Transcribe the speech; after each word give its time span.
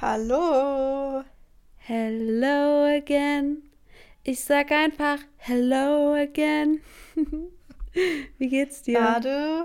Hallo. 0.00 1.24
Hello 1.78 2.84
again. 2.84 3.64
Ich 4.22 4.44
sag 4.44 4.70
einfach 4.70 5.18
Hello 5.38 6.14
again. 6.14 6.80
Wie 8.38 8.48
geht's 8.48 8.82
dir? 8.82 9.00
Gerade. 9.00 9.64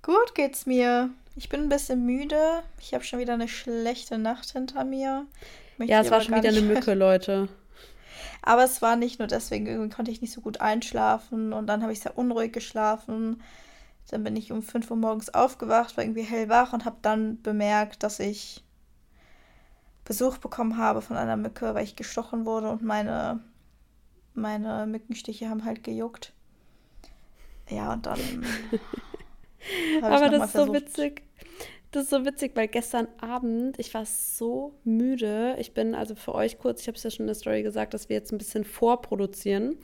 Gut 0.00 0.34
geht's 0.34 0.64
mir. 0.64 1.10
Ich 1.36 1.50
bin 1.50 1.60
ein 1.60 1.68
bisschen 1.68 2.06
müde. 2.06 2.62
Ich 2.80 2.94
habe 2.94 3.04
schon 3.04 3.18
wieder 3.18 3.34
eine 3.34 3.48
schlechte 3.48 4.16
Nacht 4.16 4.52
hinter 4.52 4.82
mir. 4.82 5.26
Möchte 5.76 5.92
ja, 5.92 6.00
es 6.00 6.10
war 6.10 6.22
schon 6.22 6.36
wieder 6.36 6.48
eine 6.48 6.62
Mücke, 6.62 6.94
Leute. 6.94 7.50
Aber 8.40 8.64
es 8.64 8.80
war 8.80 8.96
nicht 8.96 9.18
nur 9.18 9.28
deswegen, 9.28 9.66
irgendwie 9.66 9.94
konnte 9.94 10.10
ich 10.10 10.22
nicht 10.22 10.32
so 10.32 10.40
gut 10.40 10.62
einschlafen 10.62 11.52
und 11.52 11.66
dann 11.66 11.82
habe 11.82 11.92
ich 11.92 12.00
sehr 12.00 12.16
unruhig 12.16 12.54
geschlafen. 12.54 13.42
Dann 14.10 14.24
bin 14.24 14.36
ich 14.36 14.52
um 14.52 14.62
5 14.62 14.90
Uhr 14.90 14.96
morgens 14.96 15.34
aufgewacht, 15.34 15.98
war 15.98 16.04
irgendwie 16.04 16.22
hellwach 16.22 16.72
und 16.72 16.86
habe 16.86 16.96
dann 17.02 17.42
bemerkt, 17.42 18.02
dass 18.02 18.20
ich 18.20 18.64
Besuch 20.04 20.38
bekommen 20.38 20.76
habe 20.76 21.00
von 21.00 21.16
einer 21.16 21.36
Mücke, 21.36 21.74
weil 21.74 21.84
ich 21.84 21.96
gestochen 21.96 22.44
wurde 22.44 22.70
und 22.70 22.82
meine, 22.82 23.40
meine 24.34 24.86
Mückenstiche 24.86 25.48
haben 25.48 25.64
halt 25.64 25.82
gejuckt. 25.82 26.32
Ja, 27.70 27.94
und 27.94 28.06
dann. 28.06 28.18
Aber 30.02 30.28
das 30.28 30.46
ist 30.46 30.52
so 30.52 30.72
witzig. 30.74 31.22
Das 31.90 32.04
ist 32.04 32.10
so 32.10 32.26
witzig, 32.26 32.52
weil 32.56 32.66
gestern 32.66 33.06
Abend, 33.20 33.78
ich 33.78 33.94
war 33.94 34.04
so 34.04 34.74
müde. 34.82 35.54
Ich 35.60 35.74
bin 35.74 35.94
also 35.94 36.16
für 36.16 36.34
euch 36.34 36.58
kurz, 36.58 36.80
ich 36.80 36.88
habe 36.88 36.96
es 36.96 37.04
ja 37.04 37.10
schon 37.10 37.22
in 37.22 37.28
der 37.28 37.36
Story 37.36 37.62
gesagt, 37.62 37.94
dass 37.94 38.08
wir 38.08 38.16
jetzt 38.16 38.32
ein 38.32 38.38
bisschen 38.38 38.64
vorproduzieren. 38.64 39.78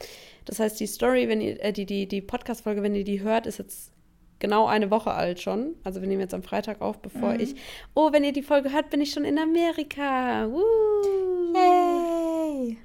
Das 0.45 0.59
heißt, 0.59 0.80
die 0.80 0.88
Story, 0.88 1.28
wenn 1.28 1.40
ihr, 1.40 1.62
äh, 1.62 1.73
die, 1.73 1.87
die, 1.87 2.09
die 2.09 2.20
Podcast-Folge, 2.20 2.82
wenn 2.82 2.96
ihr 2.96 3.04
die 3.04 3.20
hört, 3.20 3.46
ist 3.46 3.59
jetzt 3.59 3.92
genau 4.40 4.66
eine 4.66 4.90
Woche 4.90 5.12
alt 5.12 5.40
schon. 5.40 5.76
Also 5.84 6.00
wir 6.00 6.08
nehmen 6.08 6.20
jetzt 6.20 6.34
am 6.34 6.42
Freitag 6.42 6.80
auf, 6.80 7.00
bevor 7.00 7.34
mhm. 7.34 7.40
ich. 7.40 7.54
Oh, 7.94 8.12
wenn 8.12 8.24
ihr 8.24 8.32
die 8.32 8.42
Folge 8.42 8.72
hört, 8.72 8.90
bin 8.90 9.00
ich 9.00 9.12
schon 9.12 9.24
in 9.24 9.38
Amerika. 9.38 10.48
Woo! 10.50 11.54
Yay! 11.54 12.78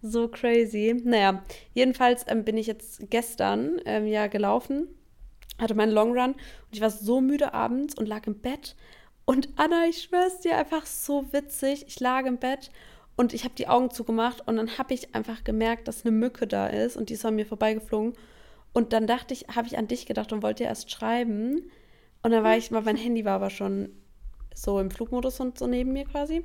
So 0.00 0.28
crazy. 0.28 1.00
Naja, 1.04 1.42
jedenfalls 1.72 2.24
ähm, 2.28 2.44
bin 2.44 2.56
ich 2.56 2.66
jetzt 2.66 3.10
gestern 3.10 3.80
ähm, 3.84 4.06
ja 4.06 4.26
gelaufen, 4.26 4.88
hatte 5.58 5.74
meinen 5.74 5.92
Long 5.92 6.12
Run 6.12 6.32
und 6.32 6.72
ich 6.72 6.80
war 6.80 6.90
so 6.90 7.20
müde 7.20 7.54
abends 7.54 7.94
und 7.96 8.06
lag 8.06 8.26
im 8.26 8.38
Bett. 8.38 8.76
Und 9.24 9.48
Anna, 9.56 9.86
ich 9.88 10.02
schwör's 10.02 10.40
dir, 10.40 10.58
einfach 10.58 10.84
so 10.84 11.32
witzig. 11.32 11.86
Ich 11.88 12.00
lag 12.00 12.26
im 12.26 12.36
Bett 12.36 12.70
und 13.16 13.32
ich 13.32 13.44
habe 13.44 13.54
die 13.54 13.68
Augen 13.68 13.90
zugemacht 13.90 14.46
und 14.46 14.56
dann 14.56 14.76
habe 14.76 14.92
ich 14.92 15.14
einfach 15.14 15.44
gemerkt, 15.44 15.88
dass 15.88 16.04
eine 16.04 16.14
Mücke 16.14 16.46
da 16.46 16.66
ist 16.66 16.96
und 16.96 17.08
die 17.08 17.14
ist 17.14 17.24
an 17.24 17.36
mir 17.36 17.46
vorbeigeflogen. 17.46 18.14
Und 18.74 18.92
dann 18.92 19.06
dachte 19.06 19.32
ich, 19.32 19.46
habe 19.54 19.68
ich 19.68 19.78
an 19.78 19.88
dich 19.88 20.04
gedacht 20.04 20.32
und 20.32 20.42
wollte 20.42 20.64
erst 20.64 20.90
schreiben. 20.90 21.70
Und 22.22 22.30
dann 22.32 22.44
war 22.44 22.56
ich 22.56 22.70
mal, 22.70 22.82
mein 22.82 22.96
Handy 22.96 23.24
war 23.24 23.34
aber 23.34 23.48
schon 23.48 23.88
so 24.54 24.78
im 24.80 24.90
Flugmodus 24.90 25.40
und 25.40 25.58
so 25.58 25.66
neben 25.66 25.92
mir 25.92 26.04
quasi. 26.04 26.42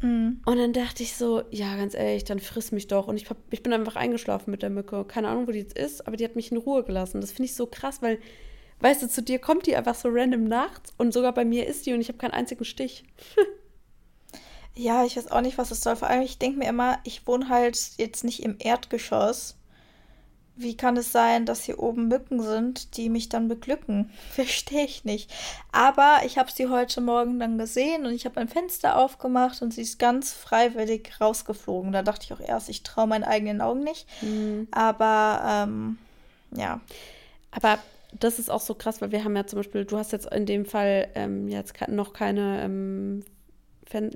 Mhm. 0.00 0.40
Und 0.46 0.56
dann 0.56 0.72
dachte 0.72 1.02
ich 1.02 1.14
so, 1.14 1.42
ja, 1.50 1.76
ganz 1.76 1.94
ehrlich, 1.94 2.24
dann 2.24 2.40
friss 2.40 2.72
mich 2.72 2.88
doch. 2.88 3.06
Und 3.06 3.16
ich, 3.18 3.28
hab, 3.28 3.36
ich 3.50 3.62
bin 3.62 3.72
einfach 3.74 3.96
eingeschlafen 3.96 4.50
mit 4.50 4.62
der 4.62 4.70
Mücke. 4.70 5.04
Keine 5.04 5.28
Ahnung, 5.28 5.46
wo 5.46 5.52
die 5.52 5.60
jetzt 5.60 5.78
ist, 5.78 6.06
aber 6.06 6.16
die 6.16 6.24
hat 6.24 6.36
mich 6.36 6.50
in 6.50 6.56
Ruhe 6.56 6.84
gelassen. 6.84 7.20
Das 7.20 7.32
finde 7.32 7.44
ich 7.44 7.54
so 7.54 7.66
krass, 7.66 8.00
weil, 8.00 8.18
weißt 8.80 9.02
du, 9.02 9.08
zu 9.08 9.22
dir 9.22 9.38
kommt 9.38 9.66
die 9.66 9.76
einfach 9.76 9.94
so 9.94 10.08
random 10.10 10.44
nachts 10.44 10.94
und 10.96 11.12
sogar 11.12 11.34
bei 11.34 11.44
mir 11.44 11.66
ist 11.66 11.84
die 11.84 11.92
und 11.92 12.00
ich 12.00 12.08
habe 12.08 12.18
keinen 12.18 12.32
einzigen 12.32 12.64
Stich. 12.64 13.04
ja, 14.74 15.04
ich 15.04 15.18
weiß 15.18 15.30
auch 15.30 15.42
nicht, 15.42 15.58
was 15.58 15.68
das 15.68 15.82
soll. 15.82 15.96
Vor 15.96 16.08
allem, 16.08 16.22
ich 16.22 16.38
denke 16.38 16.58
mir 16.58 16.68
immer, 16.68 16.98
ich 17.04 17.26
wohne 17.26 17.50
halt 17.50 17.78
jetzt 17.98 18.24
nicht 18.24 18.42
im 18.42 18.56
Erdgeschoss 18.58 19.56
wie 20.54 20.76
kann 20.76 20.96
es 20.96 21.12
sein, 21.12 21.46
dass 21.46 21.64
hier 21.64 21.78
oben 21.78 22.08
Mücken 22.08 22.42
sind, 22.42 22.96
die 22.96 23.08
mich 23.08 23.28
dann 23.28 23.48
beglücken? 23.48 24.10
Verstehe 24.30 24.84
ich 24.84 25.04
nicht. 25.04 25.32
Aber 25.72 26.20
ich 26.24 26.38
habe 26.38 26.50
sie 26.50 26.68
heute 26.68 27.00
Morgen 27.00 27.38
dann 27.38 27.58
gesehen 27.58 28.04
und 28.04 28.12
ich 28.12 28.26
habe 28.26 28.40
ein 28.40 28.48
Fenster 28.48 28.96
aufgemacht 28.96 29.62
und 29.62 29.72
sie 29.72 29.82
ist 29.82 29.98
ganz 29.98 30.32
freiwillig 30.32 31.20
rausgeflogen. 31.20 31.92
Da 31.92 32.02
dachte 32.02 32.24
ich 32.24 32.32
auch 32.32 32.40
erst, 32.40 32.68
ich 32.68 32.82
traue 32.82 33.06
meinen 33.06 33.24
eigenen 33.24 33.60
Augen 33.60 33.82
nicht. 33.82 34.06
Mhm. 34.22 34.68
Aber 34.70 35.42
ähm, 35.44 35.98
ja. 36.54 36.80
Aber 37.50 37.78
das 38.18 38.38
ist 38.38 38.50
auch 38.50 38.60
so 38.60 38.74
krass, 38.74 39.00
weil 39.00 39.12
wir 39.12 39.24
haben 39.24 39.36
ja 39.36 39.46
zum 39.46 39.58
Beispiel, 39.58 39.84
du 39.84 39.96
hast 39.96 40.12
jetzt 40.12 40.26
in 40.32 40.46
dem 40.46 40.66
Fall 40.66 41.08
ähm, 41.14 41.48
jetzt 41.48 41.74
noch 41.88 42.12
keine, 42.12 42.62
ähm, 42.62 43.24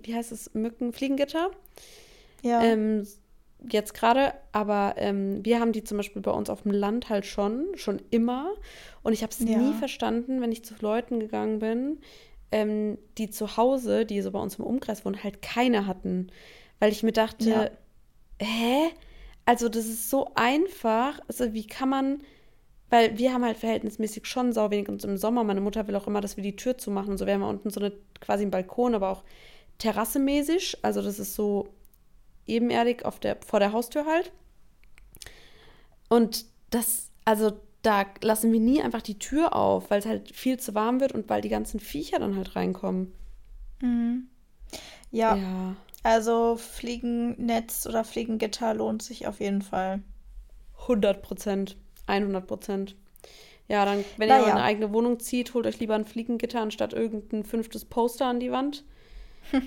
wie 0.03 0.15
heißt 0.15 0.33
es, 0.33 0.55
Mücken, 0.55 0.93
Fliegengitter. 0.93 1.51
Ja. 2.43 2.63
Ähm, 2.63 3.07
jetzt 3.73 3.95
gerade, 3.95 4.35
aber 4.53 4.95
ähm, 4.97 5.45
wir 5.45 5.61
haben 5.61 5.73
die 5.73 5.85
zum 5.85 5.97
Beispiel 5.97 6.23
bei 6.23 6.31
uns 6.31 6.51
auf 6.51 6.63
dem 6.63 6.73
Land 6.73 7.09
halt 7.09 7.27
schon, 7.27 7.67
schon 7.75 8.01
immer. 8.11 8.55
Und 9.03 9.13
ich 9.13 9.23
habe 9.23 9.33
es 9.33 9.41
ja. 9.41 9.59
nie 9.59 9.75
verstanden, 9.75 10.41
wenn 10.41 10.53
ich 10.53 10.65
zu 10.65 10.75
Leuten 10.81 11.21
gegangen 11.21 11.59
bin, 11.59 11.99
ähm, 12.53 12.99
die 13.19 13.31
zu 13.31 13.57
Hause, 13.57 14.07
die 14.07 14.21
so 14.23 14.31
bei 14.31 14.39
uns 14.39 14.57
im 14.57 14.65
Umkreis 14.65 15.05
wohnen, 15.05 15.23
halt 15.23 15.43
keine 15.43 15.87
hatten. 15.87 16.29
Weil 16.79 16.93
ich 16.93 17.03
mir 17.03 17.13
dachte, 17.13 17.49
ja. 17.51 17.71
hä? 18.47 18.91
Also 19.45 19.69
das 19.69 19.87
ist 19.87 20.11
so 20.11 20.31
einfach. 20.35 21.21
Also 21.29 21.53
wie 21.55 21.67
kann 21.67 21.89
man, 21.89 22.21
weil 22.91 23.17
wir 23.19 23.33
haben 23.33 23.45
halt 23.45 23.57
verhältnismäßig 23.57 24.27
schon 24.27 24.53
sau 24.53 24.71
wenig 24.71 24.89
und 24.89 25.05
im 25.05 25.17
Sommer, 25.17 25.45
meine 25.45 25.61
Mutter 25.61 25.87
will 25.87 25.97
auch 25.97 26.07
immer, 26.07 26.21
dass 26.21 26.37
wir 26.37 26.43
die 26.43 26.57
Tür 26.57 26.79
zumachen 26.79 27.11
und 27.11 27.19
so. 27.19 27.27
Wir 27.27 27.35
haben 27.35 27.43
ja 27.43 27.49
unten 27.49 27.71
so 27.71 27.81
eine 27.81 27.93
quasi 28.21 28.43
einen 28.43 28.51
Balkon, 28.51 28.95
aber 28.95 29.11
auch 29.11 29.25
terrassemäßig. 29.79 30.79
Also 30.83 31.03
das 31.03 31.19
ist 31.19 31.35
so 31.35 31.69
ebenerdig 32.47 33.05
auf 33.05 33.19
der, 33.19 33.37
vor 33.47 33.61
der 33.61 33.73
Haustür 33.73 34.07
halt. 34.07 34.33
Und 36.09 36.47
das, 36.71 37.11
also 37.25 37.53
da 37.83 38.05
lassen 38.23 38.53
wir 38.53 38.61
nie 38.61 38.83
einfach 38.83 39.03
die 39.03 39.19
Tür 39.19 39.55
auf, 39.55 39.91
weil 39.91 40.01
es 40.01 40.07
halt 40.07 40.35
viel 40.35 40.59
zu 40.59 40.75
warm 40.75 41.01
wird 41.01 41.13
und 41.13 41.29
weil 41.29 41.41
die 41.41 41.49
ganzen 41.49 41.81
Viecher 41.81 42.19
dann 42.19 42.37
halt 42.37 42.57
reinkommen. 42.57 43.13
Mhm. 43.81 44.29
Ja. 45.11 45.37
ja. 45.37 45.77
Also 46.03 46.57
Fliegennetz 46.57 47.87
oder 47.87 48.05
Fliegengitter 48.05 48.75
lohnt 48.75 49.03
sich 49.03 49.27
auf 49.27 49.41
jeden 49.41 49.63
Fall. 49.63 50.03
100 50.83 51.23
Prozent. 51.23 51.77
100 52.07 52.47
Prozent. 52.47 52.97
Ja, 53.69 53.85
dann, 53.85 54.05
wenn 54.17 54.29
Na 54.29 54.39
ihr 54.41 54.47
ja. 54.47 54.55
eine 54.55 54.63
eigene 54.63 54.93
Wohnung 54.93 55.19
zieht, 55.19 55.55
holt 55.55 55.67
euch 55.67 55.81
lieber 55.81 55.95
ein 55.95 56.05
Fliegengitter 56.05 56.61
anstatt 56.61 56.93
irgendein 56.93 57.43
fünftes 57.45 57.85
Poster 57.85 58.27
an 58.27 58.39
die 58.39 58.53
Wand. 58.53 58.85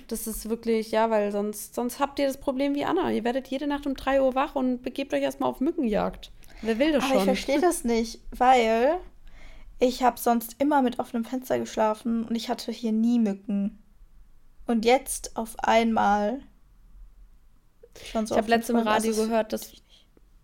Das 0.07 0.27
ist 0.27 0.49
wirklich, 0.49 0.91
ja, 0.91 1.09
weil 1.09 1.31
sonst, 1.31 1.75
sonst 1.75 1.99
habt 1.99 2.19
ihr 2.19 2.27
das 2.27 2.37
Problem 2.37 2.75
wie 2.75 2.85
Anna. 2.85 3.11
Ihr 3.11 3.23
werdet 3.23 3.47
jede 3.47 3.67
Nacht 3.67 3.87
um 3.87 3.95
3 3.95 4.21
Uhr 4.21 4.35
wach 4.35 4.55
und 4.55 4.81
begebt 4.81 5.13
euch 5.13 5.21
erstmal 5.21 5.49
auf 5.49 5.61
Mückenjagd. 5.61 6.31
Wer 6.61 6.79
will 6.79 6.91
das 6.91 7.03
Aber 7.03 7.13
schon? 7.13 7.19
ich 7.19 7.25
verstehe 7.25 7.61
das 7.61 7.83
nicht, 7.83 8.19
weil 8.31 8.99
ich 9.79 10.03
habe 10.03 10.19
sonst 10.19 10.55
immer 10.59 10.81
mit 10.81 10.99
offenem 10.99 11.23
Fenster 11.23 11.59
geschlafen 11.59 12.25
und 12.25 12.35
ich 12.35 12.49
hatte 12.49 12.71
hier 12.71 12.91
nie 12.91 13.19
Mücken. 13.19 13.81
Und 14.67 14.85
jetzt 14.85 15.35
auf 15.37 15.57
einmal. 15.59 16.41
So 18.13 18.21
ich 18.21 18.31
habe 18.31 18.49
letztens 18.49 18.81
im 18.81 18.87
Radio 18.87 19.15
gehört, 19.15 19.53
dass 19.53 19.71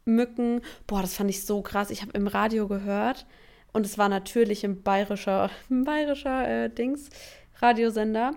Mücken. 0.05 0.61
Boah, 0.87 1.01
das 1.01 1.15
fand 1.15 1.29
ich 1.29 1.45
so 1.45 1.61
krass. 1.61 1.89
Ich 1.89 2.01
habe 2.01 2.11
im 2.13 2.27
Radio 2.27 2.67
gehört 2.67 3.25
und 3.73 3.85
es 3.85 3.97
war 3.97 4.07
natürlich 4.07 4.63
ein 4.63 4.81
bayerischer, 4.81 5.49
ein 5.69 5.83
bayerischer 5.83 6.47
äh, 6.47 6.69
Dings, 6.69 7.09
Radiosender 7.61 8.35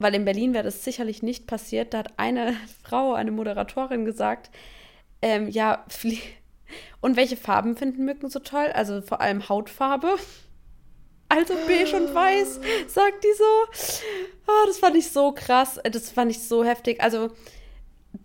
weil 0.00 0.14
in 0.14 0.24
Berlin 0.24 0.54
wäre 0.54 0.64
das 0.64 0.82
sicherlich 0.82 1.22
nicht 1.22 1.46
passiert. 1.46 1.94
Da 1.94 1.98
hat 1.98 2.14
eine 2.16 2.56
Frau, 2.82 3.12
eine 3.12 3.30
Moderatorin 3.30 4.04
gesagt, 4.04 4.50
ähm, 5.22 5.48
ja, 5.48 5.84
und 7.00 7.16
welche 7.16 7.36
Farben 7.36 7.76
finden 7.76 8.04
Mücken 8.04 8.30
so 8.30 8.38
toll? 8.38 8.68
Also 8.72 9.02
vor 9.02 9.20
allem 9.20 9.48
Hautfarbe. 9.48 10.16
Also 11.32 11.54
beige 11.68 11.96
und 11.96 12.12
weiß, 12.12 12.58
sagt 12.88 13.22
die 13.22 13.32
so. 13.38 13.44
Oh, 14.48 14.66
das 14.66 14.78
fand 14.78 14.96
ich 14.96 15.12
so 15.12 15.30
krass. 15.30 15.78
Das 15.84 16.10
fand 16.10 16.32
ich 16.32 16.42
so 16.42 16.64
heftig. 16.64 17.00
Also 17.00 17.30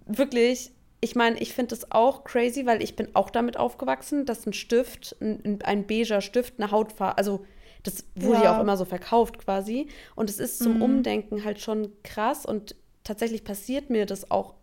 wirklich, 0.07 0.71
ich 1.01 1.13
meine, 1.13 1.39
ich 1.39 1.53
finde 1.53 1.75
das 1.75 1.91
auch 1.91 2.23
crazy, 2.23 2.65
weil 2.65 2.81
ich 2.81 2.95
bin 2.95 3.09
auch 3.13 3.29
damit 3.29 3.57
aufgewachsen, 3.57 4.25
dass 4.25 4.47
ein 4.47 4.53
Stift, 4.53 5.15
ein, 5.21 5.59
ein 5.63 5.85
beiger 5.85 6.19
Stift, 6.19 6.55
eine 6.57 6.71
Hautfarbe, 6.71 7.19
also 7.19 7.45
das 7.85 8.03
wurde 8.15 8.39
ja. 8.39 8.43
ja 8.45 8.57
auch 8.57 8.61
immer 8.61 8.75
so 8.75 8.83
verkauft 8.83 9.37
quasi. 9.37 9.87
Und 10.15 10.29
es 10.29 10.39
ist 10.39 10.59
zum 10.59 10.75
mhm. 10.75 10.81
Umdenken 10.81 11.45
halt 11.45 11.61
schon 11.61 11.93
krass. 12.03 12.45
Und 12.45 12.75
tatsächlich 13.03 13.43
passiert 13.43 13.89
mir 13.89 14.05
das 14.05 14.29
auch 14.31 14.55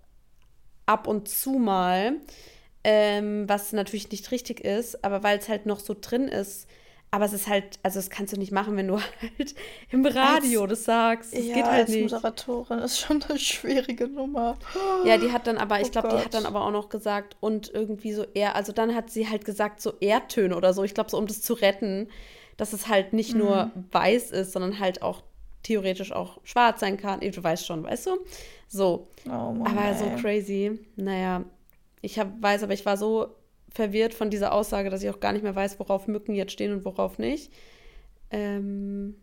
ab 0.84 1.06
und 1.06 1.28
zu 1.28 1.52
mal, 1.52 2.16
ähm, 2.84 3.48
was 3.48 3.72
natürlich 3.72 4.10
nicht 4.10 4.30
richtig 4.32 4.60
ist, 4.60 5.04
aber 5.04 5.22
weil 5.22 5.38
es 5.38 5.48
halt 5.48 5.66
noch 5.66 5.80
so 5.80 5.94
drin 5.98 6.28
ist. 6.28 6.68
Aber 7.14 7.26
es 7.26 7.34
ist 7.34 7.46
halt, 7.46 7.78
also 7.82 7.98
das 7.98 8.08
kannst 8.08 8.32
du 8.32 8.38
nicht 8.38 8.52
machen, 8.52 8.74
wenn 8.76 8.88
du 8.88 8.98
halt 9.20 9.54
im 9.90 10.04
Radio 10.04 10.62
als, 10.62 10.70
das 10.70 10.84
sagst. 10.84 11.36
Das 11.36 11.44
ja, 11.44 11.54
geht 11.54 11.64
halt 11.64 11.80
als 11.82 11.90
nicht. 11.90 12.10
Moderatorin 12.10 12.78
ist 12.80 12.98
schon 12.98 13.22
eine 13.22 13.38
schwierige 13.38 14.08
Nummer. 14.08 14.56
Ja, 15.04 15.18
die 15.18 15.30
hat 15.30 15.46
dann 15.46 15.58
aber, 15.58 15.80
ich 15.80 15.88
oh 15.88 15.90
glaube, 15.90 16.08
die 16.08 16.16
hat 16.16 16.34
dann 16.34 16.46
aber 16.46 16.64
auch 16.64 16.70
noch 16.70 16.88
gesagt 16.88 17.36
und 17.40 17.72
irgendwie 17.72 18.14
so 18.14 18.24
eher, 18.34 18.56
also 18.56 18.72
dann 18.72 18.94
hat 18.94 19.10
sie 19.10 19.28
halt 19.28 19.44
gesagt 19.44 19.80
so 19.80 19.92
Erdtöne 20.00 20.56
oder 20.56 20.72
so. 20.72 20.82
Ich 20.82 20.94
glaube 20.94 21.10
so, 21.10 21.18
um 21.18 21.26
das 21.26 21.42
zu 21.42 21.52
retten 21.52 22.08
dass 22.56 22.72
es 22.72 22.88
halt 22.88 23.12
nicht 23.12 23.34
nur 23.34 23.66
mhm. 23.66 23.84
weiß 23.90 24.30
ist, 24.30 24.52
sondern 24.52 24.78
halt 24.78 25.02
auch 25.02 25.22
theoretisch 25.62 26.12
auch 26.12 26.40
schwarz 26.44 26.80
sein 26.80 26.96
kann. 26.96 27.20
Du 27.20 27.42
weißt 27.42 27.66
schon, 27.66 27.84
weißt 27.84 28.06
du? 28.06 28.18
So. 28.68 29.08
Oh 29.26 29.52
Mann, 29.52 29.66
aber 29.66 29.88
ey. 29.88 29.94
so 29.94 30.04
crazy. 30.20 30.80
Naja, 30.96 31.44
ich 32.00 32.18
hab, 32.18 32.42
weiß, 32.42 32.62
aber 32.62 32.72
ich 32.72 32.84
war 32.84 32.96
so 32.96 33.28
verwirrt 33.70 34.14
von 34.14 34.30
dieser 34.30 34.52
Aussage, 34.52 34.90
dass 34.90 35.02
ich 35.02 35.10
auch 35.10 35.20
gar 35.20 35.32
nicht 35.32 35.42
mehr 35.42 35.54
weiß, 35.54 35.78
worauf 35.78 36.06
Mücken 36.06 36.34
jetzt 36.34 36.52
stehen 36.52 36.72
und 36.72 36.84
worauf 36.84 37.18
nicht. 37.18 37.52
Ähm, 38.30 39.16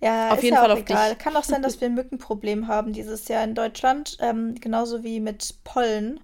Ja, 0.00 0.32
auf 0.32 0.42
jeden 0.42 0.54
ja 0.54 0.62
Fall 0.62 0.70
auf 0.70 0.80
egal. 0.80 1.10
dich. 1.10 1.18
Kann 1.18 1.36
auch 1.36 1.44
sein, 1.44 1.62
dass 1.62 1.80
wir 1.80 1.88
ein 1.88 1.94
Mückenproblem 1.94 2.68
haben 2.68 2.92
dieses 2.92 3.28
Jahr 3.28 3.44
in 3.44 3.54
Deutschland, 3.54 4.16
ähm, 4.20 4.54
genauso 4.54 5.02
wie 5.04 5.20
mit 5.20 5.54
Pollen. 5.64 6.20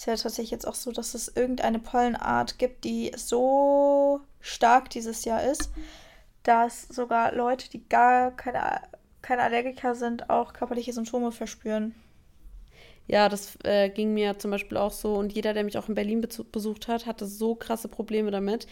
Ist 0.00 0.06
ja 0.06 0.16
tatsächlich 0.16 0.50
jetzt 0.50 0.66
auch 0.66 0.74
so, 0.74 0.92
dass 0.92 1.12
es 1.12 1.28
irgendeine 1.28 1.78
Pollenart 1.78 2.58
gibt, 2.58 2.84
die 2.84 3.12
so 3.16 4.22
stark 4.40 4.88
dieses 4.88 5.26
Jahr 5.26 5.42
ist, 5.42 5.70
dass 6.42 6.88
sogar 6.88 7.34
Leute, 7.34 7.68
die 7.68 7.86
gar 7.86 8.30
keine, 8.30 8.80
keine 9.20 9.42
Allergiker 9.42 9.94
sind, 9.94 10.30
auch 10.30 10.54
körperliche 10.54 10.94
Symptome 10.94 11.32
verspüren. 11.32 11.94
Ja, 13.08 13.28
das 13.28 13.58
äh, 13.62 13.90
ging 13.90 14.14
mir 14.14 14.38
zum 14.38 14.50
Beispiel 14.50 14.78
auch 14.78 14.92
so. 14.92 15.16
Und 15.16 15.34
jeder, 15.34 15.52
der 15.52 15.64
mich 15.64 15.76
auch 15.76 15.90
in 15.90 15.94
Berlin 15.94 16.26
besucht 16.50 16.88
hat, 16.88 17.04
hatte 17.04 17.26
so 17.26 17.54
krasse 17.54 17.88
Probleme 17.88 18.30
damit. 18.30 18.66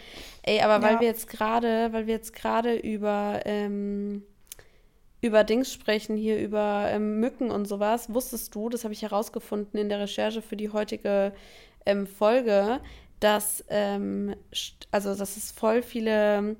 Ey, 0.44 0.62
aber 0.62 0.82
weil 0.82 0.94
ja. 0.94 1.00
wir 1.00 1.08
jetzt 1.08 1.28
gerade, 1.28 1.92
weil 1.92 2.06
wir 2.06 2.14
jetzt 2.14 2.32
gerade 2.32 2.74
über, 2.74 3.42
ähm, 3.44 4.22
über 5.20 5.44
Dings 5.44 5.72
sprechen, 5.72 6.16
hier 6.16 6.38
über 6.38 6.86
ähm, 6.88 7.18
Mücken 7.20 7.50
und 7.50 7.66
sowas, 7.66 8.12
wusstest 8.12 8.54
du, 8.54 8.68
das 8.68 8.84
habe 8.84 8.94
ich 8.94 9.02
herausgefunden 9.02 9.78
in 9.78 9.88
der 9.88 10.00
Recherche 10.00 10.42
für 10.42 10.56
die 10.56 10.70
heutige 10.70 11.32
ähm, 11.86 12.06
Folge, 12.06 12.80
dass, 13.20 13.64
ähm, 13.68 14.34
also, 14.90 15.14
dass 15.14 15.36
es 15.36 15.50
voll 15.50 15.82
viele 15.82 16.56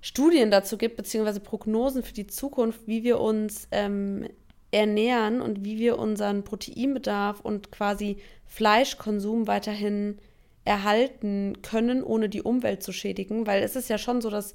Studien 0.00 0.50
dazu 0.50 0.78
gibt, 0.78 0.96
beziehungsweise 0.96 1.40
Prognosen 1.40 2.02
für 2.02 2.14
die 2.14 2.26
Zukunft, 2.26 2.86
wie 2.86 3.02
wir 3.02 3.20
uns 3.20 3.68
ähm, 3.70 4.28
ernähren 4.70 5.40
und 5.40 5.64
wie 5.64 5.78
wir 5.78 5.98
unseren 5.98 6.44
Proteinbedarf 6.44 7.40
und 7.40 7.70
quasi 7.70 8.18
Fleischkonsum 8.46 9.46
weiterhin 9.46 10.18
erhalten 10.64 11.60
können, 11.62 12.02
ohne 12.02 12.28
die 12.28 12.42
Umwelt 12.42 12.82
zu 12.82 12.92
schädigen. 12.92 13.46
Weil 13.46 13.62
es 13.62 13.76
ist 13.76 13.90
ja 13.90 13.98
schon 13.98 14.20
so, 14.20 14.30
dass 14.30 14.54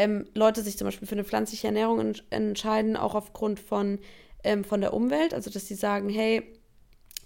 ähm, 0.00 0.24
Leute 0.34 0.62
sich 0.62 0.78
zum 0.78 0.86
Beispiel 0.86 1.06
für 1.06 1.14
eine 1.14 1.24
pflanzliche 1.24 1.66
Ernährung 1.66 2.00
en 2.00 2.14
entscheiden, 2.30 2.96
auch 2.96 3.14
aufgrund 3.14 3.60
von, 3.60 3.98
ähm, 4.42 4.64
von 4.64 4.80
der 4.80 4.94
Umwelt. 4.94 5.34
Also 5.34 5.50
dass 5.50 5.68
sie 5.68 5.74
sagen, 5.74 6.08
hey, 6.08 6.42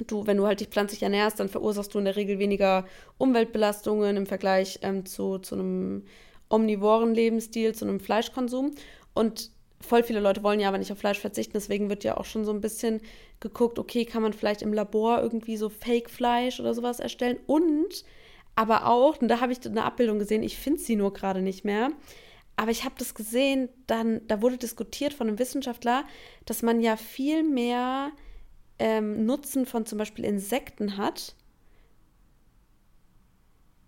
du, 0.09 0.26
wenn 0.26 0.37
du 0.37 0.47
halt 0.47 0.59
dich 0.59 0.69
pflanzlich 0.69 1.05
ernährst, 1.05 1.38
dann 1.38 1.49
verursachst 1.49 1.94
du 1.94 2.00
in 2.00 2.05
der 2.05 2.17
Regel 2.17 2.41
weniger 2.41 2.85
Umweltbelastungen 3.17 4.17
im 4.17 4.26
Vergleich 4.26 4.81
ähm, 4.82 5.06
zu, 5.06 5.38
zu 5.38 5.55
einem 5.55 6.05
omnivoren 6.49 7.15
Lebensstil, 7.15 7.76
zu 7.76 7.85
einem 7.85 8.00
Fleischkonsum. 8.00 8.73
Und 9.15 9.53
voll 9.81 10.03
viele 10.03 10.19
Leute 10.19 10.43
wollen 10.43 10.59
ja 10.59 10.67
aber 10.67 10.79
nicht 10.79 10.91
auf 10.91 10.99
Fleisch 10.99 11.20
verzichten, 11.20 11.53
deswegen 11.55 11.88
wird 11.88 12.03
ja 12.03 12.17
auch 12.17 12.25
schon 12.25 12.44
so 12.44 12.53
ein 12.53 12.61
bisschen 12.61 13.03
geguckt, 13.38 13.79
okay, 13.79 14.05
kann 14.05 14.23
man 14.23 14.32
vielleicht 14.32 14.62
im 14.62 14.73
Labor 14.73 15.23
irgendwie 15.23 15.56
so 15.56 15.69
Fake-Fleisch 15.69 16.59
oder 16.59 16.75
sowas 16.75 16.99
erstellen 16.99 17.38
und 17.47 18.05
aber 18.56 18.87
auch, 18.87 19.20
und 19.20 19.29
da 19.29 19.41
habe 19.41 19.53
ich 19.53 19.65
eine 19.67 19.85
Abbildung 19.85 20.19
gesehen, 20.19 20.43
ich 20.43 20.56
finde 20.56 20.81
sie 20.81 20.97
nur 20.97 21.12
gerade 21.12 21.43
nicht 21.43 21.65
mehr, 21.65 21.91
aber 22.56 22.71
ich 22.71 22.85
habe 22.85 22.95
das 22.99 23.15
gesehen, 23.15 23.69
dann, 23.87 24.27
da 24.29 24.43
wurde 24.43 24.59
diskutiert 24.59 25.12
von 25.12 25.29
einem 25.29 25.39
Wissenschaftler, 25.39 26.05
dass 26.45 26.62
man 26.62 26.81
ja 26.81 26.97
viel 26.97 27.43
mehr 27.43 28.12
ähm, 28.79 29.25
Nutzen 29.27 29.67
von 29.67 29.87
zum 29.87 29.99
Beispiel 29.99 30.25
Insekten 30.25 30.97
hat, 30.97 31.35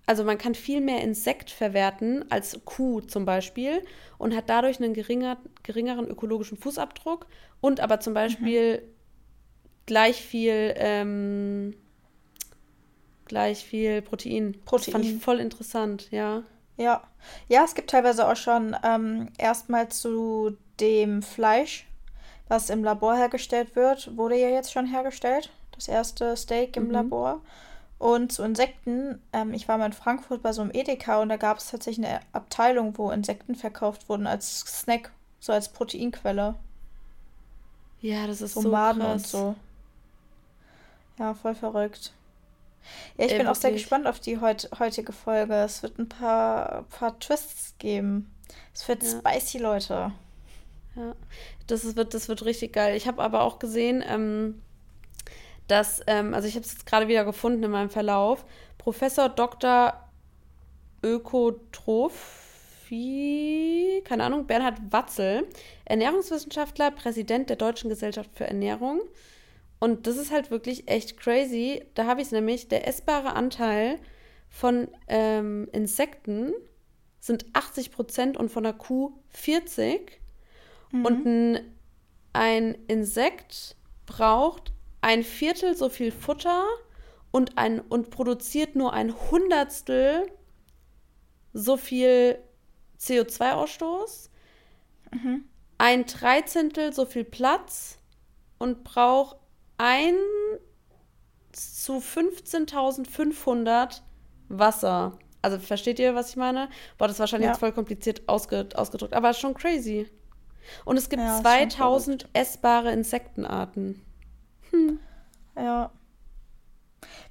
also 0.07 0.23
man 0.23 0.39
kann 0.39 0.55
viel 0.55 0.81
mehr 0.81 1.03
Insekt 1.03 1.51
verwerten 1.51 2.25
als 2.31 2.61
Kuh 2.65 3.01
zum 3.01 3.25
Beispiel 3.25 3.83
und 4.19 4.35
hat 4.37 4.49
dadurch 4.49 4.81
einen 4.81 4.95
geringer, 4.95 5.37
geringeren 5.65 6.07
ökologischen 6.07 6.57
Fußabdruck 6.57 7.27
und 7.61 7.81
aber 7.81 7.99
zum 7.99 8.15
Beispiel 8.15 8.79
mhm. 8.79 8.83
gleich 9.87 10.23
viel 10.23 10.75
ähm, 10.77 11.75
gleich 13.25 13.65
viel 13.65 14.01
Protein. 14.01 14.53
Protein. 14.65 14.85
Das 14.85 14.93
fand 14.93 15.05
ich 15.05 15.21
voll 15.21 15.41
interessant, 15.41 16.09
ja. 16.13 16.45
Ja, 16.77 17.03
ja, 17.49 17.65
es 17.65 17.75
gibt 17.75 17.91
teilweise 17.91 18.29
auch 18.29 18.37
schon 18.37 18.77
ähm, 18.83 19.29
erstmal 19.39 19.89
zu 19.89 20.57
dem 20.81 21.23
Fleisch, 21.23 21.87
was 22.49 22.71
im 22.71 22.85
Labor 22.85 23.17
hergestellt 23.17 23.75
wird, 23.77 24.17
wurde 24.17 24.37
ja 24.37 24.49
jetzt 24.49 24.73
schon 24.73 24.87
hergestellt. 24.87 25.51
Das 25.73 25.89
erste 25.89 26.37
Steak 26.37 26.77
im 26.77 26.87
mhm. 26.87 26.91
Labor. 26.93 27.41
Und 27.99 28.31
zu 28.31 28.43
Insekten, 28.43 29.23
ähm, 29.33 29.55
ich 29.55 29.69
war 29.69 29.79
mal 29.79 29.87
in 29.87 29.93
Frankfurt 29.93 30.43
bei 30.43 30.53
so 30.53 30.61
einem 30.61 30.71
Edeka 30.73 31.21
und 31.21 31.31
da 31.31 31.37
gab 31.37 31.59
es 31.59 31.71
tatsächlich 31.71 32.07
eine 32.07 32.21
Abteilung, 32.33 32.97
wo 32.99 33.11
Insekten 33.11 33.55
verkauft 33.55 34.09
wurden 34.09 34.27
als 34.27 34.61
Snack, 34.61 35.13
so 35.41 35.53
als 35.53 35.71
Proteinquelle. 35.71 36.57
Ja, 38.03 38.27
das 38.27 38.43
ist 38.43 38.55
so 38.55 38.69
Maden 38.69 39.01
krass. 39.01 39.13
und 39.13 39.27
so. 39.27 39.55
Ja, 41.19 41.33
voll 41.33 41.55
verrückt. 41.55 42.13
Ja, 43.17 43.27
ich 43.27 43.33
Ey, 43.33 43.39
bin 43.39 43.47
auch 43.47 43.55
sehr 43.55 43.73
gespannt 43.73 44.07
auf 44.07 44.21
die 44.21 44.41
heut, 44.41 44.69
heutige 44.79 45.13
Folge. 45.13 45.55
Es 45.55 45.83
wird 45.83 45.99
ein 45.99 46.09
paar, 46.09 46.85
paar 46.91 47.19
Twists 47.19 47.75
geben. 47.79 48.31
Es 48.75 48.87
wird 48.89 49.03
ja. 49.03 49.19
spicy, 49.19 49.59
Leute. 49.59 50.13
Ja, 50.97 51.15
das, 51.67 51.85
ist, 51.85 51.97
wird, 51.97 52.15
das 52.15 52.29
wird 52.29 52.45
richtig 52.45 52.73
geil. 52.73 52.97
Ich 52.97 53.07
habe 53.07 53.23
aber 53.23 53.43
auch 53.43 53.59
gesehen, 53.59 54.05
ähm, 54.07 54.63
dass, 55.69 56.01
ähm, 56.07 56.33
also 56.35 56.49
ich 56.49 56.55
habe 56.55 56.65
es 56.65 56.73
jetzt 56.73 56.87
gerade 56.87 57.09
wieder 57.09 57.25
gefunden 57.25 57.63
in 57.63 57.71
meinem 57.71 57.91
Verlauf, 57.91 58.45
Professor 58.79 59.29
Dr. 59.29 59.95
Ökotrophie, 61.03 62.15
keine 64.05 64.25
Ahnung, 64.25 64.47
Bernhard 64.47 64.79
Watzel, 64.91 65.47
Ernährungswissenschaftler, 65.85 66.93
Präsident 66.93 67.51
der 67.51 67.57
Deutschen 67.57 67.91
Gesellschaft 67.91 68.31
für 68.35 68.47
Ernährung. 68.47 69.03
Und 69.79 70.07
das 70.07 70.17
ist 70.17 70.31
halt 70.31 70.51
wirklich 70.51 70.89
echt 70.89 71.19
crazy. 71.19 71.85
Da 71.95 72.07
habe 72.07 72.21
ich 72.21 72.29
es 72.29 72.33
nämlich, 72.33 72.69
der 72.69 72.89
essbare 72.89 73.35
Anteil 73.35 73.99
von 74.49 74.89
ähm, 75.09 75.69
Insekten 75.73 76.53
sind 77.21 77.47
80 77.53 77.91
Prozent 77.91 78.37
und 78.37 78.51
von 78.51 78.63
der 78.63 78.73
Kuh 78.73 79.13
40. 79.29 80.21
Mhm. 80.93 81.05
Und 81.05 81.27
ein, 81.27 81.75
ein 82.33 82.75
Insekt 82.87 83.77
braucht 84.07 84.73
ein 85.01 85.23
Viertel 85.23 85.77
so 85.77 85.89
viel 85.89 86.11
Futter 86.11 86.65
und, 87.31 87.59
ein, 87.59 87.81
und 87.81 88.11
produziert 88.11 88.77
nur 88.77 88.93
ein 88.93 89.15
Hundertstel 89.31 90.31
so 91.53 91.77
viel 91.77 92.39
CO2-Ausstoß, 92.99 94.31
mhm. 95.13 95.45
ein 95.79 96.07
Dreizehntel 96.07 96.93
so 96.93 97.05
viel 97.07 97.25
Platz 97.25 97.99
und 98.59 98.85
braucht 98.85 99.37
ein 99.79 100.15
zu 101.53 101.99
15.500 101.99 104.01
Wasser. 104.49 105.19
Also 105.43 105.59
versteht 105.59 105.99
ihr, 105.99 106.15
was 106.15 106.31
ich 106.31 106.37
meine? 106.37 106.69
Boah, 106.99 107.07
das 107.07 107.17
ist 107.17 107.21
wahrscheinlich 107.21 107.47
ja. 107.47 107.53
jetzt 107.53 107.61
voll 107.61 107.73
kompliziert 107.73 108.29
ausge 108.29 108.69
ausgedrückt, 108.75 109.15
aber 109.15 109.33
schon 109.33 109.55
crazy. 109.55 110.09
Und 110.85 110.97
es 110.97 111.09
gibt 111.09 111.23
ja, 111.23 111.41
2000 111.41 112.29
essbare 112.33 112.93
Insektenarten. 112.93 114.03
Hm. 114.71 114.99
Ja. 115.57 115.91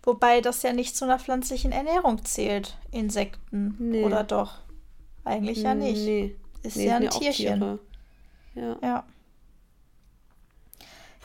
Wobei 0.03 0.41
das 0.41 0.63
ja 0.63 0.71
nicht 0.71 0.95
zu 0.95 1.05
einer 1.05 1.19
pflanzlichen 1.19 1.71
Ernährung 1.71 2.23
zählt, 2.23 2.77
Insekten. 2.91 3.75
Nee. 3.79 4.03
Oder 4.03 4.23
doch? 4.23 4.59
Eigentlich 5.23 5.63
ja 5.63 5.75
nicht. 5.75 6.05
Nee. 6.05 6.35
Ist 6.63 6.77
nee, 6.77 6.87
ja 6.87 6.97
ein 6.97 7.09
Tierchen. 7.09 7.79
Ja. 8.55 8.77
Ja. 8.81 9.03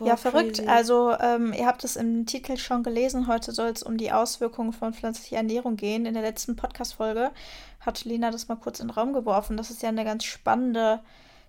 Boah, 0.01 0.09
ja, 0.09 0.17
verrückt. 0.17 0.57
Crazy. 0.57 0.69
Also, 0.69 1.13
ähm, 1.21 1.53
ihr 1.53 1.67
habt 1.67 1.85
es 1.85 1.97
im 1.97 2.25
Titel 2.25 2.57
schon 2.57 2.83
gelesen. 2.83 3.27
Heute 3.27 3.53
soll 3.53 3.69
es 3.69 3.83
um 3.83 3.99
die 3.99 4.13
Auswirkungen 4.13 4.73
von 4.73 4.95
pflanzlicher 4.95 5.37
Ernährung 5.37 5.77
gehen. 5.77 6.07
In 6.07 6.15
der 6.15 6.23
letzten 6.23 6.57
Podcast-Folge 6.57 7.31
hat 7.81 8.07
Lena 8.07 8.31
das 8.31 8.49
mal 8.49 8.57
kurz 8.57 8.81
in 8.81 8.89
den 8.89 8.95
Raum 8.95 9.13
geworfen, 9.13 9.59
dass 9.59 9.69
es 9.69 9.83
ja 9.83 9.91
eine 9.91 10.05
ganz 10.05 10.25
spannende 10.25 11.01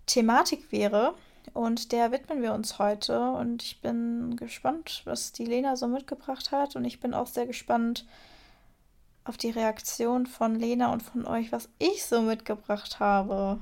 Thematik 0.05 0.69
wäre. 0.73 1.13
Und 1.53 1.93
der 1.93 2.11
widmen 2.11 2.41
wir 2.41 2.53
uns 2.53 2.77
heute. 2.77 3.31
Und 3.31 3.63
ich 3.63 3.79
bin 3.79 4.35
gespannt, 4.35 5.01
was 5.05 5.31
die 5.31 5.45
Lena 5.45 5.77
so 5.77 5.87
mitgebracht 5.87 6.51
hat. 6.51 6.75
Und 6.75 6.83
ich 6.83 6.99
bin 6.99 7.13
auch 7.13 7.27
sehr 7.27 7.45
gespannt 7.45 8.05
auf 9.23 9.37
die 9.37 9.51
Reaktion 9.51 10.25
von 10.25 10.55
Lena 10.55 10.91
und 10.91 11.03
von 11.03 11.25
euch, 11.25 11.53
was 11.53 11.69
ich 11.79 12.03
so 12.03 12.21
mitgebracht 12.21 12.99
habe. 12.99 13.61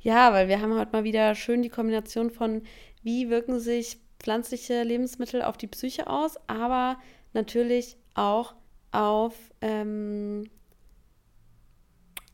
Ja, 0.00 0.32
weil 0.32 0.46
wir 0.46 0.60
haben 0.60 0.78
heute 0.78 0.92
mal 0.92 1.02
wieder 1.02 1.34
schön 1.34 1.62
die 1.62 1.70
Kombination 1.70 2.30
von, 2.30 2.62
wie 3.06 3.30
wirken 3.30 3.60
sich 3.60 4.00
pflanzliche 4.18 4.82
Lebensmittel 4.82 5.40
auf 5.40 5.56
die 5.56 5.68
Psyche 5.68 6.08
aus, 6.08 6.34
aber 6.48 6.98
natürlich 7.34 7.96
auch 8.14 8.54
auf 8.90 9.34
ähm, 9.60 10.50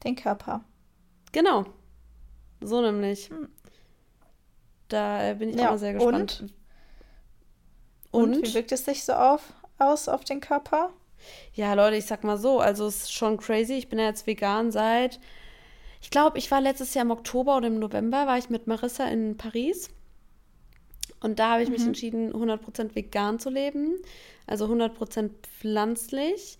den 0.02 0.16
Körper. 0.16 0.64
Genau. 1.32 1.66
So 2.62 2.80
nämlich. 2.80 3.28
Hm. 3.28 3.48
Da 4.88 5.28
äh, 5.28 5.34
bin 5.34 5.50
ich 5.50 5.56
ja. 5.56 5.66
auch 5.66 5.70
mal 5.72 5.78
sehr 5.78 5.92
gespannt. 5.92 6.40
Und? 8.10 8.22
Und? 8.22 8.36
Und 8.36 8.46
wie 8.46 8.54
wirkt 8.54 8.72
es 8.72 8.86
sich 8.86 9.04
so 9.04 9.12
auf, 9.12 9.52
aus 9.78 10.08
auf 10.08 10.24
den 10.24 10.40
Körper? 10.40 10.90
Ja, 11.52 11.74
Leute, 11.74 11.96
ich 11.96 12.06
sag 12.06 12.24
mal 12.24 12.38
so, 12.38 12.60
also 12.60 12.86
es 12.86 13.02
ist 13.02 13.12
schon 13.12 13.36
crazy. 13.36 13.74
Ich 13.74 13.90
bin 13.90 13.98
ja 13.98 14.06
jetzt 14.06 14.26
vegan 14.26 14.72
seit, 14.72 15.20
ich 16.00 16.08
glaube, 16.08 16.38
ich 16.38 16.50
war 16.50 16.62
letztes 16.62 16.94
Jahr 16.94 17.04
im 17.04 17.10
Oktober 17.10 17.58
oder 17.58 17.66
im 17.66 17.78
November, 17.78 18.26
war 18.26 18.38
ich 18.38 18.48
mit 18.48 18.66
Marissa 18.66 19.04
in 19.04 19.36
Paris. 19.36 19.90
Und 21.22 21.38
da 21.38 21.52
habe 21.52 21.62
ich 21.62 21.68
mhm. 21.68 21.74
mich 21.74 21.86
entschieden, 21.86 22.32
100% 22.32 22.94
vegan 22.94 23.38
zu 23.38 23.50
leben. 23.50 23.96
Also 24.46 24.66
100% 24.66 25.30
pflanzlich. 25.42 26.58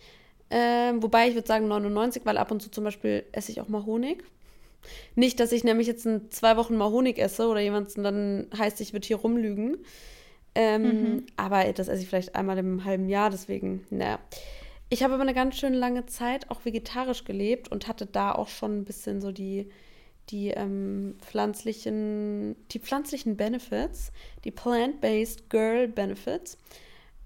Ähm, 0.51 1.03
wobei 1.03 1.29
ich 1.29 1.35
würde 1.35 1.49
sagen 1.49 1.69
99, 1.69 2.25
weil 2.25 2.37
ab 2.37 2.51
und 2.51 2.61
zu 2.61 2.71
zum 2.71 2.85
Beispiel 2.85 3.25
esse 3.33 3.51
ich 3.53 3.61
auch 3.61 3.69
mal 3.69 3.87
Honig. 3.87 4.23
Nicht, 5.15 5.41
dass 5.41 5.53
ich 5.53 5.65
nämlich 5.65 5.87
jetzt 5.87 6.07
in 6.07 6.31
zwei 6.31 6.57
Wochen 6.57 6.77
mal 6.77 6.91
Honig 6.91 7.19
esse 7.19 7.47
oder 7.49 7.61
jemand 7.61 7.97
dann 7.97 8.49
heißt, 8.57 8.81
ich 8.81 8.93
würde 8.93 9.07
hier 9.07 9.17
rumlügen. 9.17 9.79
Ähm, 10.55 10.83
mhm. 10.83 11.27
Aber 11.37 11.73
das 11.73 11.89
esse 11.89 12.03
ich 12.03 12.09
vielleicht 12.09 12.35
einmal 12.35 12.59
im 12.59 12.85
halben 12.85 13.09
Jahr, 13.09 13.31
deswegen, 13.31 13.85
naja. 13.91 14.19
Ich 14.91 15.03
habe 15.03 15.15
aber 15.15 15.23
eine 15.23 15.33
ganz 15.33 15.57
schön 15.57 15.73
lange 15.73 16.05
Zeit 16.05 16.51
auch 16.51 16.67
vegetarisch 16.67 17.25
gelebt 17.25 17.73
und 17.73 17.89
hatte 17.89 18.05
da 18.05 18.33
auch 18.33 18.49
schon 18.49 18.81
ein 18.81 18.85
bisschen 18.85 19.23
so 19.23 19.33
die, 19.33 19.71
die 20.31 20.49
ähm, 20.49 21.17
pflanzlichen, 21.21 22.57
die 22.71 22.79
pflanzlichen 22.79 23.37
Benefits, 23.37 24.13
die 24.45 24.51
Plant-Based 24.51 25.51
Girl 25.51 25.89
Benefits. 25.89 26.59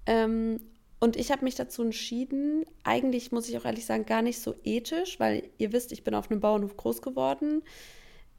Ähm, 0.05 0.59
und 0.99 1.15
ich 1.15 1.31
habe 1.31 1.45
mich 1.45 1.55
dazu 1.55 1.83
entschieden, 1.83 2.65
eigentlich 2.83 3.31
muss 3.31 3.47
ich 3.47 3.57
auch 3.57 3.65
ehrlich 3.65 3.85
sagen, 3.85 4.05
gar 4.05 4.21
nicht 4.21 4.39
so 4.39 4.55
ethisch, 4.63 5.19
weil 5.19 5.47
ihr 5.57 5.71
wisst, 5.71 5.91
ich 5.91 6.03
bin 6.03 6.15
auf 6.15 6.31
einem 6.31 6.39
Bauernhof 6.39 6.75
groß 6.75 7.01
geworden. 7.01 7.61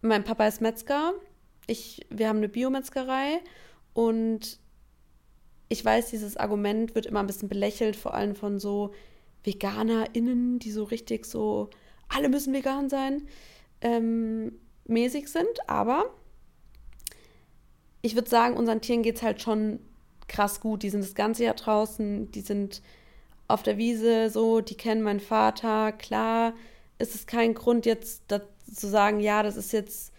Mein 0.00 0.24
Papa 0.24 0.46
ist 0.46 0.60
Metzger. 0.60 1.12
Ich, 1.66 2.04
wir 2.10 2.28
haben 2.28 2.38
eine 2.38 2.48
Biometzgerei 2.48 3.40
und 3.94 4.58
ich 5.68 5.84
weiß, 5.84 6.10
dieses 6.10 6.36
Argument 6.36 6.94
wird 6.94 7.06
immer 7.06 7.20
ein 7.20 7.26
bisschen 7.26 7.48
belächelt, 7.48 7.94
vor 7.94 8.14
allem 8.14 8.34
von 8.34 8.58
so 8.58 8.92
VeganerInnen, 9.44 10.58
die 10.58 10.70
so 10.70 10.84
richtig 10.84 11.26
so, 11.26 11.70
alle 12.08 12.28
müssen 12.28 12.54
vegan 12.54 12.88
sein, 12.88 13.28
ähm, 13.80 14.52
mäßig 14.84 15.28
sind. 15.28 15.68
Aber 15.68 16.06
ich 18.02 18.14
würde 18.14 18.28
sagen, 18.28 18.56
unseren 18.56 18.80
Tieren 18.80 19.02
geht 19.02 19.16
es 19.16 19.22
halt 19.22 19.42
schon 19.42 19.80
krass 20.28 20.60
gut. 20.60 20.82
Die 20.82 20.90
sind 20.90 21.02
das 21.02 21.14
ganze 21.14 21.44
Jahr 21.44 21.54
draußen, 21.54 22.30
die 22.30 22.40
sind 22.40 22.82
auf 23.48 23.62
der 23.62 23.78
Wiese 23.78 24.30
so, 24.30 24.60
die 24.60 24.76
kennen 24.76 25.02
meinen 25.02 25.20
Vater. 25.20 25.92
Klar 25.92 26.54
ist 26.98 27.14
es 27.14 27.26
kein 27.26 27.54
Grund 27.54 27.86
jetzt 27.86 28.24
zu 28.72 28.88
sagen, 28.88 29.20
ja, 29.20 29.42
das 29.42 29.56
ist 29.56 29.72
jetzt, 29.72 30.12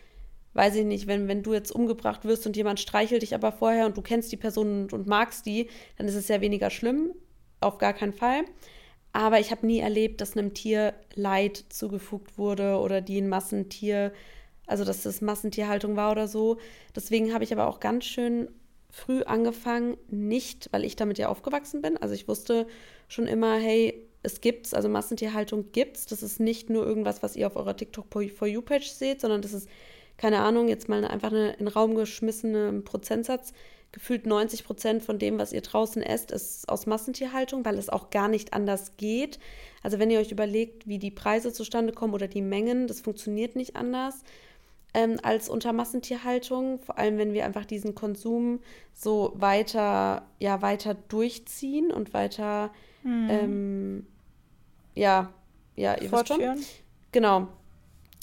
weiß 0.54 0.76
ich 0.76 0.86
nicht, 0.86 1.08
wenn, 1.08 1.28
wenn 1.28 1.44
du 1.44 1.54
jetzt 1.54 1.72
umgebracht 1.72 2.26
wirst 2.26 2.48
und 2.48 2.58
jemand 2.58 2.80
streichelt 2.80 3.22
dich 3.22 3.36
aber 3.36 3.52
vorher 3.52 3.86
und 3.86 3.98
du 3.98 4.02
kennst 4.02 4.32
die 4.32 4.38
Person 4.38 4.84
und, 4.84 4.94
und 4.94 5.08
magst 5.08 5.46
die, 5.46 5.70
dann 5.98 6.08
ist 6.08 6.16
es 6.16 6.28
ja 6.28 6.42
weniger 6.42 6.70
schlimm. 6.70 7.14
Auf 7.62 7.78
gar 7.78 7.94
keinen 7.94 8.14
Fall. 8.14 8.46
Aber 9.12 9.40
ich 9.40 9.52
habe 9.52 9.66
nie 9.66 9.80
erlebt, 9.80 10.22
dass 10.22 10.38
einem 10.38 10.54
Tier 10.54 10.94
Leid 11.16 11.66
zugefügt 11.70 12.38
wurde 12.38 12.78
oder 12.78 13.02
die 13.02 13.20
ein 13.20 13.30
Massentier, 13.30 14.14
also 14.68 14.86
dass 14.86 15.04
das 15.04 15.22
Massentierhaltung 15.22 15.96
war 15.96 16.12
oder 16.12 16.28
so. 16.28 16.58
Deswegen 16.96 17.34
habe 17.34 17.44
ich 17.44 17.52
aber 17.52 17.68
auch 17.68 17.80
ganz 17.80 18.06
schön 18.06 18.50
früh 18.92 19.24
angefangen, 19.24 19.98
nicht, 20.10 20.70
weil 20.72 20.84
ich 20.84 20.96
damit 20.96 21.18
ja 21.18 21.30
aufgewachsen 21.30 21.82
bin. 21.82 21.98
Also 21.98 22.14
ich 22.14 22.28
wusste 22.28 22.68
schon 23.08 23.28
immer, 23.28 23.58
hey, 23.58 24.08
es 24.22 24.42
gibt's, 24.42 24.74
also 24.74 24.90
Massentierhaltung 24.90 25.72
gibt's. 25.72 26.06
Das 26.06 26.24
ist 26.24 26.40
nicht 26.40 26.70
nur 26.70 26.86
irgendwas, 26.86 27.24
was 27.24 27.36
ihr 27.36 27.48
auf 27.48 27.56
eurer 27.56 27.76
TikTok 27.76 28.06
For 28.12 28.48
You 28.48 28.62
Page 28.62 28.90
seht, 28.90 29.22
sondern 29.22 29.42
das 29.42 29.54
ist, 29.54 29.70
keine 30.18 30.40
Ahnung, 30.40 30.68
jetzt 30.68 30.90
mal 30.90 31.06
einfach 31.06 31.32
eine, 31.32 31.52
in 31.54 31.60
den 31.60 31.68
Raum 31.68 31.96
geschmissene 31.96 32.82
Prozentsatz 32.82 33.54
gefühlt 33.92 34.26
90 34.26 34.64
Prozent 34.64 35.04
von 35.04 35.18
dem, 35.18 35.40
was 35.40 35.54
ihr 35.54 35.62
draußen 35.62 36.02
esst, 36.02 36.32
ist 36.32 36.70
aus 36.70 36.86
Massentierhaltung, 36.86 37.66
weil 37.66 37.78
es 37.78 37.90
auch 37.90 38.10
gar 38.10 38.28
nicht 38.28 38.54
anders 38.54 38.98
geht. 38.98 39.40
Also 39.82 40.00
wenn 40.00 40.12
ihr 40.12 40.20
euch 40.20 40.32
überlegt, 40.32 40.88
wie 40.88 41.00
die 41.00 41.12
Preise 41.12 41.52
zustande 41.52 41.94
kommen 41.94 42.14
oder 42.14 42.28
die 42.28 42.42
Mengen, 42.42 42.88
das 42.88 43.02
funktioniert 43.02 43.56
nicht 43.56 43.76
anders 43.76 44.24
ähm, 44.94 45.18
als 45.24 45.50
unter 45.50 45.74
Massentierhaltung. 45.74 46.80
Vor 46.80 46.98
allem, 46.98 47.18
wenn 47.18 47.34
wir 47.34 47.46
einfach 47.46 47.66
diesen 47.66 47.96
Konsum 47.96 48.60
so 48.94 49.34
weiter, 49.36 50.28
ja, 50.40 50.62
weiter 50.62 50.94
durchziehen 50.94 51.92
und 51.92 52.14
weiter, 52.14 52.72
hm. 53.02 53.28
ähm, 53.30 54.08
ja, 54.94 55.34
ja, 55.76 55.96
ihr 56.00 56.12
wisst 56.12 56.28
schon. 56.28 56.42
Genau 57.12 57.48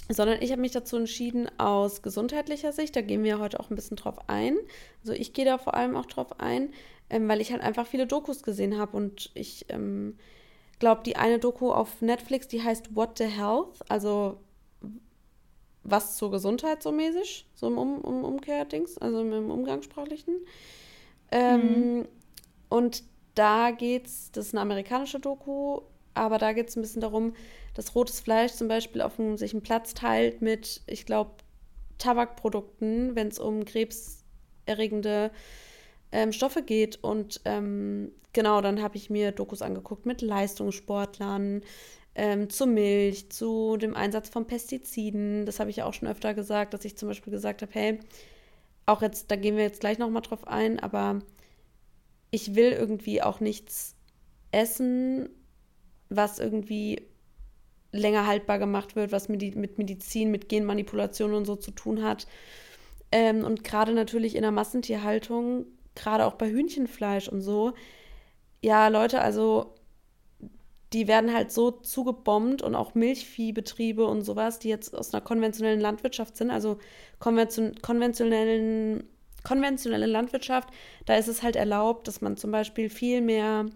sondern 0.09 0.41
ich 0.41 0.53
habe 0.53 0.61
mich 0.61 0.73
dazu 0.73 0.97
entschieden 0.97 1.49
aus 1.59 2.03
gesundheitlicher 2.03 2.73
Sicht, 2.73 2.95
da 2.95 3.01
gehen 3.01 3.25
wir 3.25 3.39
heute 3.39 3.61
auch 3.61 3.71
ein 3.71 3.77
bisschen 3.77 3.97
drauf 3.97 4.29
ein. 4.29 4.57
Also 5.01 5.13
ich 5.13 5.33
gehe 5.33 5.45
da 5.45 5.59
vor 5.59 5.75
allem 5.75 5.97
auch 5.97 6.07
drauf 6.07 6.41
ein, 6.41 6.73
ähm, 7.11 7.29
weil 7.29 7.41
ich 7.41 7.53
halt 7.53 7.63
einfach 7.63 7.87
viele 7.87 8.07
Dokus 8.07 8.43
gesehen 8.43 8.79
habe 8.79 8.97
und 8.97 9.31
ich 9.35 9.67
ähm, 9.69 10.17
glaube, 10.79 11.03
die 11.05 11.17
eine 11.17 11.39
Doku 11.39 11.73
auf 11.73 12.01
Netflix, 12.03 12.49
die 12.49 12.63
heißt 12.63 12.95
What 12.95 13.19
the 13.19 13.27
Health, 13.27 13.81
also 13.89 14.39
was 15.83 16.17
zur 16.17 16.31
Gesundheit 16.31 16.83
so 16.83 16.93
mäßig, 16.93 17.47
so 17.55 17.69
im 17.69 17.79
um 17.79 18.01
um 18.01 18.25
Umkehrdings, 18.25 18.99
also 18.99 19.21
im 19.21 19.51
Umgangssprachlichen. 19.51 20.35
Ähm, 21.31 21.99
mhm. 21.99 22.09
Und 22.69 23.05
da 23.35 23.71
geht's, 23.71 24.31
das 24.33 24.47
ist 24.47 24.55
eine 24.55 24.63
amerikanische 24.63 25.21
Doku, 25.21 25.83
aber 26.17 26.39
da 26.39 26.53
geht 26.53 26.69
es 26.69 26.77
ein 26.77 26.83
bisschen 26.83 27.01
darum, 27.01 27.35
dass 27.75 27.95
rotes 27.95 28.21
Fleisch 28.21 28.53
zum 28.53 28.69
Beispiel 28.69 29.03
auf 29.03 29.19
einen, 29.19 29.37
sich 29.37 29.53
einen 29.53 29.63
Platz 29.63 29.95
teilt 29.95 30.43
mit, 30.43 30.83
ich 30.87 31.07
glaube, 31.07 31.33
Tabakprodukten, 31.99 33.15
wenn 33.17 33.29
es 33.29 33.39
um 33.39 33.65
krebserregende 33.65 35.31
ähm, 36.13 36.33
Stoffe 36.33 36.63
geht. 36.63 37.03
Und 37.03 37.41
ähm, 37.45 38.13
genau, 38.33 38.61
dann 38.61 38.83
habe 38.83 38.97
ich 38.97 39.11
mir 39.11 39.33
Dokus 39.33 39.63
angeguckt 39.63 40.07
mit 40.07 40.23
Leistungssportlern, 40.23 41.63
ähm, 42.15 42.49
zu 42.51 42.67
Milch, 42.67 43.31
zu 43.31 43.77
dem 43.77 43.95
Einsatz 43.95 44.29
von 44.29 44.47
Pestiziden. 44.47 45.47
Das 45.47 45.61
habe 45.61 45.71
ich 45.71 45.77
ja 45.77 45.87
auch 45.87 45.95
schon 45.95 46.09
öfter 46.09 46.35
gesagt, 46.35 46.75
dass 46.75 46.85
ich 46.85 46.97
zum 46.97 47.09
Beispiel 47.09 47.31
gesagt 47.31 47.63
habe, 47.63 47.73
hey, 47.75 48.01
auch 48.87 49.03
jetzt, 49.03 49.31
da 49.31 49.37
gehen 49.37 49.57
wir 49.57 49.65
jetzt 49.65 49.81
gleich 49.81 49.99
nochmal 49.99 50.23
drauf 50.23 50.47
ein, 50.47 50.81
aber 50.81 51.21
ich 52.31 52.55
will 52.55 52.73
irgendwie 52.73 53.23
auch 53.23 53.41
nichts 53.41 53.95
essen, 54.53 55.29
was 56.09 56.39
irgendwie 56.39 57.03
länger 57.93 58.27
haltbar 58.27 58.59
gemacht 58.59 58.97
wird, 58.97 59.13
was 59.13 59.29
mit, 59.29 59.79
Medizin, 59.79 60.31
mit 60.31 60.49
Genmanipulation 60.49 61.35
und 61.35 61.45
so 61.45 61.57
zu 61.57 61.71
tun 61.71 62.03
hat. 62.03 62.27
Ähm, 63.13 63.45
und 63.45 63.65
gerade 63.65 63.93
natürlich 63.93 64.35
in 64.35 64.43
der 64.43 64.51
Massentierhaltung, 64.51 65.67
gerade 65.95 66.27
auch 66.27 66.35
bei 66.35 66.51
Hühnchenfleisch 66.51 67.29
und 67.29 67.41
so, 67.41 67.73
ja, 68.63 68.89
Leute, 68.89 69.21
also 69.21 69.75
die 70.93 71.09
werden 71.09 71.33
halt 71.33 71.53
so 71.53 71.71
zugebombt 71.71 72.63
und 72.63 72.75
auch 72.75 72.95
Milchviehbetriebe 72.95 74.05
und 74.05 74.23
sowas, 74.23 74.59
die 74.59 74.69
jetzt 74.69 74.95
aus 74.95 75.13
einer 75.13 75.21
konventionellen 75.21 75.81
Landwirtschaft 75.81 76.37
sind, 76.37 76.51
also 76.51 76.79
konvention 77.19 77.75
konventionellen, 77.83 79.05
konventionelle 79.43 80.07
Landwirtschaft, 80.07 80.71
da 81.05 81.17
ist 81.17 81.29
es 81.29 81.43
halt 81.43 81.57
erlaubt, 81.57 82.09
dass 82.09 82.21
man 82.21 82.37
zum 82.37 82.51
Beispiel 82.51 82.89
viel 82.89 83.21
mehr 83.21 83.67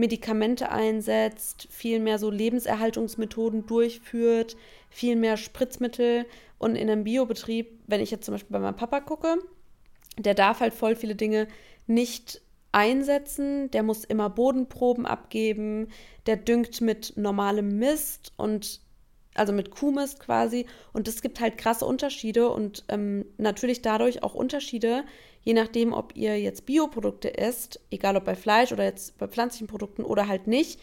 Medikamente 0.00 0.70
einsetzt, 0.70 1.68
viel 1.70 2.00
mehr 2.00 2.18
so 2.18 2.30
Lebenserhaltungsmethoden 2.30 3.66
durchführt, 3.66 4.56
viel 4.88 5.14
mehr 5.14 5.36
Spritzmittel. 5.36 6.26
Und 6.58 6.74
in 6.74 6.90
einem 6.90 7.04
Biobetrieb, 7.04 7.78
wenn 7.86 8.00
ich 8.00 8.10
jetzt 8.10 8.24
zum 8.24 8.34
Beispiel 8.34 8.52
bei 8.52 8.58
meinem 8.58 8.76
Papa 8.76 9.00
gucke, 9.00 9.36
der 10.18 10.34
darf 10.34 10.60
halt 10.60 10.74
voll 10.74 10.96
viele 10.96 11.14
Dinge 11.14 11.48
nicht 11.86 12.40
einsetzen, 12.72 13.70
der 13.70 13.82
muss 13.82 14.04
immer 14.04 14.30
Bodenproben 14.30 15.06
abgeben, 15.06 15.88
der 16.26 16.36
düngt 16.36 16.80
mit 16.80 17.12
normalem 17.16 17.78
Mist 17.78 18.32
und 18.36 18.80
also 19.34 19.52
mit 19.52 19.70
Kuhmist 19.70 20.20
quasi. 20.20 20.66
Und 20.92 21.08
es 21.08 21.22
gibt 21.22 21.40
halt 21.40 21.58
krasse 21.58 21.86
Unterschiede 21.86 22.50
und 22.50 22.84
ähm, 22.88 23.24
natürlich 23.38 23.82
dadurch 23.82 24.22
auch 24.22 24.34
Unterschiede, 24.34 25.04
je 25.42 25.54
nachdem, 25.54 25.92
ob 25.92 26.16
ihr 26.16 26.38
jetzt 26.40 26.66
Bioprodukte 26.66 27.38
esst, 27.38 27.80
egal 27.90 28.16
ob 28.16 28.24
bei 28.24 28.34
Fleisch 28.34 28.72
oder 28.72 28.84
jetzt 28.84 29.18
bei 29.18 29.28
pflanzlichen 29.28 29.66
Produkten 29.66 30.04
oder 30.04 30.28
halt 30.28 30.46
nicht, 30.46 30.80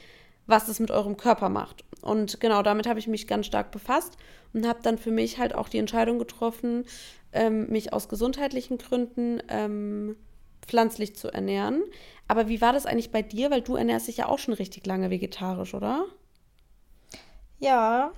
was 0.48 0.68
es 0.68 0.80
mit 0.80 0.92
eurem 0.92 1.18
Körper 1.18 1.50
macht. 1.50 1.84
Und 2.01 2.39
genau 2.39 2.63
damit 2.63 2.88
habe 2.88 3.00
ich 3.00 3.08
mich 3.08 3.27
ganz 3.27 3.46
stark 3.46 3.72
befasst 3.72 4.18
und 4.54 4.68
habe 4.68 4.80
dann 4.82 4.98
für 4.98 5.12
mich 5.12 5.38
halt 5.38 5.54
auch 5.54 5.70
die 5.70 5.77
Entscheidung 5.77 6.20
getroffen, 6.20 6.86
ähm, 7.34 7.70
mich 7.70 7.92
aus 7.92 8.08
gesundheitlichen 8.08 8.77
Gründen 8.77 9.42
ähm, 9.50 10.16
pflanzlich 10.66 11.16
zu 11.16 11.32
ernähren. 11.32 11.84
Aber 12.27 12.48
wie 12.48 12.62
war 12.62 12.74
das 12.74 12.86
eigentlich 12.86 13.12
bei 13.12 13.22
dir? 13.22 13.51
Weil 13.51 13.62
du 13.62 13.75
ernährst 13.75 14.08
dich 14.08 14.18
ja 14.18 14.27
auch 14.27 14.39
schon 14.39 14.54
richtig 14.54 14.86
lange 14.86 15.10
vegetarisch, 15.10 15.74
oder? 15.74 16.06
Ja, 17.60 18.12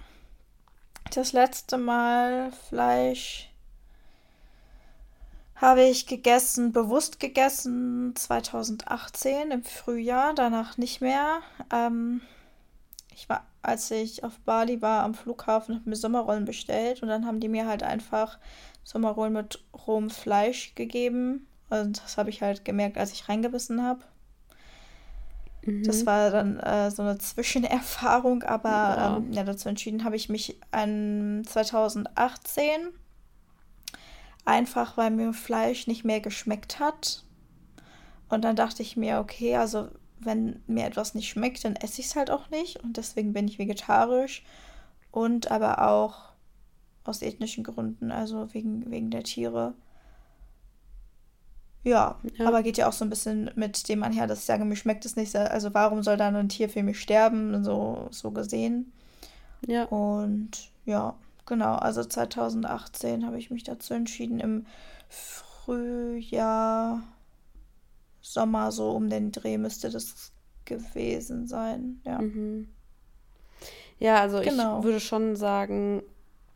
das 1.15 1.33
letzte 1.33 1.77
Mal 1.77 2.51
Fleisch 2.69 3.49
habe 5.55 5.83
ich 5.83 6.07
gegessen, 6.07 6.71
bewusst 6.71 7.19
gegessen 7.19 8.15
2018 8.15 9.51
im 9.51 9.63
Frühjahr, 9.63 10.33
danach 10.33 10.77
nicht 10.77 11.01
mehr. 11.01 11.41
Ähm, 11.73 12.21
ich 13.13 13.27
war, 13.27 13.45
als 13.61 13.91
ich 13.91 14.23
auf 14.23 14.39
Bali 14.39 14.81
war 14.81 15.03
am 15.03 15.13
Flughafen, 15.13 15.75
habe 15.75 15.89
mir 15.89 15.95
Sommerrollen 15.97 16.45
bestellt 16.45 17.01
und 17.01 17.09
dann 17.09 17.25
haben 17.25 17.41
die 17.41 17.49
mir 17.49 17.67
halt 17.67 17.83
einfach 17.83 18.37
Sommerrollen 18.85 19.33
mit 19.33 19.61
rohem 19.85 20.09
Fleisch 20.09 20.75
gegeben. 20.75 21.45
Und 21.69 22.01
das 22.01 22.17
habe 22.17 22.29
ich 22.29 22.41
halt 22.41 22.63
gemerkt, 22.63 22.97
als 22.97 23.11
ich 23.11 23.27
reingebissen 23.27 23.83
habe. 23.83 24.03
Mhm. 25.65 25.83
Das 25.83 26.05
war 26.05 26.31
dann 26.31 26.59
äh, 26.59 26.91
so 26.91 27.01
eine 27.01 27.17
Zwischenerfahrung, 27.17 28.43
aber 28.43 29.17
ähm, 29.17 29.33
ja, 29.33 29.43
dazu 29.43 29.69
entschieden 29.69 30.03
habe 30.03 30.15
ich 30.15 30.29
mich 30.29 30.59
an 30.71 31.43
2018 31.45 32.89
einfach 34.49 34.97
weil 34.97 35.11
mir 35.11 35.33
Fleisch 35.33 35.87
nicht 35.87 36.03
mehr 36.03 36.19
geschmeckt 36.19 36.79
hat. 36.79 37.23
Und 38.29 38.43
dann 38.43 38.55
dachte 38.55 38.81
ich 38.81 38.97
mir, 38.97 39.19
okay, 39.19 39.55
also 39.55 39.89
wenn 40.19 40.61
mir 40.67 40.85
etwas 40.85 41.15
nicht 41.15 41.29
schmeckt, 41.29 41.63
dann 41.63 41.75
esse 41.75 42.01
ich 42.01 42.07
es 42.07 42.15
halt 42.15 42.29
auch 42.31 42.49
nicht. 42.49 42.83
Und 42.83 42.97
deswegen 42.97 43.33
bin 43.33 43.47
ich 43.47 43.59
vegetarisch. 43.59 44.43
Und 45.11 45.49
aber 45.51 45.87
auch, 45.89 46.29
aus 47.03 47.21
ethnischen 47.21 47.63
Gründen, 47.63 48.11
also 48.11 48.53
wegen, 48.53 48.91
wegen 48.91 49.09
der 49.09 49.23
Tiere. 49.23 49.73
Ja, 51.83 52.19
ja, 52.37 52.47
aber 52.47 52.61
geht 52.61 52.77
ja 52.77 52.89
auch 52.89 52.93
so 52.93 53.05
ein 53.05 53.09
bisschen 53.09 53.51
mit 53.55 53.87
dem 53.87 54.03
einher, 54.03 54.27
dass 54.27 54.39
ich 54.39 54.45
sage, 54.45 54.65
mir 54.65 54.75
schmeckt 54.75 55.05
es 55.05 55.15
nicht. 55.15 55.35
Also 55.35 55.73
warum 55.73 56.03
soll 56.03 56.17
dann 56.17 56.35
ein 56.35 56.49
Tier 56.49 56.69
für 56.69 56.83
mich 56.83 56.99
sterben? 56.99 57.63
So, 57.63 58.07
so 58.11 58.31
gesehen. 58.31 58.91
Ja. 59.65 59.85
Und 59.85 60.71
ja, 60.85 61.15
genau. 61.45 61.75
Also 61.75 62.03
2018 62.03 63.25
habe 63.25 63.37
ich 63.37 63.49
mich 63.49 63.63
dazu 63.63 63.93
entschieden, 63.93 64.39
im 64.39 64.65
Frühjahr, 65.07 67.01
Sommer 68.21 68.71
so 68.71 68.91
um 68.91 69.09
den 69.09 69.31
Dreh 69.31 69.57
müsste 69.57 69.89
das 69.89 70.33
gewesen 70.65 71.47
sein. 71.47 72.01
Ja. 72.05 72.19
Mhm. 72.19 72.67
Ja, 73.99 74.21
also 74.21 74.41
genau. 74.41 74.79
ich 74.79 74.85
würde 74.85 74.99
schon 74.99 75.35
sagen, 75.35 76.03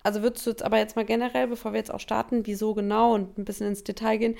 also 0.04 0.22
würdest 0.22 0.46
du 0.46 0.52
jetzt 0.52 0.64
aber 0.64 0.78
jetzt 0.78 0.96
mal 0.96 1.06
generell, 1.06 1.48
bevor 1.48 1.74
wir 1.74 1.80
jetzt 1.80 1.94
auch 1.94 2.00
starten, 2.00 2.46
wieso 2.46 2.74
genau 2.74 3.14
und 3.14 3.38
ein 3.38 3.46
bisschen 3.46 3.68
ins 3.68 3.84
Detail 3.84 4.18
gehen, 4.18 4.36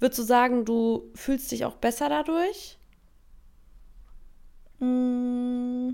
Würdest 0.00 0.18
du 0.18 0.22
sagen, 0.22 0.64
du 0.64 1.10
fühlst 1.14 1.52
dich 1.52 1.66
auch 1.66 1.76
besser 1.76 2.08
dadurch? 2.08 2.78
Mm. 4.78 5.90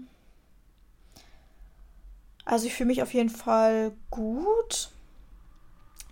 Also 2.44 2.66
ich 2.66 2.74
fühle 2.74 2.86
mich 2.86 3.02
auf 3.02 3.12
jeden 3.12 3.30
Fall 3.30 3.92
gut. 4.10 4.90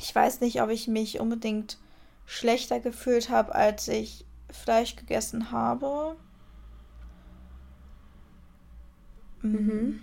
Ich 0.00 0.12
weiß 0.12 0.40
nicht, 0.40 0.60
ob 0.60 0.70
ich 0.70 0.88
mich 0.88 1.20
unbedingt 1.20 1.78
schlechter 2.26 2.80
gefühlt 2.80 3.28
habe, 3.28 3.54
als 3.54 3.86
ich 3.86 4.26
Fleisch 4.50 4.96
gegessen 4.96 5.52
habe. 5.52 6.16
Mm. 9.42 9.48
Mhm. 9.48 10.02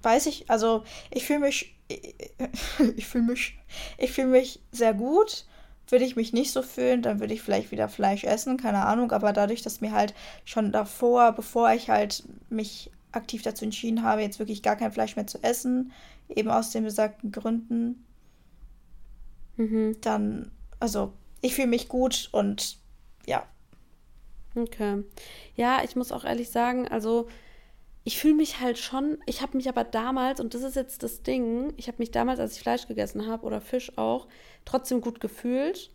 Weiß 0.00 0.24
ich, 0.26 0.48
also 0.48 0.82
ich 1.10 1.26
fühle 1.26 1.40
mich, 1.40 1.76
ich 2.96 3.06
fühle 3.06 3.24
mich, 3.24 3.58
ich 3.98 4.12
fühle 4.12 4.28
mich 4.28 4.60
sehr 4.72 4.94
gut 4.94 5.44
würde 5.88 6.04
ich 6.04 6.16
mich 6.16 6.32
nicht 6.32 6.52
so 6.52 6.62
fühlen, 6.62 7.02
dann 7.02 7.20
würde 7.20 7.34
ich 7.34 7.42
vielleicht 7.42 7.70
wieder 7.70 7.88
Fleisch 7.88 8.24
essen, 8.24 8.56
keine 8.56 8.84
Ahnung. 8.84 9.12
Aber 9.12 9.32
dadurch, 9.32 9.62
dass 9.62 9.80
mir 9.80 9.92
halt 9.92 10.14
schon 10.44 10.72
davor, 10.72 11.32
bevor 11.32 11.70
ich 11.72 11.90
halt 11.90 12.24
mich 12.50 12.90
aktiv 13.12 13.42
dazu 13.42 13.64
entschieden 13.64 14.02
habe, 14.02 14.22
jetzt 14.22 14.38
wirklich 14.38 14.62
gar 14.62 14.76
kein 14.76 14.92
Fleisch 14.92 15.16
mehr 15.16 15.26
zu 15.26 15.42
essen, 15.42 15.92
eben 16.28 16.50
aus 16.50 16.70
den 16.70 16.84
besagten 16.84 17.32
Gründen, 17.32 18.04
mhm. 19.56 19.96
dann, 20.00 20.50
also 20.80 21.12
ich 21.40 21.54
fühle 21.54 21.68
mich 21.68 21.88
gut 21.88 22.28
und 22.32 22.78
ja. 23.26 23.46
Okay. 24.54 25.04
Ja, 25.54 25.82
ich 25.84 25.96
muss 25.96 26.12
auch 26.12 26.24
ehrlich 26.24 26.50
sagen, 26.50 26.88
also 26.88 27.28
ich 28.06 28.20
fühle 28.20 28.34
mich 28.34 28.60
halt 28.60 28.78
schon, 28.78 29.18
ich 29.26 29.42
habe 29.42 29.56
mich 29.56 29.68
aber 29.68 29.82
damals, 29.82 30.38
und 30.38 30.54
das 30.54 30.62
ist 30.62 30.76
jetzt 30.76 31.02
das 31.02 31.24
Ding, 31.24 31.72
ich 31.76 31.88
habe 31.88 31.98
mich 31.98 32.12
damals, 32.12 32.38
als 32.38 32.54
ich 32.54 32.62
Fleisch 32.62 32.86
gegessen 32.86 33.26
habe 33.26 33.44
oder 33.44 33.60
Fisch 33.60 33.98
auch, 33.98 34.28
trotzdem 34.64 35.00
gut 35.00 35.18
gefühlt. 35.18 35.90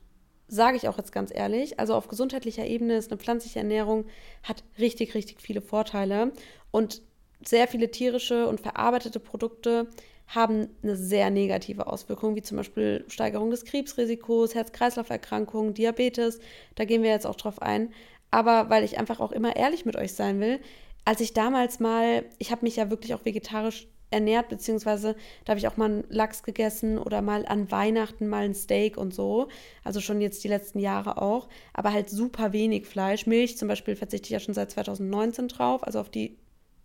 Sage 0.50 0.76
ich 0.76 0.90
auch 0.90 0.98
jetzt 0.98 1.14
ganz 1.14 1.32
ehrlich. 1.34 1.80
Also 1.80 1.96
auf 1.96 2.10
gesundheitlicher 2.10 2.68
Ebene 2.68 2.98
ist 2.98 3.12
eine 3.12 3.18
pflanzliche 3.18 3.60
Ernährung, 3.60 4.08
hat 4.44 4.66
richtig, 4.78 5.16
richtig 5.16 5.40
viele 5.40 5.62
Vorteile. 5.62 6.34
Und 6.70 7.02
sehr 7.46 7.70
viele 7.70 7.90
tierische 7.92 8.46
und 8.46 8.60
verarbeitete 8.60 9.22
Produkte 9.22 9.88
haben 10.28 10.68
eine 10.84 10.98
sehr 10.98 11.30
negative 11.30 11.88
Auswirkung, 11.88 12.36
wie 12.36 12.42
zum 12.42 12.58
Beispiel 12.58 13.06
Steigerung 13.08 13.52
des 13.52 13.64
Krebsrisikos, 13.64 14.54
Herz-Kreislauf-Erkrankungen, 14.54 15.74
Diabetes. 15.74 16.42
Da 16.76 16.84
gehen 16.84 17.04
wir 17.04 17.12
jetzt 17.12 17.26
auch 17.26 17.38
drauf 17.38 17.62
ein. 17.62 17.94
Aber 18.32 18.70
weil 18.70 18.84
ich 18.84 19.00
einfach 19.00 19.22
auch 19.22 19.32
immer 19.32 19.56
ehrlich 19.56 19.86
mit 19.86 19.96
euch 19.96 20.12
sein 20.14 20.42
will, 20.42 20.60
als 21.06 21.22
ich 21.22 21.34
damals 21.34 21.80
mal, 21.80 22.26
ich 22.38 22.52
habe 22.52 22.64
mich 22.64 22.76
ja 22.76 22.90
wirklich 22.90 23.14
auch 23.14 23.26
vegetarisch 23.26 23.88
ernährt, 24.12 24.50
beziehungsweise 24.50 25.16
da 25.46 25.52
habe 25.52 25.60
ich 25.60 25.68
auch 25.68 25.78
mal 25.78 25.86
einen 25.86 26.04
Lachs 26.10 26.44
gegessen 26.44 26.98
oder 26.98 27.22
mal 27.22 27.46
an 27.46 27.72
Weihnachten 27.72 28.28
mal 28.28 28.44
ein 28.44 28.54
Steak 28.54 28.98
und 28.98 29.14
so. 29.14 29.48
Also 29.84 30.02
schon 30.02 30.22
jetzt 30.22 30.44
die 30.44 30.50
letzten 30.50 30.80
Jahre 30.80 31.22
auch, 31.22 31.48
aber 31.74 31.94
halt 31.94 32.10
super 32.10 32.54
wenig 32.54 32.86
Fleisch. 32.86 33.26
Milch 33.26 33.58
zum 33.58 33.68
Beispiel 33.68 33.96
verzichte 33.96 34.28
ich 34.28 34.32
ja 34.32 34.40
schon 34.40 34.54
seit 34.54 34.72
2019 34.72 35.48
drauf, 35.48 35.84
also 35.84 36.00
auf 36.00 36.10
die 36.10 36.38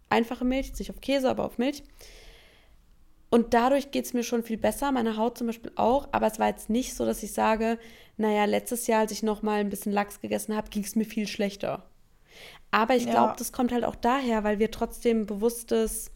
einfache 0.08 0.44
Milch, 0.44 0.72
nicht 0.78 0.90
auf 0.90 1.00
Käse, 1.00 1.28
aber 1.28 1.44
auf 1.44 1.58
Milch. 1.58 1.82
Und 3.28 3.54
dadurch 3.54 3.90
geht 3.90 4.04
es 4.04 4.14
mir 4.14 4.22
schon 4.22 4.44
viel 4.44 4.56
besser, 4.56 4.92
meine 4.92 5.16
Haut 5.16 5.36
zum 5.36 5.48
Beispiel 5.48 5.72
auch. 5.74 6.08
Aber 6.12 6.28
es 6.28 6.38
war 6.38 6.48
jetzt 6.48 6.70
nicht 6.70 6.94
so, 6.94 7.04
dass 7.04 7.24
ich 7.24 7.32
sage, 7.32 7.78
naja, 8.16 8.44
letztes 8.44 8.86
Jahr, 8.86 9.00
als 9.00 9.12
ich 9.12 9.24
noch 9.24 9.42
mal 9.42 9.60
ein 9.60 9.68
bisschen 9.68 9.92
Lachs 9.92 10.20
gegessen 10.20 10.56
habe, 10.56 10.70
ging 10.70 10.84
es 10.84 10.94
mir 10.94 11.04
viel 11.04 11.26
schlechter. 11.26 11.84
Aber 12.70 12.94
ich 12.96 13.04
glaube, 13.04 13.30
ja. 13.30 13.34
das 13.38 13.52
kommt 13.52 13.72
halt 13.72 13.84
auch 13.84 13.96
daher, 13.96 14.44
weil 14.44 14.58
wir 14.58 14.70
trotzdem 14.70 15.26
bewusstes, 15.26 16.10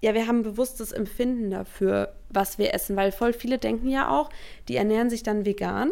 ja, 0.00 0.14
wir 0.14 0.26
haben 0.26 0.42
bewusstes 0.42 0.92
Empfinden 0.92 1.50
dafür, 1.50 2.14
was 2.28 2.58
wir 2.58 2.74
essen, 2.74 2.96
weil 2.96 3.12
voll 3.12 3.32
viele 3.32 3.58
denken 3.58 3.88
ja 3.88 4.08
auch, 4.08 4.30
die 4.68 4.76
ernähren 4.76 5.10
sich 5.10 5.22
dann 5.22 5.44
vegan 5.44 5.90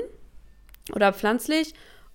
oder 0.94 1.12
pflanzlich 1.12 1.74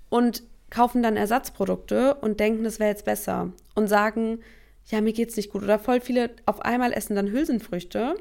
und 0.10 0.43
kaufen 0.69 1.03
dann 1.03 1.17
Ersatzprodukte 1.17 2.15
und 2.15 2.39
denken, 2.39 2.63
das 2.63 2.79
wäre 2.79 2.89
jetzt 2.89 3.06
besser 3.06 3.51
und 3.75 3.88
sagen, 3.88 4.39
ja, 4.88 5.01
mir 5.01 5.13
geht's 5.13 5.38
nicht 5.38 5.51
gut. 5.51 5.63
Oder 5.63 5.79
voll 5.79 6.01
viele 6.01 6.32
auf 6.45 6.62
einmal 6.62 6.93
essen 6.93 7.15
dann 7.15 7.32
Hülsenfrüchte, 7.32 8.15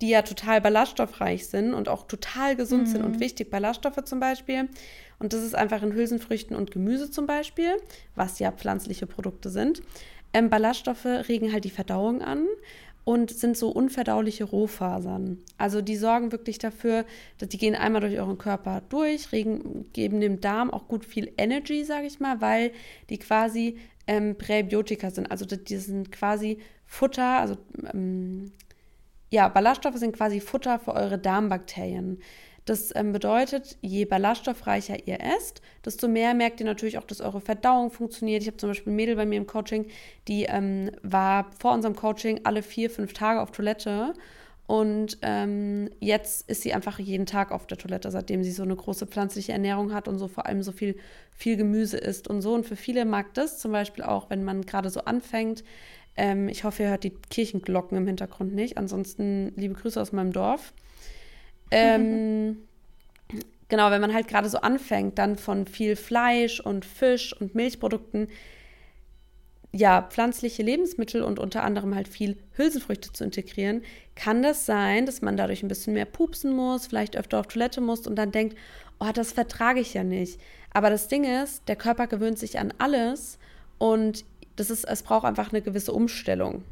die 0.00 0.10
ja 0.10 0.22
total 0.22 0.60
ballaststoffreich 0.60 1.46
sind 1.48 1.74
und 1.74 1.88
auch 1.88 2.06
total 2.06 2.56
gesund 2.56 2.82
mhm. 2.82 2.86
sind 2.86 3.04
und 3.04 3.16
mhm. 3.16 3.20
wichtig. 3.20 3.50
Ballaststoffe 3.50 4.04
zum 4.04 4.20
Beispiel. 4.20 4.68
Und 5.18 5.32
das 5.32 5.42
ist 5.42 5.54
einfach 5.54 5.82
in 5.82 5.92
Hülsenfrüchten 5.92 6.56
und 6.56 6.70
Gemüse 6.70 7.10
zum 7.10 7.26
Beispiel, 7.26 7.76
was 8.14 8.38
ja 8.38 8.52
pflanzliche 8.52 9.06
Produkte 9.06 9.50
sind. 9.50 9.82
Ähm, 10.32 10.50
Ballaststoffe 10.50 11.04
regen 11.04 11.52
halt 11.52 11.64
die 11.64 11.70
Verdauung 11.70 12.22
an 12.22 12.46
und 13.04 13.30
sind 13.30 13.56
so 13.56 13.70
unverdauliche 13.70 14.44
Rohfasern. 14.44 15.38
Also 15.56 15.80
die 15.80 15.96
sorgen 15.96 16.30
wirklich 16.30 16.58
dafür, 16.58 17.06
dass 17.38 17.48
die 17.48 17.56
gehen 17.56 17.74
einmal 17.74 18.02
durch 18.02 18.18
euren 18.18 18.36
Körper 18.36 18.82
durch, 18.90 19.32
regen, 19.32 19.86
geben 19.94 20.20
dem 20.20 20.42
Darm 20.42 20.70
auch 20.70 20.88
gut 20.88 21.06
viel 21.06 21.32
Energy, 21.38 21.84
sage 21.84 22.06
ich 22.06 22.20
mal, 22.20 22.42
weil 22.42 22.70
die 23.08 23.18
quasi 23.18 23.78
ähm, 24.06 24.36
Präbiotika 24.36 25.10
sind. 25.10 25.30
Also 25.30 25.46
die 25.46 25.76
sind 25.78 26.12
quasi 26.12 26.58
Futter, 26.84 27.38
also 27.38 27.56
ähm, 27.94 28.52
ja, 29.30 29.48
Ballaststoffe 29.48 29.96
sind 29.96 30.16
quasi 30.16 30.40
Futter 30.40 30.78
für 30.78 30.94
eure 30.94 31.18
Darmbakterien. 31.18 32.20
Das 32.68 32.94
ähm, 32.94 33.12
bedeutet, 33.12 33.78
je 33.80 34.04
ballaststoffreicher 34.04 35.06
ihr 35.06 35.20
esst, 35.20 35.62
desto 35.86 36.06
mehr 36.06 36.34
merkt 36.34 36.60
ihr 36.60 36.66
natürlich 36.66 36.98
auch, 36.98 37.04
dass 37.04 37.22
eure 37.22 37.40
Verdauung 37.40 37.90
funktioniert. 37.90 38.42
Ich 38.42 38.48
habe 38.48 38.58
zum 38.58 38.68
Beispiel 38.68 38.92
ein 38.92 38.96
Mädel 38.96 39.16
bei 39.16 39.24
mir 39.24 39.38
im 39.38 39.46
Coaching, 39.46 39.86
die 40.28 40.44
ähm, 40.44 40.90
war 41.02 41.50
vor 41.58 41.72
unserem 41.72 41.96
Coaching 41.96 42.40
alle 42.44 42.62
vier, 42.62 42.90
fünf 42.90 43.14
Tage 43.14 43.40
auf 43.40 43.52
Toilette. 43.52 44.12
Und 44.66 45.16
ähm, 45.22 45.88
jetzt 45.98 46.46
ist 46.50 46.60
sie 46.60 46.74
einfach 46.74 46.98
jeden 46.98 47.24
Tag 47.24 47.52
auf 47.52 47.66
der 47.66 47.78
Toilette, 47.78 48.10
seitdem 48.10 48.44
sie 48.44 48.50
so 48.50 48.64
eine 48.64 48.76
große 48.76 49.06
pflanzliche 49.06 49.52
Ernährung 49.52 49.94
hat 49.94 50.08
und 50.08 50.18
so 50.18 50.28
vor 50.28 50.44
allem 50.44 50.62
so 50.62 50.72
viel, 50.72 50.98
viel 51.30 51.56
Gemüse 51.56 51.96
isst 51.96 52.28
und 52.28 52.42
so. 52.42 52.52
Und 52.52 52.66
für 52.66 52.76
viele 52.76 53.06
mag 53.06 53.32
das 53.32 53.60
zum 53.60 53.72
Beispiel 53.72 54.04
auch, 54.04 54.28
wenn 54.28 54.44
man 54.44 54.60
gerade 54.60 54.90
so 54.90 55.00
anfängt. 55.00 55.64
Ähm, 56.18 56.48
ich 56.48 56.64
hoffe, 56.64 56.82
ihr 56.82 56.88
hört 56.90 57.04
die 57.04 57.14
Kirchenglocken 57.30 57.96
im 57.96 58.06
Hintergrund 58.06 58.52
nicht. 58.52 58.76
Ansonsten 58.76 59.52
liebe 59.56 59.74
Grüße 59.74 60.00
aus 60.00 60.10
meinem 60.10 60.32
Dorf. 60.32 60.74
Ähm, 61.70 62.58
genau, 63.68 63.92
wenn 63.92 64.00
man 64.00 64.12
halt 64.12 64.26
gerade 64.26 64.48
so 64.48 64.58
anfängt, 64.58 65.16
dann 65.18 65.36
von 65.36 65.66
viel 65.66 65.94
Fleisch 65.94 66.58
und 66.58 66.84
Fisch 66.84 67.32
und 67.40 67.54
Milchprodukten, 67.54 68.26
ja, 69.70 70.02
pflanzliche 70.02 70.62
Lebensmittel 70.64 71.22
und 71.22 71.38
unter 71.38 71.62
anderem 71.62 71.94
halt 71.94 72.08
viel 72.08 72.36
Hülsenfrüchte 72.56 73.12
zu 73.12 73.22
integrieren, 73.22 73.82
kann 74.16 74.42
das 74.42 74.66
sein, 74.66 75.06
dass 75.06 75.22
man 75.22 75.36
dadurch 75.36 75.62
ein 75.62 75.68
bisschen 75.68 75.92
mehr 75.92 76.06
pupsen 76.06 76.52
muss, 76.56 76.88
vielleicht 76.88 77.16
öfter 77.16 77.38
auf 77.38 77.46
Toilette 77.46 77.80
muss 77.80 78.08
und 78.08 78.16
dann 78.16 78.32
denkt, 78.32 78.56
oh, 78.98 79.10
das 79.14 79.30
vertrage 79.30 79.78
ich 79.78 79.94
ja 79.94 80.02
nicht. 80.02 80.40
Aber 80.72 80.90
das 80.90 81.06
Ding 81.06 81.22
ist, 81.24 81.68
der 81.68 81.76
Körper 81.76 82.08
gewöhnt 82.08 82.40
sich 82.40 82.58
an 82.58 82.74
alles 82.78 83.38
und 83.78 84.24
das 84.58 84.70
ist, 84.70 84.84
es 84.84 85.02
braucht 85.02 85.24
einfach 85.24 85.52
eine 85.52 85.62
gewisse 85.62 85.92
Umstellung. 85.92 86.64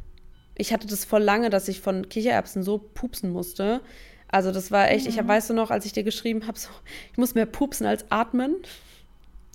Ich 0.57 0.73
hatte 0.73 0.87
das 0.87 1.05
voll 1.05 1.23
lange, 1.23 1.51
dass 1.51 1.69
ich 1.69 1.81
von 1.81 2.09
Kichererbsen 2.09 2.63
so 2.63 2.79
pupsen 2.79 3.31
musste, 3.31 3.83
also 4.29 4.51
das 4.53 4.71
war 4.71 4.91
echt, 4.91 5.05
mhm. 5.05 5.11
ich 5.11 5.19
hab, 5.19 5.29
weißt 5.29 5.51
du 5.51 5.55
noch, 5.55 5.71
als 5.71 5.87
ich 5.87 5.93
dir 5.93 6.03
geschrieben 6.03 6.47
habe, 6.47 6.59
so, 6.59 6.69
ich 7.13 7.19
muss 7.19 7.35
mehr 7.35 7.47
pupsen 7.47 7.87
als 7.87 8.05
atmen. 8.11 8.57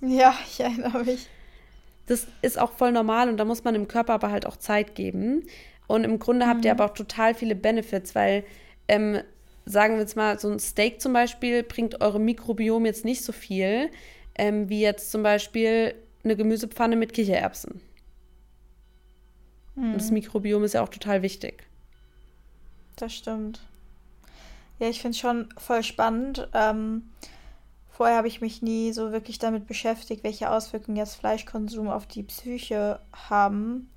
Ja, 0.02 0.34
ich 0.46 0.60
erinnere 0.60 1.04
mich. 1.04 1.28
Das 2.06 2.26
ist 2.40 2.58
auch 2.58 2.72
voll 2.72 2.92
normal 2.92 3.28
und 3.28 3.36
da 3.36 3.44
muss 3.44 3.64
man 3.64 3.74
dem 3.74 3.86
Körper 3.86 4.14
aber 4.14 4.30
halt 4.30 4.46
auch 4.46 4.56
Zeit 4.56 4.94
geben. 4.94 5.44
Und 5.86 6.04
im 6.04 6.18
Grunde 6.18 6.46
mhm. 6.46 6.50
habt 6.50 6.64
ihr 6.64 6.74
mhm. 6.74 6.80
aber 6.80 6.90
auch 6.90 6.94
total 6.94 7.34
viele 7.34 7.54
Benefits, 7.54 8.14
weil, 8.14 8.44
ähm, 8.88 9.20
sagen 9.66 9.94
wir 9.94 10.00
jetzt 10.00 10.16
mal, 10.16 10.38
so 10.38 10.50
ein 10.50 10.58
Steak 10.58 11.00
zum 11.00 11.12
Beispiel 11.12 11.62
bringt 11.62 12.00
eurem 12.00 12.24
Mikrobiom 12.24 12.86
jetzt 12.86 13.04
nicht 13.04 13.22
so 13.22 13.32
viel, 13.32 13.90
ähm, 14.34 14.68
wie 14.68 14.80
jetzt 14.80 15.12
zum 15.12 15.22
Beispiel 15.22 15.94
eine 16.24 16.36
Gemüsepfanne 16.36 16.96
mit 16.96 17.12
Kichererbsen. 17.12 17.80
Mhm. 19.74 19.92
Und 19.92 19.94
das 19.94 20.08
mhm. 20.08 20.14
Mikrobiom 20.14 20.64
ist 20.64 20.74
ja 20.74 20.82
auch 20.82 20.88
total 20.88 21.22
wichtig. 21.22 21.64
Das 22.96 23.14
stimmt. 23.14 23.60
Ja, 24.78 24.88
ich 24.88 25.00
finde 25.00 25.14
es 25.14 25.20
schon 25.20 25.48
voll 25.56 25.82
spannend. 25.82 26.48
Ähm, 26.54 27.10
vorher 27.88 28.16
habe 28.16 28.28
ich 28.28 28.40
mich 28.40 28.62
nie 28.62 28.92
so 28.92 29.12
wirklich 29.12 29.38
damit 29.38 29.66
beschäftigt, 29.66 30.24
welche 30.24 30.50
Auswirkungen 30.50 30.96
jetzt 30.96 31.16
Fleischkonsum 31.16 31.88
auf 31.88 32.06
die 32.06 32.22
Psyche 32.22 33.00
haben. 33.12 33.90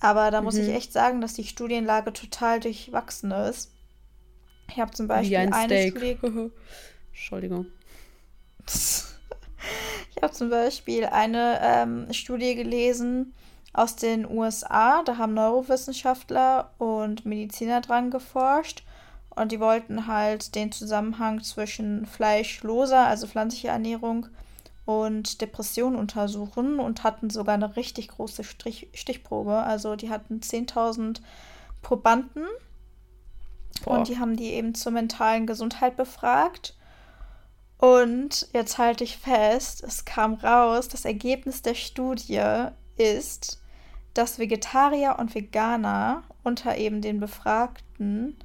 Aber 0.00 0.30
da 0.30 0.42
muss 0.42 0.54
mhm. 0.54 0.62
ich 0.62 0.68
echt 0.70 0.92
sagen, 0.92 1.20
dass 1.20 1.34
die 1.34 1.44
Studienlage 1.44 2.12
total 2.12 2.60
durchwachsen 2.60 3.30
ist. 3.30 3.70
Ich 4.68 4.80
habe 4.80 4.90
zum 4.92 5.06
Beispiel 5.06 5.36
ein 5.36 5.52
eine 5.52 5.90
Steak. 5.90 6.18
Studie. 6.18 6.50
Entschuldigung. 7.12 7.66
ich 8.66 10.22
habe 10.22 10.32
zum 10.32 10.50
Beispiel 10.50 11.04
eine 11.06 11.58
ähm, 11.62 12.12
Studie 12.12 12.54
gelesen 12.54 13.34
aus 13.72 13.96
den 13.96 14.30
USA. 14.30 15.02
Da 15.02 15.16
haben 15.18 15.34
Neurowissenschaftler 15.34 16.70
und 16.78 17.24
Mediziner 17.24 17.80
dran 17.80 18.10
geforscht. 18.10 18.84
Und 19.30 19.50
die 19.50 19.60
wollten 19.60 20.06
halt 20.06 20.54
den 20.54 20.72
Zusammenhang 20.72 21.42
zwischen 21.42 22.04
fleischloser, 22.04 23.06
also 23.06 23.26
pflanzlicher 23.26 23.70
Ernährung 23.70 24.26
und 24.84 25.40
Depression 25.40 25.96
untersuchen 25.96 26.78
und 26.78 27.02
hatten 27.02 27.30
sogar 27.30 27.54
eine 27.54 27.76
richtig 27.76 28.08
große 28.08 28.44
Strich 28.44 28.88
Stichprobe. 28.92 29.54
Also 29.54 29.96
die 29.96 30.10
hatten 30.10 30.40
10.000 30.40 31.20
Probanden 31.80 32.44
Boah. 33.84 33.98
und 33.98 34.08
die 34.08 34.18
haben 34.18 34.36
die 34.36 34.52
eben 34.52 34.74
zur 34.74 34.92
mentalen 34.92 35.46
Gesundheit 35.46 35.96
befragt. 35.96 36.76
Und 37.78 38.48
jetzt 38.52 38.78
halte 38.78 39.02
ich 39.02 39.16
fest, 39.16 39.82
es 39.82 40.04
kam 40.04 40.34
raus, 40.34 40.88
das 40.88 41.04
Ergebnis 41.04 41.62
der 41.62 41.74
Studie 41.74 42.68
ist, 42.96 43.61
dass 44.14 44.38
Vegetarier 44.38 45.16
und 45.18 45.34
Veganer 45.34 46.22
unter 46.42 46.76
eben 46.76 47.00
den 47.00 47.20
Befragten 47.20 48.36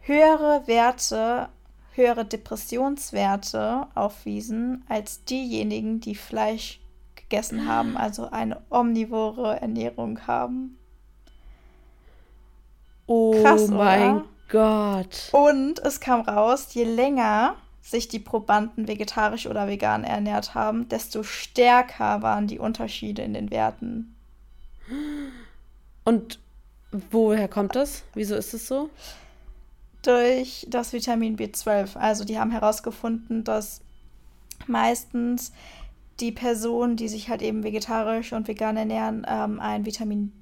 höhere 0.00 0.66
Werte 0.66 1.48
höhere 1.94 2.24
Depressionswerte 2.24 3.86
aufwiesen 3.94 4.84
als 4.88 5.24
diejenigen, 5.24 6.00
die 6.00 6.14
Fleisch 6.14 6.80
gegessen 7.16 7.68
haben, 7.68 7.96
also 7.96 8.30
eine 8.30 8.60
omnivore 8.70 9.60
Ernährung 9.60 10.26
haben. 10.26 10.78
Oh 13.06 13.42
Krass, 13.42 13.68
mein 13.68 14.16
oder? 14.16 14.24
Gott. 14.48 15.30
Und 15.32 15.78
es 15.80 16.00
kam 16.00 16.22
raus, 16.22 16.72
je 16.72 16.84
länger 16.84 17.56
sich 17.82 18.08
die 18.08 18.18
Probanden 18.18 18.88
vegetarisch 18.88 19.46
oder 19.46 19.66
vegan 19.66 20.04
ernährt 20.04 20.54
haben, 20.54 20.88
desto 20.88 21.22
stärker 21.22 22.22
waren 22.22 22.46
die 22.46 22.58
Unterschiede 22.58 23.22
in 23.22 23.34
den 23.34 23.50
Werten. 23.50 24.16
Und 26.04 26.40
woher 27.10 27.48
kommt 27.48 27.76
das? 27.76 28.04
Wieso 28.14 28.34
ist 28.34 28.54
es 28.54 28.66
so? 28.66 28.90
durch 30.02 30.66
das 30.68 30.92
Vitamin 30.92 31.36
B12. 31.36 31.96
Also 31.96 32.24
die 32.24 32.38
haben 32.38 32.50
herausgefunden, 32.50 33.44
dass 33.44 33.80
meistens 34.66 35.52
die 36.20 36.32
Personen, 36.32 36.96
die 36.96 37.08
sich 37.08 37.28
halt 37.28 37.42
eben 37.42 37.62
vegetarisch 37.62 38.32
und 38.32 38.48
vegan 38.48 38.76
ernähren, 38.76 39.26
ähm, 39.28 39.60
einen 39.60 39.86
Vitamin 39.86 40.32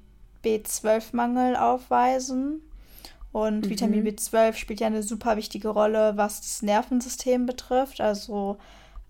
B12-Mangel 0.43 1.55
aufweisen. 1.55 2.61
Und 3.31 3.65
mhm. 3.65 3.69
Vitamin 3.69 4.05
B12 4.05 4.53
spielt 4.53 4.79
ja 4.79 4.87
eine 4.87 5.03
super 5.03 5.37
wichtige 5.37 5.69
Rolle, 5.69 6.13
was 6.15 6.41
das 6.41 6.61
Nervensystem 6.61 7.45
betrifft, 7.45 8.01
also 8.01 8.57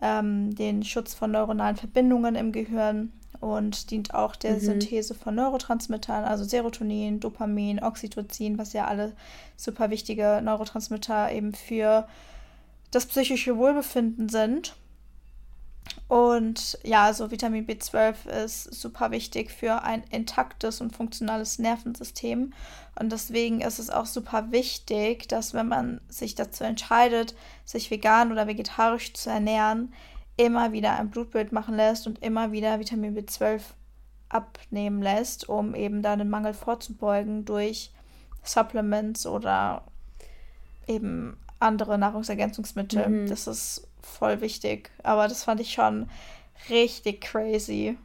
ähm, 0.01 0.53
den 0.55 0.83
Schutz 0.83 1.13
von 1.13 1.31
neuronalen 1.31 1.77
Verbindungen 1.77 2.35
im 2.35 2.51
Gehirn 2.51 3.13
und 3.39 3.91
dient 3.91 4.13
auch 4.13 4.35
der 4.35 4.55
mhm. 4.55 4.59
Synthese 4.59 5.15
von 5.15 5.35
Neurotransmittern, 5.35 6.25
also 6.25 6.43
Serotonin, 6.43 7.19
Dopamin, 7.19 7.81
Oxytocin, 7.81 8.57
was 8.57 8.73
ja 8.73 8.85
alle 8.85 9.13
super 9.55 9.89
wichtige 9.89 10.41
Neurotransmitter 10.43 11.31
eben 11.31 11.53
für 11.53 12.07
das 12.91 13.05
psychische 13.05 13.57
Wohlbefinden 13.57 14.29
sind. 14.29 14.75
Und 16.07 16.77
ja, 16.83 17.03
also 17.03 17.31
Vitamin 17.31 17.67
B12 17.67 18.27
ist 18.45 18.73
super 18.73 19.11
wichtig 19.11 19.51
für 19.51 19.83
ein 19.83 20.03
intaktes 20.09 20.81
und 20.81 20.95
funktionales 20.95 21.59
Nervensystem. 21.59 22.53
Und 22.99 23.11
deswegen 23.11 23.61
ist 23.61 23.79
es 23.79 23.89
auch 23.89 24.05
super 24.05 24.51
wichtig, 24.51 25.27
dass 25.27 25.53
wenn 25.53 25.67
man 25.67 26.01
sich 26.09 26.35
dazu 26.35 26.63
entscheidet, 26.63 27.35
sich 27.63 27.91
vegan 27.91 28.31
oder 28.31 28.47
vegetarisch 28.47 29.13
zu 29.13 29.29
ernähren, 29.29 29.93
immer 30.39 30.71
wieder 30.71 30.97
ein 30.97 31.09
Blutbild 31.09 31.51
machen 31.51 31.75
lässt 31.75 32.07
und 32.07 32.23
immer 32.23 32.53
wieder 32.53 32.79
Vitamin 32.79 33.13
B12 33.13 33.61
abnehmen 34.29 35.01
lässt, 35.01 35.49
um 35.49 35.75
eben 35.75 36.01
da 36.01 36.15
den 36.15 36.29
Mangel 36.29 36.53
vorzubeugen 36.53 37.43
durch 37.43 37.91
Supplements 38.41 39.25
oder 39.25 39.83
eben 40.87 41.35
andere 41.59 41.97
Nahrungsergänzungsmittel. 41.97 43.09
Mhm. 43.09 43.27
Das 43.27 43.47
ist 43.47 43.85
voll 44.01 44.39
wichtig. 44.39 44.91
Aber 45.03 45.27
das 45.27 45.43
fand 45.43 45.59
ich 45.59 45.73
schon 45.73 46.09
richtig 46.69 47.19
crazy. 47.19 47.97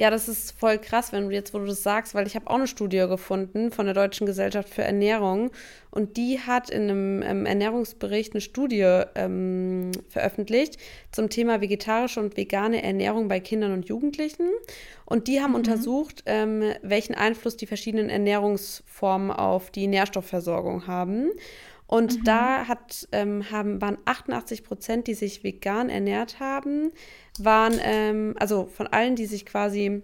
Ja, 0.00 0.08
das 0.08 0.28
ist 0.28 0.58
voll 0.58 0.78
krass, 0.78 1.12
wenn 1.12 1.28
du 1.28 1.34
jetzt, 1.34 1.52
wo 1.52 1.58
du 1.58 1.66
das 1.66 1.82
sagst, 1.82 2.14
weil 2.14 2.26
ich 2.26 2.34
habe 2.34 2.48
auch 2.48 2.54
eine 2.54 2.66
Studie 2.66 3.04
gefunden 3.06 3.70
von 3.70 3.84
der 3.84 3.94
Deutschen 3.94 4.26
Gesellschaft 4.26 4.70
für 4.70 4.80
Ernährung 4.80 5.50
und 5.90 6.16
die 6.16 6.40
hat 6.40 6.70
in 6.70 6.84
einem 6.84 7.22
ähm, 7.22 7.44
Ernährungsbericht 7.44 8.32
eine 8.32 8.40
Studie 8.40 9.02
ähm, 9.14 9.90
veröffentlicht 10.08 10.78
zum 11.12 11.28
Thema 11.28 11.60
vegetarische 11.60 12.18
und 12.18 12.38
vegane 12.38 12.82
Ernährung 12.82 13.28
bei 13.28 13.40
Kindern 13.40 13.72
und 13.72 13.90
Jugendlichen. 13.90 14.48
Und 15.04 15.28
die 15.28 15.42
haben 15.42 15.50
mhm. 15.50 15.56
untersucht, 15.56 16.22
ähm, 16.24 16.62
welchen 16.80 17.14
Einfluss 17.14 17.58
die 17.58 17.66
verschiedenen 17.66 18.08
Ernährungsformen 18.08 19.30
auf 19.30 19.70
die 19.70 19.86
Nährstoffversorgung 19.86 20.86
haben. 20.86 21.30
Und 21.86 22.20
mhm. 22.20 22.24
da 22.24 22.68
hat, 22.68 23.06
ähm, 23.12 23.50
haben, 23.50 23.82
waren 23.82 23.98
88 24.06 24.64
Prozent, 24.64 25.08
die 25.08 25.14
sich 25.14 25.44
vegan 25.44 25.90
ernährt 25.90 26.40
haben, 26.40 26.90
waren, 27.44 27.78
ähm, 27.82 28.34
also 28.38 28.66
von 28.66 28.86
allen, 28.86 29.16
die 29.16 29.26
sich 29.26 29.46
quasi, 29.46 30.02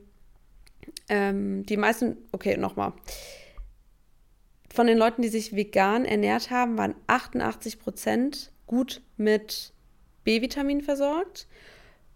ähm, 1.09 1.65
die 1.67 1.77
meisten, 1.77 2.17
okay, 2.33 2.57
nochmal. 2.57 2.93
Von 4.73 4.87
den 4.87 4.99
Leuten, 4.99 5.23
die 5.23 5.29
sich 5.29 5.57
vegan 5.57 6.05
ernährt 6.05 6.51
haben, 6.51 6.77
waren 6.77 6.95
88 7.07 7.79
Prozent 7.79 8.53
gut 8.67 9.01
mit 9.17 9.73
B-Vitamin 10.25 10.83
versorgt. 10.83 11.47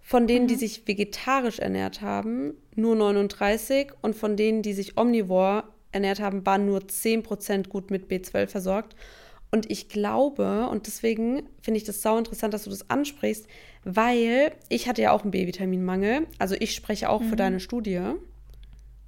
Von 0.01 0.27
denen, 0.27 0.45
mhm. 0.45 0.49
die 0.49 0.57
sich 0.57 0.87
vegetarisch 0.87 1.59
ernährt 1.59 2.03
haben, 2.03 2.55
nur 2.75 2.97
39. 2.97 3.93
Und 4.03 4.17
von 4.17 4.37
denen, 4.37 4.63
die 4.63 4.73
sich 4.73 4.99
omnivor 4.99 5.65
ernährt 5.93 6.21
haben, 6.21 6.45
waren 6.45 6.67
nur 6.67 6.87
10 6.87 7.23
Prozent 7.23 7.69
gut 7.69 7.91
mit 7.91 8.11
B12 8.11 8.49
versorgt. 8.49 8.97
Und 9.51 9.71
ich 9.71 9.89
glaube, 9.89 10.69
und 10.69 10.87
deswegen 10.87 11.43
finde 11.61 11.79
ich 11.79 11.85
das 11.85 12.03
sau 12.03 12.17
interessant, 12.19 12.55
dass 12.55 12.65
du 12.65 12.71
das 12.71 12.89
ansprichst, 12.89 13.47
weil 13.85 14.53
ich 14.69 14.89
hatte 14.89 15.03
ja 15.03 15.13
auch 15.13 15.23
einen 15.23 15.33
B-Vitaminmangel. 15.33 16.27
Also 16.39 16.55
ich 16.59 16.75
spreche 16.75 17.09
auch 17.09 17.21
mhm. 17.21 17.29
für 17.29 17.37
deine 17.37 17.61
Studie. 17.61 18.01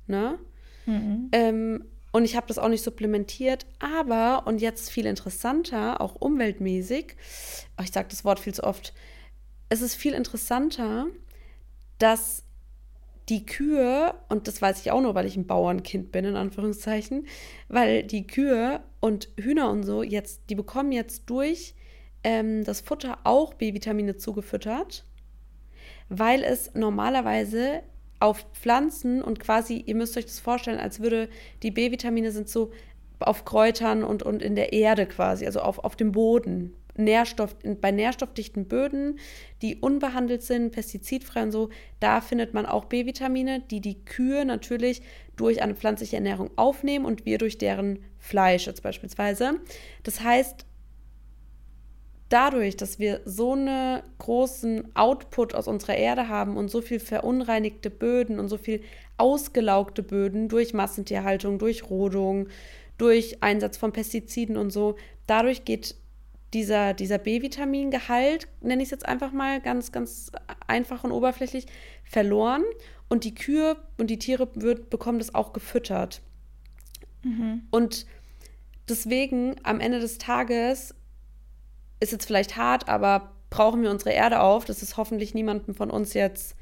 Ne? 0.07 0.39
Mhm. 0.87 1.29
Ähm, 1.33 1.85
und 2.13 2.25
ich 2.25 2.37
habe 2.37 2.47
das 2.47 2.59
auch 2.59 2.69
nicht 2.69 2.85
supplementiert, 2.85 3.67
aber, 3.79 4.47
und 4.47 4.61
jetzt 4.61 4.91
viel 4.91 5.07
interessanter, 5.07 6.01
auch 6.01 6.17
umweltmäßig, 6.17 7.17
oh, 7.79 7.83
ich 7.83 7.91
sage 7.91 8.09
das 8.11 8.25
Wort 8.25 8.39
viel 8.39 8.53
zu 8.53 8.65
oft, 8.65 8.93
es 9.71 9.81
ist 9.81 9.95
viel 9.95 10.13
interessanter, 10.13 11.07
dass 11.99 12.45
die 13.33 13.47
Kühe, 13.47 14.15
und 14.29 14.47
das 14.47 14.61
weiß 14.61 14.83
ich 14.83 14.91
auch 14.91 15.01
nur, 15.01 15.15
weil 15.15 15.25
ich 15.25 15.39
ein 15.39 15.47
Bauernkind 15.47 16.13
bin, 16.13 16.27
in 16.27 16.37
Anführungszeichen, 16.37 17.27
weil 17.69 18.03
die 18.03 18.27
Kühe 18.27 18.81
und 19.01 19.31
Hühner 19.41 19.71
und 19.71 19.85
so 19.85 20.03
jetzt, 20.03 20.43
die 20.51 20.55
bekommen 20.55 20.93
jetzt 20.93 21.31
durch 21.31 21.75
ähm, 22.25 22.63
das 22.63 22.83
Futter 22.83 23.21
auch 23.25 23.55
B-Vitamine 23.55 24.19
zugefüttert, 24.19 25.07
weil 26.11 26.45
es 26.45 26.75
normalerweise 26.75 27.83
auf 28.21 28.45
Pflanzen 28.53 29.23
und 29.23 29.41
quasi, 29.41 29.79
ihr 29.79 29.95
müsst 29.95 30.19
euch 30.19 30.27
das 30.27 30.39
vorstellen, 30.39 30.79
als 30.79 31.01
würde 31.01 31.31
die 31.63 31.71
B-Vitamine 31.71 32.33
sind 32.33 32.51
so 32.51 32.71
auf 33.19 33.47
Kräutern 33.47 34.05
und, 34.05 34.23
und 34.23 34.43
in 34.43 34.57
der 34.57 34.75
Erde 34.75 35.07
quasi, 35.07 35.47
also 35.47 35.61
auf, 35.61 35.79
auf 35.79 35.97
dem 35.97 36.13
Boden 36.13 36.75
Nährstoff, 36.97 37.57
bei 37.81 37.91
nährstoffdichten 37.91 38.67
Böden, 38.67 39.19
die 39.63 39.77
unbehandelt 39.77 40.43
sind, 40.43 40.73
pestizidfrei 40.73 41.45
und 41.45 41.53
so, 41.53 41.71
da 42.01 42.21
findet 42.21 42.55
man 42.55 42.67
auch 42.67 42.85
B-Vitamine, 42.85 43.61
die 43.71 43.81
die 43.81 44.05
Kühe 44.05 44.45
natürlich 44.45 45.03
durch 45.37 45.63
eine 45.63 45.75
pflanzliche 45.75 46.17
Ernährung 46.17 46.51
aufnehmen 46.57 47.05
und 47.05 47.25
wir 47.25 47.39
durch 47.39 47.59
deren 47.59 48.05
Fleisch 48.19 48.67
jetzt 48.67 48.83
beispielsweise. 48.83 49.61
Das 50.03 50.23
heißt, 50.23 50.67
dadurch, 52.29 52.77
dass 52.77 52.99
wir 52.99 53.21
so 53.25 53.53
einen 53.53 54.03
großen 54.19 54.95
Output 54.97 55.55
aus 55.55 55.69
unserer 55.69 55.97
Erde 55.97 56.29
haben 56.29 56.57
und 56.57 56.71
so 56.71 56.81
viel 56.81 56.99
verunreinigte 57.01 57.91
Böden 57.91 58.39
und 58.39 58.49
so 58.49 58.57
viel 58.57 58.83
ausgelaugte 59.19 60.03
Böden 60.03 60.49
durch 60.49 60.73
Massentierhaltung, 60.73 61.59
durch 61.59 61.91
Rodung, 61.91 62.49
durch 62.97 63.43
Einsatz 63.43 63.77
von 63.77 63.93
Pestiziden 63.93 64.57
und 64.57 64.71
so, 64.71 64.97
dadurch 65.27 65.65
geht 65.65 65.97
dieser, 66.53 66.95
dieser 66.95 67.19
B-Vitamin-Gehalt, 67.19 68.49
nenne 68.61 68.83
ich 68.83 68.87
es 68.87 68.91
jetzt 68.91 69.07
einfach 69.07 69.33
mal 69.33 69.61
ganz, 69.61 69.93
ganz 69.93 70.31
einfach 70.67 71.05
und 71.05 71.13
oberflächlich, 71.13 71.67
verloren. 72.05 72.63
Und 73.09 73.25
die 73.25 73.35
Kühe 73.35 73.77
und 73.99 74.09
die 74.09 74.19
Tiere 74.19 74.49
wird, 74.55 74.91
bekommen 74.91 75.19
das 75.19 75.35
auch 75.35 75.53
gefüttert. 75.53 76.23
Mhm. 77.23 77.63
Und 77.71 78.07
deswegen 78.89 79.57
am 79.63 79.81
Ende 79.81 80.01
des 80.01 80.19
Tages 80.19 80.95
ist 82.01 82.13
jetzt 82.13 82.27
vielleicht 82.27 82.57
hart, 82.57 82.89
aber 82.89 83.33
brauchen 83.51 83.83
wir 83.83 83.91
unsere 83.91 84.13
Erde 84.13 84.41
auf. 84.41 84.65
Das 84.65 84.83
ist 84.83 84.97
hoffentlich 84.97 85.35
niemandem 85.35 85.75
von 85.75 85.91
uns 85.91 86.15
jetzt 86.15 86.57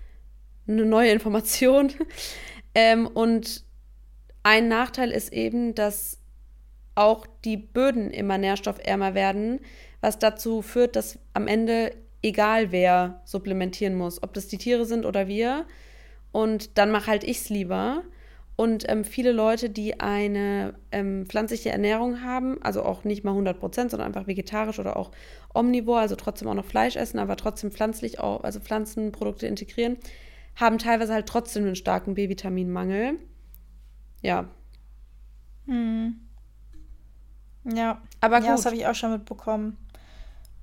eine 0.67 0.85
neue 0.85 1.11
Information. 1.11 1.93
ähm, 2.75 3.07
und 3.07 3.65
ein 4.43 4.69
Nachteil 4.69 5.11
ist 5.11 5.33
eben, 5.33 5.75
dass 5.75 6.20
auch 6.95 7.27
die 7.45 7.57
Böden 7.57 8.11
immer 8.11 8.39
nährstoffärmer 8.39 9.15
werden, 9.15 9.61
was 10.01 10.19
dazu 10.19 10.63
führt, 10.63 10.97
dass 10.97 11.19
am 11.35 11.47
Ende 11.47 11.93
egal 12.23 12.73
wer 12.73 13.21
supplementieren 13.25 13.95
muss, 13.95 14.23
ob 14.23 14.35
das 14.35 14.49
die 14.49 14.59
Tiere 14.59 14.85
sind 14.85 15.07
oder 15.07 15.29
wir. 15.29 15.67
Und 16.33 16.79
dann 16.79 16.91
mache 16.91 17.09
halt 17.11 17.25
ich 17.25 17.39
es 17.39 17.49
lieber. 17.49 18.03
Und 18.57 18.87
ähm, 18.91 19.05
viele 19.05 19.33
Leute, 19.33 19.71
die 19.71 20.01
eine 20.01 20.75
ähm, 20.93 21.25
pflanzliche 21.27 21.71
Ernährung 21.71 22.23
haben, 22.23 22.63
also 22.63 22.83
auch 22.83 23.05
nicht 23.05 23.25
mal 23.25 23.31
100 23.31 23.59
Prozent, 23.59 23.91
sondern 23.91 24.09
einfach 24.09 24.27
vegetarisch 24.27 24.79
oder 24.79 24.99
auch 24.99 25.13
omnivor, 25.55 25.99
also 25.99 26.15
trotzdem 26.15 26.47
auch 26.47 26.55
noch 26.55 26.67
Fleisch 26.67 26.97
essen, 26.97 27.19
aber 27.19 27.37
trotzdem 27.37 27.71
pflanzlich, 27.71 28.21
auch, 28.21 28.45
also 28.45 28.61
Pflanzenprodukte 28.61 29.47
integrieren, 29.47 29.97
haben 30.57 30.77
teilweise 30.77 31.15
halt 31.15 31.27
trotzdem 31.27 31.65
einen 31.65 31.75
starken 31.75 32.15
B-Vitaminmangel. 32.15 33.19
Ja. 34.21 34.51
Hm. 35.67 36.21
Ja. 37.65 38.01
Aber 38.21 38.39
gut. 38.39 38.47
Ja, 38.47 38.53
das 38.53 38.67
habe 38.67 38.77
ich 38.77 38.87
auch 38.87 38.95
schon 38.95 39.13
mitbekommen. 39.13 39.77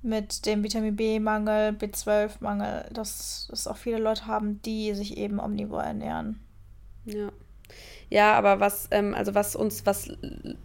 Mit 0.02 0.46
dem 0.46 0.62
Vitamin 0.62 0.94
B-Mangel, 0.94 1.70
B12-Mangel, 1.72 2.88
dass, 2.92 3.48
dass 3.50 3.66
auch 3.66 3.76
viele 3.76 3.98
Leute 3.98 4.26
haben, 4.26 4.62
die 4.62 4.94
sich 4.94 5.16
eben 5.16 5.40
omnivor 5.40 5.82
ernähren. 5.82 6.40
Ja. 7.04 7.30
Ja, 8.10 8.32
aber 8.34 8.60
was, 8.60 8.88
ähm, 8.90 9.14
also 9.14 9.34
was 9.34 9.54
uns, 9.54 9.84
was 9.84 10.10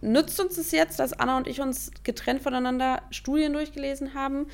nützt 0.00 0.40
uns 0.40 0.56
es 0.56 0.70
jetzt, 0.70 0.98
dass 0.98 1.12
Anna 1.12 1.36
und 1.36 1.46
ich 1.46 1.60
uns 1.60 1.90
getrennt 2.02 2.40
voneinander 2.40 3.02
Studien 3.10 3.52
durchgelesen 3.52 4.14
haben, 4.14 4.46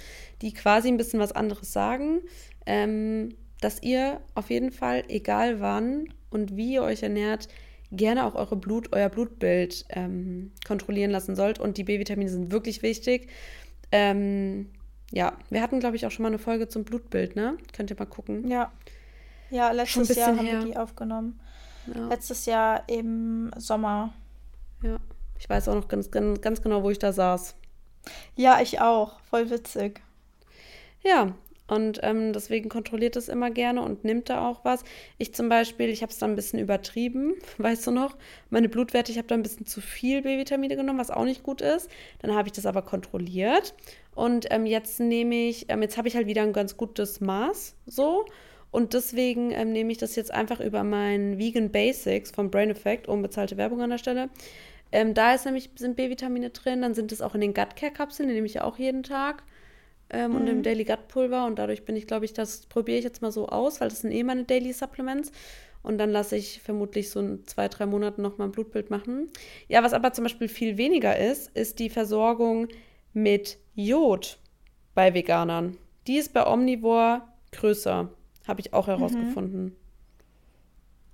die 0.42 0.52
quasi 0.52 0.88
ein 0.88 0.96
bisschen 0.96 1.20
was 1.20 1.32
anderes 1.32 1.72
sagen, 1.72 2.22
ähm, 2.66 3.36
dass 3.60 3.82
ihr 3.82 4.20
auf 4.34 4.50
jeden 4.50 4.72
Fall, 4.72 5.04
egal 5.08 5.60
wann 5.60 6.12
und 6.30 6.56
wie 6.56 6.74
ihr 6.74 6.82
euch 6.82 7.02
ernährt, 7.02 7.48
gerne 7.92 8.24
auch 8.24 8.34
eure 8.34 8.56
Blut, 8.56 8.88
euer 8.92 9.08
Blutbild 9.08 9.84
ähm, 9.90 10.52
kontrollieren 10.66 11.10
lassen 11.10 11.36
sollt. 11.36 11.58
Und 11.58 11.76
die 11.76 11.84
B-Vitamine 11.84 12.30
sind 12.30 12.52
wirklich 12.52 12.82
wichtig. 12.82 13.28
Ähm, 13.92 14.70
ja, 15.12 15.32
wir 15.50 15.62
hatten, 15.62 15.80
glaube 15.80 15.96
ich, 15.96 16.06
auch 16.06 16.10
schon 16.10 16.22
mal 16.22 16.28
eine 16.28 16.38
Folge 16.38 16.68
zum 16.68 16.84
Blutbild, 16.84 17.34
ne? 17.34 17.56
Könnt 17.72 17.90
ihr 17.90 17.96
mal 17.98 18.06
gucken. 18.06 18.48
Ja. 18.48 18.72
Ja, 19.50 19.72
letztes 19.72 20.14
Jahr 20.14 20.36
haben 20.36 20.46
her. 20.46 20.60
wir 20.60 20.66
die 20.66 20.76
aufgenommen. 20.76 21.40
Ja. 21.92 22.06
Letztes 22.08 22.46
Jahr 22.46 22.84
im 22.88 23.50
Sommer. 23.56 24.12
Ja, 24.82 24.98
ich 25.38 25.50
weiß 25.50 25.68
auch 25.68 25.74
noch 25.74 25.88
ganz, 25.88 26.10
ganz, 26.10 26.40
ganz 26.40 26.62
genau, 26.62 26.84
wo 26.84 26.90
ich 26.90 27.00
da 27.00 27.12
saß. 27.12 27.56
Ja, 28.36 28.60
ich 28.60 28.80
auch. 28.80 29.18
Voll 29.22 29.50
witzig. 29.50 30.00
Ja, 31.02 31.34
und 31.70 32.00
ähm, 32.02 32.32
deswegen 32.32 32.68
kontrolliert 32.68 33.14
es 33.14 33.28
immer 33.28 33.48
gerne 33.48 33.82
und 33.82 34.02
nimmt 34.02 34.28
da 34.28 34.48
auch 34.48 34.64
was. 34.64 34.82
Ich 35.18 35.32
zum 35.32 35.48
Beispiel, 35.48 35.88
ich 35.88 36.02
habe 36.02 36.10
es 36.10 36.18
da 36.18 36.26
ein 36.26 36.34
bisschen 36.34 36.58
übertrieben, 36.58 37.34
weißt 37.58 37.86
du 37.86 37.92
noch? 37.92 38.16
Meine 38.50 38.68
Blutwerte, 38.68 39.12
ich 39.12 39.18
habe 39.18 39.28
da 39.28 39.36
ein 39.36 39.42
bisschen 39.44 39.66
zu 39.66 39.80
viel 39.80 40.22
B-Vitamine 40.22 40.74
genommen, 40.74 40.98
was 40.98 41.12
auch 41.12 41.24
nicht 41.24 41.44
gut 41.44 41.60
ist. 41.60 41.88
Dann 42.18 42.34
habe 42.34 42.48
ich 42.48 42.52
das 42.52 42.66
aber 42.66 42.82
kontrolliert. 42.82 43.74
Und 44.16 44.46
ähm, 44.50 44.66
jetzt 44.66 44.98
nehme 44.98 45.48
ich, 45.48 45.66
ähm, 45.68 45.80
jetzt 45.82 45.96
habe 45.96 46.08
ich 46.08 46.16
halt 46.16 46.26
wieder 46.26 46.42
ein 46.42 46.52
ganz 46.52 46.76
gutes 46.76 47.20
Maß 47.20 47.76
so. 47.86 48.24
Und 48.72 48.92
deswegen 48.94 49.52
ähm, 49.52 49.70
nehme 49.70 49.92
ich 49.92 49.98
das 49.98 50.16
jetzt 50.16 50.34
einfach 50.34 50.58
über 50.58 50.82
meinen 50.82 51.38
Vegan 51.38 51.70
Basics 51.70 52.32
vom 52.32 52.50
Brain 52.50 52.70
Effect, 52.70 53.06
unbezahlte 53.06 53.56
Werbung 53.56 53.80
an 53.80 53.90
der 53.90 53.98
Stelle. 53.98 54.28
Ähm, 54.90 55.14
da 55.14 55.34
ist 55.34 55.44
nämlich, 55.44 55.70
sind 55.76 55.94
B-Vitamine 55.94 56.50
drin, 56.50 56.82
dann 56.82 56.94
sind 56.94 57.12
es 57.12 57.22
auch 57.22 57.36
in 57.36 57.40
den 57.40 57.54
Gut 57.54 57.76
Care 57.76 57.92
Kapseln, 57.92 58.28
die 58.28 58.34
nehme 58.34 58.46
ich 58.48 58.54
ja 58.54 58.64
auch 58.64 58.76
jeden 58.76 59.04
Tag. 59.04 59.44
Ähm, 60.10 60.32
mhm. 60.32 60.36
Und 60.36 60.46
im 60.48 60.56
mhm. 60.58 60.62
Daily 60.62 60.84
Gut 60.84 61.08
Pulver. 61.08 61.46
Und 61.46 61.58
dadurch 61.58 61.84
bin 61.84 61.96
ich, 61.96 62.06
glaube 62.06 62.24
ich, 62.24 62.32
das 62.32 62.66
probiere 62.66 62.98
ich 62.98 63.04
jetzt 63.04 63.22
mal 63.22 63.32
so 63.32 63.48
aus, 63.48 63.80
weil 63.80 63.88
das 63.88 64.00
sind 64.00 64.12
eh 64.12 64.22
meine 64.22 64.44
Daily 64.44 64.72
Supplements. 64.72 65.32
Und 65.82 65.98
dann 65.98 66.10
lasse 66.10 66.36
ich 66.36 66.60
vermutlich 66.60 67.10
so 67.10 67.20
in 67.20 67.46
zwei, 67.46 67.68
drei 67.68 67.86
Monaten 67.86 68.20
nochmal 68.20 68.48
ein 68.48 68.52
Blutbild 68.52 68.90
machen. 68.90 69.28
Ja, 69.68 69.82
was 69.82 69.94
aber 69.94 70.12
zum 70.12 70.24
Beispiel 70.24 70.48
viel 70.48 70.76
weniger 70.76 71.18
ist, 71.18 71.56
ist 71.56 71.78
die 71.78 71.88
Versorgung 71.88 72.68
mit 73.14 73.58
Jod 73.74 74.38
bei 74.94 75.14
Veganern. 75.14 75.78
Die 76.06 76.16
ist 76.16 76.34
bei 76.34 76.46
Omnivore 76.46 77.22
größer. 77.52 78.10
Habe 78.46 78.60
ich 78.60 78.74
auch 78.74 78.88
herausgefunden. 78.88 79.64
Mhm. 79.64 79.76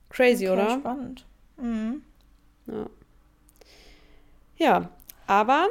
Crazy, 0.08 0.48
okay, 0.48 0.52
oder? 0.52 0.70
Spannend. 0.78 1.26
Mhm. 1.58 2.02
Ja. 2.66 2.86
ja, 4.56 4.90
aber 5.26 5.68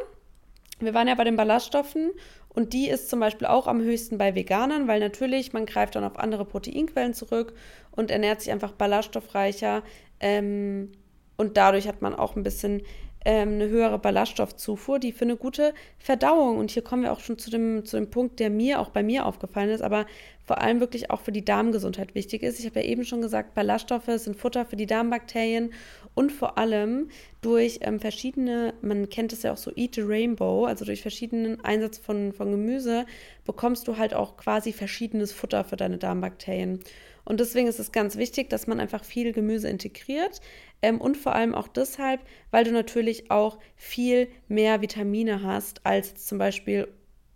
wir 0.79 0.93
waren 0.93 1.07
ja 1.07 1.15
bei 1.15 1.23
den 1.23 1.35
Ballaststoffen 1.35 2.11
und 2.55 2.71
die 2.71 2.87
ist 2.87 3.09
zum 3.09 3.19
Beispiel 3.19 3.47
auch 3.47 3.67
am 3.67 3.81
höchsten 3.81 4.17
bei 4.17 4.33
Veganern, 4.33 4.87
weil 4.87 5.01
natürlich 5.01 5.51
man 5.51 5.65
greift 5.65 5.95
dann 5.95 6.05
auf 6.05 6.17
andere 6.17 6.45
Proteinquellen 6.45 7.13
zurück 7.13 7.53
und 7.91 8.09
ernährt 8.09 8.41
sich 8.41 8.51
einfach 8.51 8.71
ballaststoffreicher. 8.71 9.83
Ähm, 10.21 10.93
und 11.37 11.57
dadurch 11.57 11.87
hat 11.87 12.01
man 12.01 12.15
auch 12.15 12.37
ein 12.37 12.43
bisschen 12.43 12.81
ähm, 13.25 13.53
eine 13.53 13.67
höhere 13.67 13.99
Ballaststoffzufuhr, 13.99 14.99
die 14.99 15.11
für 15.11 15.25
eine 15.25 15.35
gute 15.35 15.73
Verdauung, 15.97 16.57
und 16.57 16.71
hier 16.71 16.83
kommen 16.83 17.03
wir 17.03 17.11
auch 17.11 17.19
schon 17.19 17.37
zu 17.37 17.49
dem, 17.49 17.83
zu 17.83 17.97
dem 17.97 18.09
Punkt, 18.09 18.39
der 18.39 18.49
mir 18.49 18.79
auch 18.79 18.89
bei 18.89 19.03
mir 19.03 19.25
aufgefallen 19.25 19.69
ist, 19.69 19.81
aber 19.81 20.05
vor 20.45 20.61
allem 20.61 20.79
wirklich 20.79 21.09
auch 21.09 21.21
für 21.21 21.31
die 21.31 21.43
Darmgesundheit 21.43 22.13
wichtig 22.13 22.43
ist. 22.43 22.59
Ich 22.59 22.67
habe 22.67 22.81
ja 22.81 22.85
eben 22.85 23.03
schon 23.03 23.21
gesagt, 23.21 23.55
Ballaststoffe 23.55 24.09
sind 24.17 24.37
Futter 24.37 24.65
für 24.65 24.75
die 24.75 24.85
Darmbakterien 24.85 25.73
und 26.13 26.31
vor 26.31 26.57
allem 26.59 27.09
durch 27.41 27.79
ähm, 27.81 27.99
verschiedene, 27.99 28.75
man 28.81 29.09
kennt 29.09 29.33
es 29.33 29.43
ja 29.43 29.53
auch 29.53 29.57
so 29.57 29.71
Eat 29.75 29.95
the 29.95 30.01
Rainbow, 30.01 30.65
also 30.65 30.85
durch 30.85 31.01
verschiedenen 31.01 31.63
Einsatz 31.65 31.97
von, 31.97 32.31
von 32.31 32.51
Gemüse 32.51 33.05
bekommst 33.43 33.87
du 33.87 33.97
halt 33.97 34.13
auch 34.13 34.37
quasi 34.37 34.71
verschiedenes 34.71 35.31
Futter 35.31 35.63
für 35.63 35.77
deine 35.77 35.97
Darmbakterien. 35.97 36.79
Und 37.25 37.39
deswegen 37.39 37.67
ist 37.67 37.79
es 37.79 37.91
ganz 37.91 38.17
wichtig, 38.17 38.49
dass 38.49 38.67
man 38.67 38.79
einfach 38.79 39.03
viel 39.03 39.33
Gemüse 39.33 39.67
integriert. 39.67 40.39
Ähm, 40.81 41.01
und 41.01 41.17
vor 41.17 41.35
allem 41.35 41.55
auch 41.55 41.67
deshalb, 41.67 42.21
weil 42.51 42.63
du 42.63 42.71
natürlich 42.71 43.31
auch 43.31 43.59
viel 43.75 44.29
mehr 44.47 44.81
Vitamine 44.81 45.43
hast 45.43 45.85
als 45.85 46.25
zum 46.25 46.37
Beispiel 46.37 46.87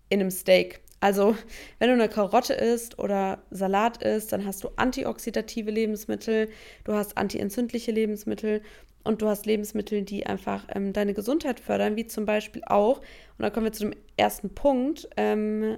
in 0.10 0.22
einem 0.22 0.32
Steak. 0.32 0.82
Also, 1.02 1.36
wenn 1.80 1.88
du 1.88 1.94
eine 1.94 2.10
Karotte 2.10 2.54
isst 2.54 3.00
oder 3.00 3.42
Salat 3.52 4.04
isst, 4.04 4.34
dann 4.34 4.46
hast 4.46 4.64
du 4.64 4.70
antioxidative 4.76 5.72
Lebensmittel, 5.72 6.50
du 6.84 6.94
hast 6.94 7.18
antientzündliche 7.18 7.92
Lebensmittel 7.92 8.62
und 9.04 9.22
du 9.22 9.28
hast 9.28 9.46
Lebensmittel, 9.46 10.02
die 10.02 10.26
einfach 10.26 10.68
ähm, 10.76 10.92
deine 10.92 11.14
Gesundheit 11.14 11.62
fördern, 11.62 11.96
wie 11.96 12.08
zum 12.08 12.26
Beispiel 12.26 12.64
auch, 12.66 13.00
und 13.00 13.44
da 13.44 13.50
kommen 13.50 13.68
wir 13.68 13.72
zu 13.72 13.86
dem 13.86 13.96
ersten 14.18 14.54
Punkt, 14.54 15.10
ähm, 15.16 15.78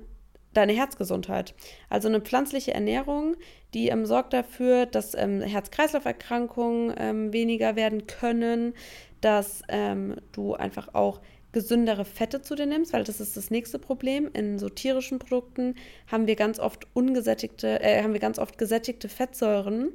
deine 0.53 0.73
Herzgesundheit. 0.73 1.53
Also 1.89 2.07
eine 2.07 2.21
pflanzliche 2.21 2.73
Ernährung, 2.73 3.35
die 3.73 3.89
ähm, 3.89 4.05
sorgt 4.05 4.33
dafür, 4.33 4.85
dass 4.85 5.15
ähm, 5.15 5.41
Herz-Kreislauf-Erkrankungen 5.41 6.93
ähm, 6.97 7.33
weniger 7.33 7.75
werden 7.75 8.07
können, 8.07 8.73
dass 9.21 9.61
ähm, 9.69 10.15
du 10.31 10.53
einfach 10.55 10.93
auch 10.93 11.21
gesündere 11.51 12.05
Fette 12.05 12.41
zu 12.41 12.55
dir 12.55 12.65
nimmst, 12.65 12.93
weil 12.93 13.03
das 13.03 13.19
ist 13.19 13.35
das 13.35 13.51
nächste 13.51 13.79
Problem. 13.79 14.29
In 14.33 14.57
so 14.57 14.69
tierischen 14.69 15.19
Produkten 15.19 15.75
haben 16.07 16.27
wir 16.27 16.35
ganz 16.35 16.59
oft 16.59 16.87
ungesättigte, 16.93 17.81
äh, 17.81 18.01
haben 18.03 18.13
wir 18.13 18.19
ganz 18.19 18.39
oft 18.39 18.57
gesättigte 18.57 19.09
Fettsäuren 19.09 19.89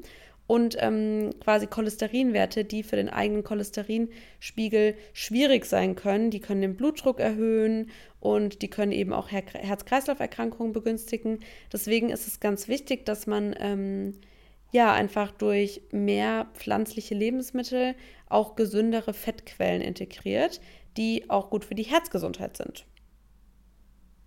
und 0.47 0.77
ähm, 0.79 1.31
quasi 1.41 1.67
Cholesterinwerte, 1.67 2.65
die 2.65 2.83
für 2.83 2.97
den 2.97 3.09
eigenen 3.09 3.43
Cholesterinspiegel 3.43 4.95
schwierig 5.13 5.65
sein 5.65 5.97
können. 5.97 6.31
Die 6.31 6.41
können 6.41 6.63
den 6.63 6.77
Blutdruck 6.77 7.19
erhöhen 7.21 7.91
und 8.27 8.63
die 8.63 8.69
können 8.69 8.91
eben 8.91 9.13
auch 9.13 9.31
Her 9.31 9.45
Herz-Kreislauf-Erkrankungen 9.53 10.73
begünstigen. 10.73 11.39
Deswegen 11.73 12.11
ist 12.11 12.27
es 12.27 12.41
ganz 12.41 12.67
wichtig, 12.67 13.07
dass 13.07 13.29
man 13.29 13.55
ähm, 13.59 14.19
ja 14.73 14.93
einfach 14.93 15.31
durch 15.31 15.83
mehr 15.93 16.49
pflanzliche 16.55 17.15
Lebensmittel 17.15 17.95
auch 18.29 18.57
gesündere 18.57 19.15
Fettquellen 19.15 19.81
integriert, 19.81 20.61
die 20.97 21.31
auch 21.31 21.51
gut 21.51 21.65
für 21.65 21.77
die 21.77 21.85
Herzgesundheit 21.85 22.57
sind. 22.57 22.85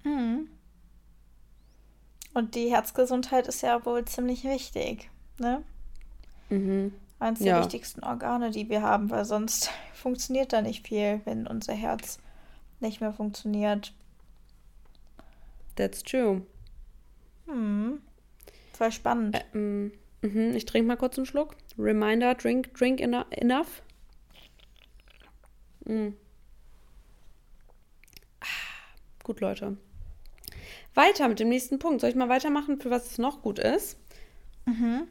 Mhm. 0.05 0.47
Und 2.33 2.55
die 2.55 2.71
Herzgesundheit 2.71 3.47
ist 3.47 3.63
ja 3.63 3.85
wohl 3.85 4.05
ziemlich 4.05 4.45
wichtig, 4.45 5.09
ne? 5.39 5.61
Mhm. 6.49 6.93
Eines 7.19 7.41
ja. 7.41 7.55
der 7.55 7.63
wichtigsten 7.63 8.01
Organe, 8.01 8.51
die 8.51 8.69
wir 8.69 8.81
haben, 8.81 9.09
weil 9.09 9.25
sonst 9.25 9.71
funktioniert 9.93 10.53
da 10.53 10.61
nicht 10.61 10.87
viel, 10.87 11.19
wenn 11.25 11.47
unser 11.47 11.73
Herz 11.73 12.19
nicht 12.81 13.01
mehr 13.01 13.13
funktioniert. 13.13 13.93
That's 15.75 16.03
true. 16.03 16.41
Hm. 17.45 18.01
Voll 18.73 18.91
spannend. 18.91 19.35
Äh, 19.35 19.57
mm, 19.57 19.91
mhm. 20.21 20.55
Ich 20.55 20.65
trinke 20.65 20.87
mal 20.87 20.97
kurz 20.97 21.17
einen 21.17 21.25
Schluck. 21.25 21.55
Reminder, 21.77 22.35
drink, 22.35 22.73
drink 22.73 23.01
enough. 23.01 23.81
Mm. 25.85 26.09
Ah, 28.41 28.45
gut, 29.23 29.41
Leute. 29.41 29.77
Weiter 30.93 31.27
mit 31.29 31.39
dem 31.39 31.49
nächsten 31.49 31.79
Punkt. 31.79 32.01
Soll 32.01 32.09
ich 32.09 32.15
mal 32.15 32.29
weitermachen, 32.29 32.79
für 32.79 32.89
was 32.89 33.11
es 33.11 33.17
noch 33.17 33.41
gut 33.41 33.59
ist? 33.59 33.97
Mhm. 34.65 35.07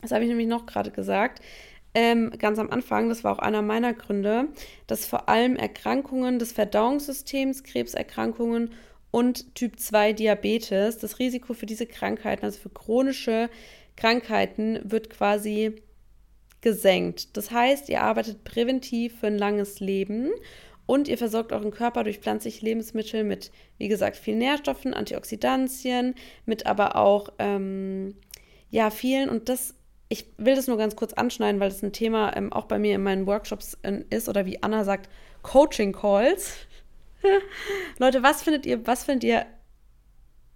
Das 0.00 0.12
habe 0.12 0.24
ich 0.24 0.28
nämlich 0.28 0.48
noch 0.48 0.66
gerade 0.66 0.90
gesagt. 0.90 1.42
Ähm, 1.94 2.30
ganz 2.38 2.58
am 2.58 2.70
Anfang, 2.70 3.08
das 3.08 3.24
war 3.24 3.32
auch 3.32 3.38
einer 3.40 3.62
meiner 3.62 3.92
Gründe, 3.94 4.48
dass 4.86 5.06
vor 5.06 5.28
allem 5.28 5.56
Erkrankungen 5.56 6.38
des 6.38 6.52
Verdauungssystems, 6.52 7.64
Krebserkrankungen 7.64 8.70
und 9.10 9.54
Typ 9.56 9.80
2 9.80 10.12
Diabetes, 10.12 10.98
das 10.98 11.18
Risiko 11.18 11.52
für 11.54 11.66
diese 11.66 11.86
Krankheiten, 11.86 12.44
also 12.44 12.60
für 12.60 12.70
chronische 12.70 13.50
Krankheiten, 13.96 14.78
wird 14.84 15.10
quasi 15.10 15.82
gesenkt. 16.60 17.36
Das 17.36 17.50
heißt, 17.50 17.88
ihr 17.88 18.02
arbeitet 18.02 18.44
präventiv 18.44 19.18
für 19.20 19.26
ein 19.26 19.38
langes 19.38 19.80
Leben 19.80 20.30
Und 20.90 21.06
ihr 21.06 21.18
versorgt 21.18 21.52
euren 21.52 21.70
Körper 21.70 22.02
durch 22.02 22.18
pflanzliche 22.18 22.64
Lebensmittel 22.64 23.22
mit, 23.22 23.52
wie 23.78 23.86
gesagt, 23.86 24.16
vielen 24.16 24.38
Nährstoffen, 24.38 24.92
Antioxidantien, 24.92 26.16
mit 26.46 26.66
aber 26.66 26.96
auch, 26.96 27.28
ähm, 27.38 28.16
ja, 28.70 28.90
vielen. 28.90 29.28
Und 29.28 29.48
das, 29.48 29.76
ich 30.10 30.26
will 30.36 30.56
das 30.56 30.66
nur 30.66 30.76
ganz 30.76 30.96
kurz 30.96 31.12
anschneiden, 31.14 31.60
weil 31.60 31.70
das 31.70 31.82
ein 31.82 31.92
Thema 31.92 32.36
ähm, 32.36 32.52
auch 32.52 32.66
bei 32.66 32.78
mir 32.78 32.96
in 32.96 33.02
meinen 33.02 33.26
Workshops 33.26 33.78
äh, 33.82 34.02
ist 34.10 34.28
oder 34.28 34.44
wie 34.44 34.62
Anna 34.62 34.84
sagt, 34.84 35.08
Coaching 35.42 35.92
Calls. 35.92 36.56
Leute, 37.98 38.22
was 38.22 38.42
findet 38.42 38.66
ihr, 38.66 38.86
was 38.86 39.04
findet 39.04 39.24
ihr 39.24 39.46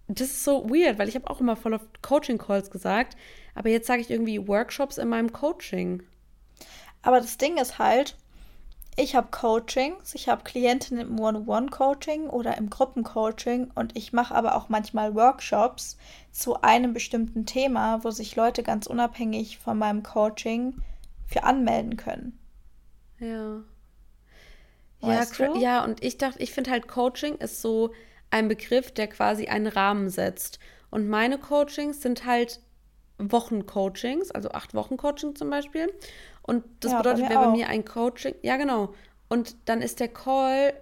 das 0.09 0.29
ist 0.29 0.45
so 0.45 0.69
weird, 0.69 0.99
weil 0.99 1.09
ich 1.09 1.15
habe 1.15 1.31
auch 1.31 1.41
immer 1.41 1.57
voll 1.57 1.75
auf 1.75 1.87
Coaching 2.03 2.37
Calls 2.37 2.71
gesagt, 2.71 3.17
aber 3.55 3.71
jetzt 3.71 3.87
sage 3.87 4.03
ich 4.03 4.11
irgendwie 4.11 4.47
Workshops 4.47 4.99
in 4.99 5.09
meinem 5.09 5.33
Coaching. 5.33 6.03
Aber 7.03 7.21
das 7.21 7.39
Ding 7.39 7.57
ist 7.57 7.79
halt, 7.79 8.17
ich 8.97 9.17
habe 9.17 9.29
Coachings, 9.31 10.15
ich 10.15 10.29
habe 10.29 10.45
Klientinnen 10.45 11.09
im 11.09 11.19
One-on-One-Coaching 11.19 12.29
oder 12.29 12.57
im 12.57 12.71
Gruppencoaching 12.71 13.71
und 13.75 13.97
ich 13.97 14.13
mache 14.13 14.35
aber 14.35 14.55
auch 14.55 14.69
manchmal 14.69 15.15
Workshops 15.15 15.97
zu 16.31 16.61
einem 16.63 16.93
bestimmten 16.93 17.45
Thema, 17.45 18.05
wo 18.05 18.11
sich 18.11 18.37
Leute 18.37 18.63
ganz 18.63 18.87
unabhängig 18.87 19.59
von 19.59 19.79
meinem 19.79 20.03
Coaching 20.03 20.83
für 21.27 21.43
anmelden 21.43 21.97
können. 21.97 22.39
Ja. 23.19 23.63
Weißt 25.01 25.39
ja, 25.39 25.47
du? 25.49 25.59
ja, 25.59 25.85
und 25.85 26.03
ich 26.03 26.19
dachte, 26.19 26.41
ich 26.41 26.53
finde 26.53 26.71
halt 26.71 26.87
Coaching 26.87 27.37
ist 27.37 27.61
so 27.61 27.93
ein 28.31 28.49
Begriff, 28.49 28.93
der 28.93 29.09
quasi 29.09 29.49
einen 29.49 29.67
Rahmen 29.67 30.09
setzt. 30.09 30.59
Und 30.91 31.09
meine 31.09 31.39
Coachings 31.39 32.01
sind 32.01 32.25
halt 32.25 32.61
Wochencoachings, 33.19 34.31
also 34.31 34.51
acht 34.51 34.75
Wochen 34.75 34.97
Coaching 34.97 35.37
zum 35.37 35.51
Beispiel. 35.51 35.93
Und 36.47 36.65
das 36.81 36.93
ja, 36.93 36.99
bedeutet, 36.99 37.29
wäre 37.31 37.47
bei 37.47 37.51
mir 37.53 37.69
ein 37.69 37.85
Coaching, 37.85 38.35
ja 38.43 38.57
genau. 38.57 38.93
Und 39.29 39.57
dann 39.65 39.81
ist 39.81 39.99
der 39.99 40.09
Call, 40.09 40.75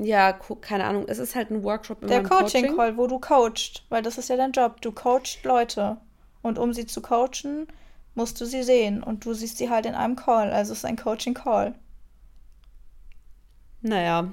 ja, 0.00 0.32
keine 0.32 0.84
Ahnung, 0.84 1.06
es 1.08 1.18
ist 1.18 1.34
halt 1.34 1.50
ein 1.50 1.64
Workshop 1.64 2.02
in 2.02 2.08
Der 2.08 2.22
Coaching-Call, 2.22 2.76
Coaching. 2.76 2.96
wo 2.96 3.06
du 3.08 3.18
coachst, 3.18 3.84
weil 3.88 4.02
das 4.02 4.18
ist 4.18 4.28
ja 4.28 4.36
dein 4.36 4.52
Job. 4.52 4.80
Du 4.82 4.92
coachst 4.92 5.42
Leute. 5.44 5.96
Und 6.42 6.58
um 6.58 6.72
sie 6.72 6.86
zu 6.86 7.02
coachen, 7.02 7.66
musst 8.14 8.40
du 8.40 8.44
sie 8.44 8.62
sehen. 8.62 9.02
Und 9.02 9.24
du 9.24 9.34
siehst 9.34 9.58
sie 9.58 9.68
halt 9.68 9.84
in 9.84 9.94
einem 9.94 10.14
Call. 10.14 10.52
Also 10.52 10.72
es 10.72 10.78
ist 10.78 10.84
ein 10.84 10.96
Coaching-Call. 10.96 11.74
Naja, 13.82 14.30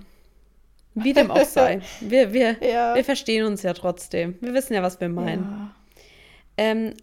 wie 0.93 1.13
dem 1.13 1.31
auch 1.31 1.43
sei. 1.45 1.81
Wir, 2.01 2.33
wir, 2.33 2.63
ja. 2.63 2.93
wir 2.93 3.03
verstehen 3.03 3.45
uns 3.45 3.63
ja 3.63 3.73
trotzdem. 3.73 4.37
Wir 4.41 4.53
wissen 4.53 4.73
ja, 4.73 4.83
was 4.83 4.99
wir 5.01 5.09
meinen. 5.09 5.43
Ja. 5.43 5.75
Ähm, 6.57 6.93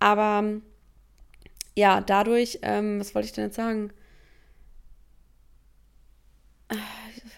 aber 0.00 0.60
ja, 1.76 2.00
dadurch, 2.00 2.58
ähm, 2.62 2.98
was 2.98 3.14
wollte 3.14 3.26
ich 3.26 3.32
denn 3.32 3.44
jetzt 3.44 3.56
sagen? 3.56 3.92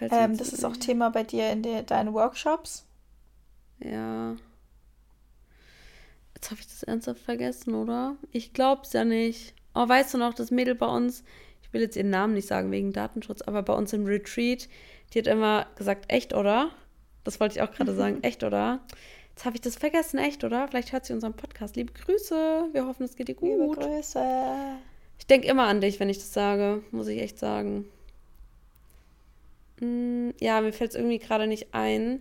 Ähm, 0.01 0.37
das 0.37 0.53
ist 0.53 0.63
auch 0.63 0.77
Thema 0.77 1.09
bei 1.09 1.23
dir 1.23 1.51
in 1.51 1.61
de 1.61 1.83
deinen 1.83 2.13
Workshops. 2.13 2.85
Ja. 3.79 4.35
Jetzt 6.35 6.51
habe 6.51 6.61
ich 6.61 6.67
das 6.67 6.83
ernsthaft 6.83 7.21
vergessen, 7.21 7.75
oder? 7.75 8.15
Ich 8.31 8.53
glaub's 8.53 8.93
ja 8.93 9.03
nicht. 9.03 9.53
Oh, 9.75 9.87
weißt 9.87 10.13
du 10.13 10.17
noch, 10.17 10.33
das 10.33 10.51
Mädel 10.51 10.75
bei 10.75 10.87
uns, 10.87 11.23
ich 11.61 11.73
will 11.73 11.81
jetzt 11.81 11.97
ihren 11.97 12.09
Namen 12.09 12.33
nicht 12.33 12.47
sagen 12.47 12.71
wegen 12.71 12.93
Datenschutz, 12.93 13.41
aber 13.41 13.61
bei 13.61 13.73
uns 13.73 13.91
im 13.93 14.05
Retreat, 14.05 14.69
die 15.13 15.19
hat 15.19 15.27
immer 15.27 15.67
gesagt, 15.75 16.05
echt, 16.07 16.33
oder? 16.33 16.71
Das 17.25 17.39
wollte 17.39 17.55
ich 17.55 17.61
auch 17.61 17.71
gerade 17.71 17.93
sagen, 17.93 18.19
echt, 18.23 18.43
oder? 18.43 18.79
Jetzt 19.39 19.45
habe 19.45 19.55
ich 19.55 19.61
das 19.61 19.77
vergessen, 19.77 20.17
echt, 20.17 20.43
oder? 20.43 20.67
Vielleicht 20.67 20.91
hört 20.91 21.05
sie 21.05 21.13
unseren 21.13 21.33
Podcast. 21.33 21.77
Liebe 21.77 21.93
Grüße, 21.93 22.67
wir 22.73 22.85
hoffen, 22.85 23.03
es 23.03 23.15
geht 23.15 23.29
dir 23.29 23.35
gut. 23.35 23.77
Liebe 23.77 23.87
Grüße. 23.87 24.21
Ich 25.17 25.27
denke 25.27 25.47
immer 25.47 25.63
an 25.63 25.79
dich, 25.79 25.97
wenn 26.01 26.09
ich 26.09 26.17
das 26.17 26.33
sage, 26.33 26.83
muss 26.91 27.07
ich 27.07 27.21
echt 27.21 27.39
sagen. 27.39 27.85
Hm, 29.77 30.33
ja, 30.41 30.59
mir 30.59 30.73
fällt 30.73 30.89
es 30.89 30.97
irgendwie 30.97 31.19
gerade 31.19 31.47
nicht 31.47 31.73
ein. 31.73 32.19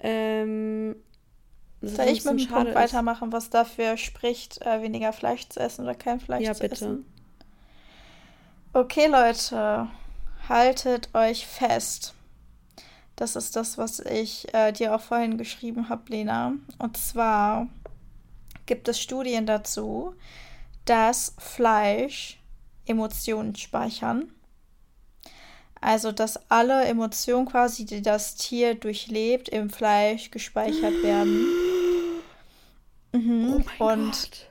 Ähm, 0.00 0.96
Soll 1.82 2.06
ich 2.06 2.24
mit 2.24 2.40
dem 2.40 2.48
Punkt 2.48 2.68
ist. 2.70 2.74
weitermachen, 2.74 3.32
was 3.32 3.50
dafür 3.50 3.98
spricht, 3.98 4.62
äh, 4.64 4.80
weniger 4.80 5.12
Fleisch 5.12 5.50
zu 5.50 5.60
essen 5.60 5.82
oder 5.82 5.94
kein 5.94 6.20
Fleisch 6.20 6.46
ja, 6.46 6.54
zu 6.54 6.60
bitte. 6.60 6.74
essen? 6.74 7.04
Okay, 8.72 9.08
Leute, 9.08 9.88
haltet 10.48 11.10
euch 11.14 11.46
fest. 11.46 12.15
Das 13.16 13.34
ist 13.34 13.56
das, 13.56 13.78
was 13.78 14.00
ich 14.00 14.52
äh, 14.54 14.72
dir 14.72 14.94
auch 14.94 15.00
vorhin 15.00 15.38
geschrieben 15.38 15.88
habe, 15.88 16.02
Lena. 16.08 16.52
Und 16.78 16.96
zwar 16.98 17.66
gibt 18.66 18.88
es 18.88 19.00
Studien 19.00 19.46
dazu, 19.46 20.14
dass 20.84 21.34
Fleisch 21.38 22.38
Emotionen 22.84 23.56
speichern. 23.56 24.30
Also, 25.80 26.12
dass 26.12 26.50
alle 26.50 26.84
Emotionen 26.84 27.46
quasi, 27.46 27.84
die 27.84 28.02
das 28.02 28.34
Tier 28.36 28.74
durchlebt, 28.74 29.48
im 29.48 29.70
Fleisch 29.70 30.30
gespeichert 30.30 31.02
werden. 31.02 31.46
Mhm. 33.12 33.64
Oh 33.78 33.84
Und 33.86 34.12
Gott. 34.12 34.46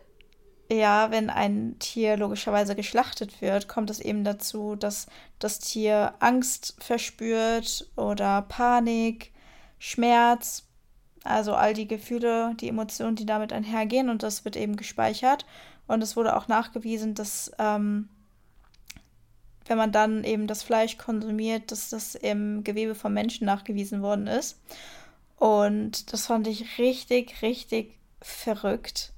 Ja, 0.71 1.11
wenn 1.11 1.29
ein 1.29 1.77
Tier 1.77 2.17
logischerweise 2.17 2.75
geschlachtet 2.75 3.39
wird, 3.41 3.67
kommt 3.67 3.91
es 3.91 3.99
eben 3.99 4.23
dazu, 4.23 4.75
dass 4.75 5.05
das 5.37 5.59
Tier 5.59 6.15
Angst 6.19 6.75
verspürt 6.79 7.87
oder 7.95 8.41
Panik, 8.41 9.31
Schmerz, 9.77 10.67
also 11.23 11.53
all 11.53 11.75
die 11.75 11.87
Gefühle, 11.87 12.55
die 12.59 12.69
Emotionen, 12.69 13.15
die 13.15 13.27
damit 13.27 13.53
einhergehen 13.53 14.09
und 14.09 14.23
das 14.23 14.43
wird 14.43 14.55
eben 14.55 14.75
gespeichert. 14.75 15.45
Und 15.87 16.01
es 16.01 16.15
wurde 16.15 16.35
auch 16.35 16.47
nachgewiesen, 16.47 17.13
dass 17.13 17.51
ähm, 17.59 18.09
wenn 19.67 19.77
man 19.77 19.91
dann 19.91 20.23
eben 20.23 20.47
das 20.47 20.63
Fleisch 20.63 20.97
konsumiert, 20.97 21.71
dass 21.71 21.89
das 21.89 22.15
im 22.15 22.63
Gewebe 22.63 22.95
vom 22.95 23.13
Menschen 23.13 23.45
nachgewiesen 23.45 24.01
worden 24.01 24.25
ist. 24.25 24.59
Und 25.37 26.11
das 26.11 26.27
fand 26.27 26.47
ich 26.47 26.79
richtig, 26.79 27.41
richtig 27.43 27.99
verrückt 28.21 29.14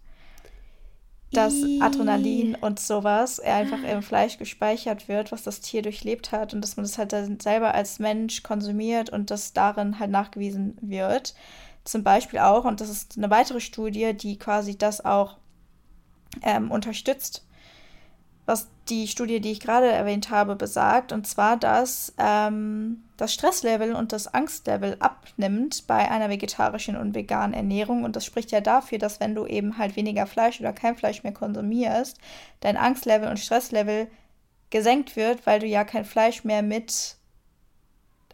dass 1.32 1.56
Adrenalin 1.82 2.56
und 2.56 2.80
sowas 2.80 3.40
einfach 3.40 3.84
im 3.84 4.02
Fleisch 4.02 4.38
gespeichert 4.38 5.08
wird, 5.08 5.32
was 5.32 5.44
das 5.44 5.60
Tier 5.60 5.82
durchlebt 5.82 6.32
hat 6.32 6.54
und 6.54 6.62
dass 6.62 6.78
man 6.78 6.86
das 6.86 6.98
halt 6.98 7.13
dann 7.13 7.40
selber 7.40 7.74
als 7.74 8.00
Mensch 8.00 8.44
konsumiert 8.44 9.10
und 9.10 9.30
das 9.30 9.54
darin 9.54 10.00
halt 10.00 10.12
nachgewiesen 10.12 10.78
wird. 10.82 11.36
Zum 11.84 12.04
Beispiel 12.04 12.40
auch, 12.40 12.66
und 12.66 12.82
das 12.82 12.90
ist 12.90 13.18
eine 13.18 13.30
weitere 13.30 13.60
Studie, 13.60 14.13
die 14.13 14.38
quasi 14.38 14.78
das 14.78 15.04
auch 15.04 15.38
ähm, 16.44 16.72
unterstützt, 16.72 17.46
was 18.47 18.69
die 18.88 19.10
Studie, 19.10 19.41
die 19.41 19.51
ich 19.51 19.60
gerade 19.60 19.88
erwähnt 19.88 20.29
habe, 20.29 20.55
besagt, 20.55 21.12
und 21.12 21.27
zwar, 21.27 21.57
dass 21.57 22.13
ähm, 22.17 23.03
das 23.17 23.33
Stresslevel 23.33 23.93
und 23.93 24.13
das 24.13 24.33
Angstlevel 24.33 24.95
abnimmt 24.99 25.86
bei 25.86 26.10
einer 26.10 26.29
vegetarischen 26.29 26.95
und 26.95 27.13
veganen 27.13 27.53
Ernährung. 27.53 28.05
Und 28.05 28.15
das 28.15 28.25
spricht 28.25 28.51
ja 28.51 28.62
dafür, 28.62 28.99
dass 28.99 29.19
wenn 29.19 29.36
du 29.36 29.45
eben 29.45 29.77
halt 29.77 29.97
weniger 29.97 30.25
Fleisch 30.25 30.62
oder 30.62 30.71
kein 30.71 30.95
Fleisch 30.95 31.23
mehr 31.23 31.33
konsumierst, 31.33 32.19
dein 32.62 32.77
Angstlevel 32.77 33.27
und 33.27 33.38
Stresslevel 33.38 34.07
gesenkt 34.69 35.17
wird, 35.17 35.45
weil 35.45 35.60
du 35.60 35.65
ja 35.65 35.83
kein 35.83 36.05
Fleisch 36.05 36.45
mehr 36.45 36.62
mit 36.62 37.17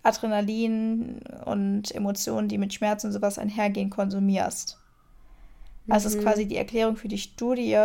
Adrenalin 0.04 1.22
und 1.46 1.94
Emotionen, 1.94 2.50
die 2.50 2.60
mit 2.60 2.72
Schmerzen 2.72 3.08
und 3.08 3.14
sowas 3.14 3.40
einhergehen, 3.40 3.90
konsumierst. 3.90 4.78
Also 5.90 6.08
mhm. 6.08 6.16
ist 6.16 6.22
quasi 6.24 6.46
die 6.46 6.58
Erklärung 6.58 6.98
für 6.98 7.08
die 7.08 7.18
Studie, 7.18 7.80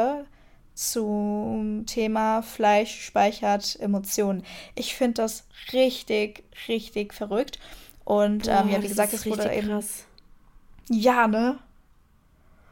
zum 0.78 1.86
Thema 1.86 2.40
Fleisch 2.40 3.04
speichert 3.04 3.76
Emotionen. 3.80 4.44
Ich 4.76 4.94
finde 4.94 5.22
das 5.22 5.44
richtig, 5.72 6.44
richtig 6.68 7.14
verrückt. 7.14 7.58
Und 8.04 8.44
Boah, 8.44 8.60
ähm, 8.60 8.70
ja, 8.70 8.80
wie 8.80 8.86
gesagt, 8.86 9.12
es 9.12 9.26
wurde 9.26 9.52
eben. 9.52 9.66
Krass. 9.66 10.04
Ja, 10.88 11.26
ne? 11.26 11.58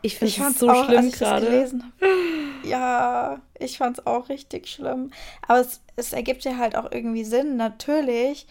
Ich 0.02 0.18
finde 0.18 0.50
es 0.50 0.58
so 0.60 0.70
auch, 0.70 0.84
schlimm 0.84 1.10
gerade. 1.10 1.68
Ja, 2.62 3.40
ich 3.58 3.76
fand 3.76 3.98
es 3.98 4.06
auch 4.06 4.28
richtig 4.28 4.68
schlimm. 4.68 5.10
Aber 5.48 5.60
es, 5.60 5.80
es 5.96 6.12
ergibt 6.12 6.44
ja 6.44 6.58
halt 6.58 6.76
auch 6.76 6.92
irgendwie 6.92 7.24
Sinn. 7.24 7.56
Natürlich 7.56 8.46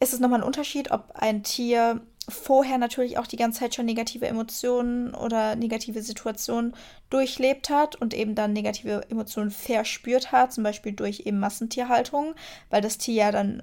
ist 0.00 0.14
es 0.14 0.20
nochmal 0.20 0.40
ein 0.40 0.46
Unterschied, 0.46 0.90
ob 0.92 1.10
ein 1.14 1.42
Tier 1.42 2.00
vorher 2.28 2.78
natürlich 2.78 3.18
auch 3.18 3.26
die 3.26 3.36
ganze 3.36 3.60
Zeit 3.60 3.74
schon 3.74 3.86
negative 3.86 4.26
Emotionen 4.26 5.14
oder 5.14 5.56
negative 5.56 6.02
Situationen 6.02 6.74
durchlebt 7.10 7.70
hat 7.70 7.96
und 7.96 8.14
eben 8.14 8.34
dann 8.34 8.52
negative 8.52 9.06
Emotionen 9.10 9.50
verspürt 9.50 10.32
hat, 10.32 10.52
zum 10.52 10.64
Beispiel 10.64 10.92
durch 10.92 11.20
eben 11.26 11.38
Massentierhaltung, 11.38 12.34
weil 12.70 12.80
das 12.80 12.98
Tier 12.98 13.14
ja 13.14 13.32
dann 13.32 13.62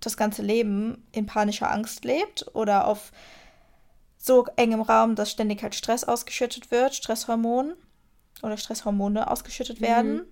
das 0.00 0.16
ganze 0.16 0.42
Leben 0.42 1.06
in 1.12 1.26
panischer 1.26 1.70
Angst 1.70 2.04
lebt 2.04 2.46
oder 2.54 2.86
auf 2.86 3.12
so 4.18 4.46
engem 4.56 4.82
Raum, 4.82 5.14
dass 5.14 5.30
ständig 5.30 5.62
halt 5.62 5.74
Stress 5.74 6.04
ausgeschüttet 6.04 6.70
wird, 6.70 6.94
Stresshormon 6.94 7.74
oder 8.42 8.56
Stresshormone 8.56 9.30
ausgeschüttet 9.30 9.80
werden. 9.80 10.16
Mhm. 10.16 10.26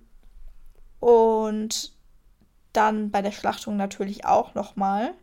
Und 0.99 1.93
dann 2.73 3.09
bei 3.09 3.21
der 3.21 3.31
Schlachtung 3.31 3.77
natürlich 3.77 4.25
auch 4.25 4.53
nochmal. 4.53 5.13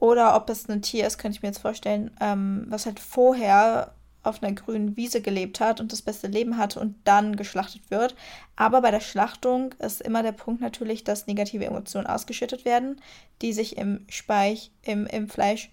Oder 0.00 0.34
ob 0.34 0.48
es 0.50 0.68
ein 0.68 0.82
Tier 0.82 1.06
ist, 1.06 1.18
könnte 1.18 1.36
ich 1.36 1.42
mir 1.42 1.50
jetzt 1.50 1.60
vorstellen, 1.60 2.10
ähm, 2.20 2.64
was 2.68 2.86
halt 2.86 2.98
vorher 2.98 3.94
auf 4.22 4.42
einer 4.42 4.52
grünen 4.52 4.96
Wiese 4.96 5.20
gelebt 5.20 5.60
hat 5.60 5.80
und 5.80 5.92
das 5.92 6.02
beste 6.02 6.26
Leben 6.26 6.56
hatte 6.56 6.80
und 6.80 6.96
dann 7.04 7.36
geschlachtet 7.36 7.90
wird. 7.90 8.14
Aber 8.56 8.80
bei 8.80 8.90
der 8.90 9.00
Schlachtung 9.00 9.74
ist 9.78 10.00
immer 10.00 10.22
der 10.22 10.32
Punkt 10.32 10.60
natürlich, 10.60 11.04
dass 11.04 11.26
negative 11.26 11.64
Emotionen 11.64 12.06
ausgeschüttet 12.06 12.64
werden, 12.64 13.00
die 13.40 13.52
sich 13.52 13.76
im, 13.76 14.04
Speich, 14.08 14.72
im, 14.82 15.06
im 15.06 15.28
Fleisch 15.28 15.70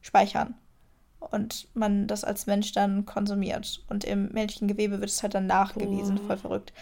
speichern. 0.00 0.54
Und 1.18 1.68
man 1.74 2.06
das 2.06 2.22
als 2.22 2.46
Mensch 2.46 2.72
dann 2.72 3.06
konsumiert. 3.06 3.82
Und 3.88 4.04
im 4.04 4.30
menschlichen 4.32 4.68
Gewebe 4.68 5.00
wird 5.00 5.10
es 5.10 5.22
halt 5.22 5.34
dann 5.34 5.46
nachgewiesen. 5.46 6.20
Oh. 6.22 6.26
Voll 6.26 6.36
verrückt. 6.36 6.72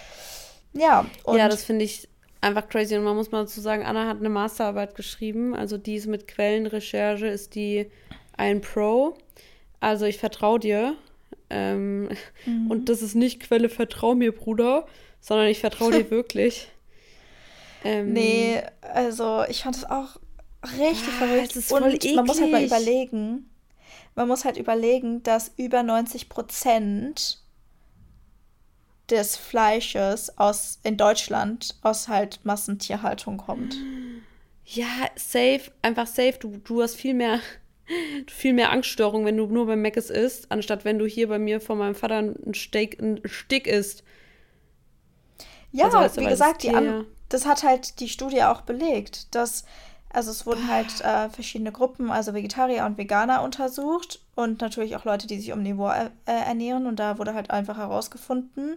Ja, 0.73 1.07
und 1.25 1.39
ja, 1.39 1.49
das 1.49 1.63
finde 1.63 1.85
ich 1.85 2.09
einfach 2.43 2.69
crazy. 2.69 2.97
Und 2.97 3.05
man 3.05 3.17
muss 3.17 3.31
mal 3.31 3.43
dazu 3.43 3.61
sagen, 3.61 3.85
Anna 3.85 4.07
hat 4.07 4.19
eine 4.19 4.29
Masterarbeit 4.29 4.95
geschrieben. 4.95 5.55
Also 5.55 5.79
die 5.79 5.95
ist 5.95 6.07
mit 6.07 6.29
Quellenrecherche, 6.29 7.27
ist 7.27 7.55
die 7.55 7.91
ein 8.37 8.61
Pro. 8.61 9.17
Also 9.81 10.05
ich 10.05 10.19
vertraue 10.19 10.59
dir. 10.59 10.97
Ähm, 11.49 12.11
mhm. 12.45 12.71
Und 12.71 12.89
das 12.89 13.03
ist 13.03 13.15
nicht 13.15 13.41
Quelle, 13.41 13.69
vertrau 13.69 14.15
mir, 14.15 14.33
Bruder, 14.33 14.87
sondern 15.21 15.47
ich 15.47 15.61
vertraue 15.61 15.93
dir 15.93 16.11
wirklich. 16.11 16.69
Ähm, 17.85 18.13
nee, 18.13 18.63
also 18.81 19.45
ich 19.49 19.63
fand 19.63 19.77
es 19.77 19.85
auch 19.85 20.17
richtig 20.79 21.09
ah, 21.09 21.27
verrückt. 21.27 21.57
Ist 21.57 21.69
voll 21.69 21.83
Und 21.83 21.95
eklig. 21.95 22.17
man 22.17 22.27
muss 22.27 22.41
halt 22.41 22.53
mal 22.53 22.65
überlegen, 22.65 23.51
man 24.15 24.29
muss 24.29 24.45
halt 24.45 24.57
überlegen, 24.57 25.23
dass 25.23 25.53
über 25.57 25.83
90 25.83 26.29
Prozent 26.29 27.42
des 29.13 29.37
Fleisches 29.37 30.37
aus 30.39 30.81
in 30.83 30.97
Deutschland 30.97 31.77
aus 31.83 32.09
halt 32.09 32.41
Massentierhaltung 32.45 33.37
kommt. 33.37 33.77
Ja, 34.65 34.87
safe, 35.15 35.71
einfach 35.83 36.07
safe. 36.07 36.35
Du, 36.41 36.57
du 36.65 36.83
hast 36.83 36.97
viel 36.97 37.15
mehr, 37.15 37.39
viel 38.27 38.55
mehr 38.55 38.73
Angststörung, 38.73 39.25
wenn 39.25 39.37
du 39.37 39.47
nur 39.47 39.67
beim 39.67 39.83
Meckes 39.83 40.11
isst, 40.11 40.51
anstatt 40.51 40.85
wenn 40.85 40.99
du 40.99 41.07
hier 41.07 41.29
bei 41.29 41.39
mir 41.39 41.61
von 41.61 41.79
meinem 41.79 41.95
Vater 41.95 42.19
ein 42.19 42.55
Steak, 42.55 43.01
ein 43.01 43.21
Stick 43.25 43.67
isst. 43.67 44.03
Ja, 45.71 45.89
also, 45.89 46.21
wie 46.21 46.27
gesagt, 46.27 46.65
die 46.65 46.71
An 46.71 47.07
das 47.33 47.47
hat 47.47 47.63
halt 47.63 48.01
die 48.01 48.09
Studie 48.09 48.43
auch 48.43 48.63
belegt, 48.63 49.35
dass 49.35 49.65
also 50.13 50.31
es 50.31 50.47
wurden 50.47 50.69
halt 50.69 51.01
äh, 51.01 51.29
verschiedene 51.31 51.73
Gruppen, 51.73 52.11
also 52.11 52.35
Vegetarier 52.35 52.85
und 52.85 52.99
Veganer 52.99 53.43
untersucht 53.43 54.21
und 54.35 54.61
natürlich 54.61 54.97
auch 54.97 55.05
Leute, 55.05 55.27
die 55.27 55.39
sich 55.39 55.53
omnivor 55.53 55.95
äh, 55.95 56.11
ernähren. 56.27 56.87
Und 56.87 56.97
da 56.97 57.19
wurde 57.19 57.35
halt 57.35 57.51
einfach 57.51 57.77
herausgefunden, 57.79 58.77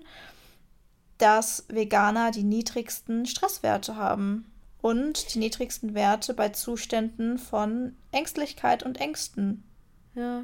dass 1.17 1.65
Veganer 1.67 2.31
die 2.31 2.43
niedrigsten 2.43 3.25
Stresswerte 3.25 3.95
haben 3.95 4.51
und 4.81 5.33
die 5.33 5.39
niedrigsten 5.39 5.93
Werte 5.93 6.33
bei 6.33 6.49
Zuständen 6.49 7.38
von 7.38 7.95
Ängstlichkeit 8.11 8.83
und 8.83 8.99
Ängsten. 8.99 9.63
Ja. 10.15 10.43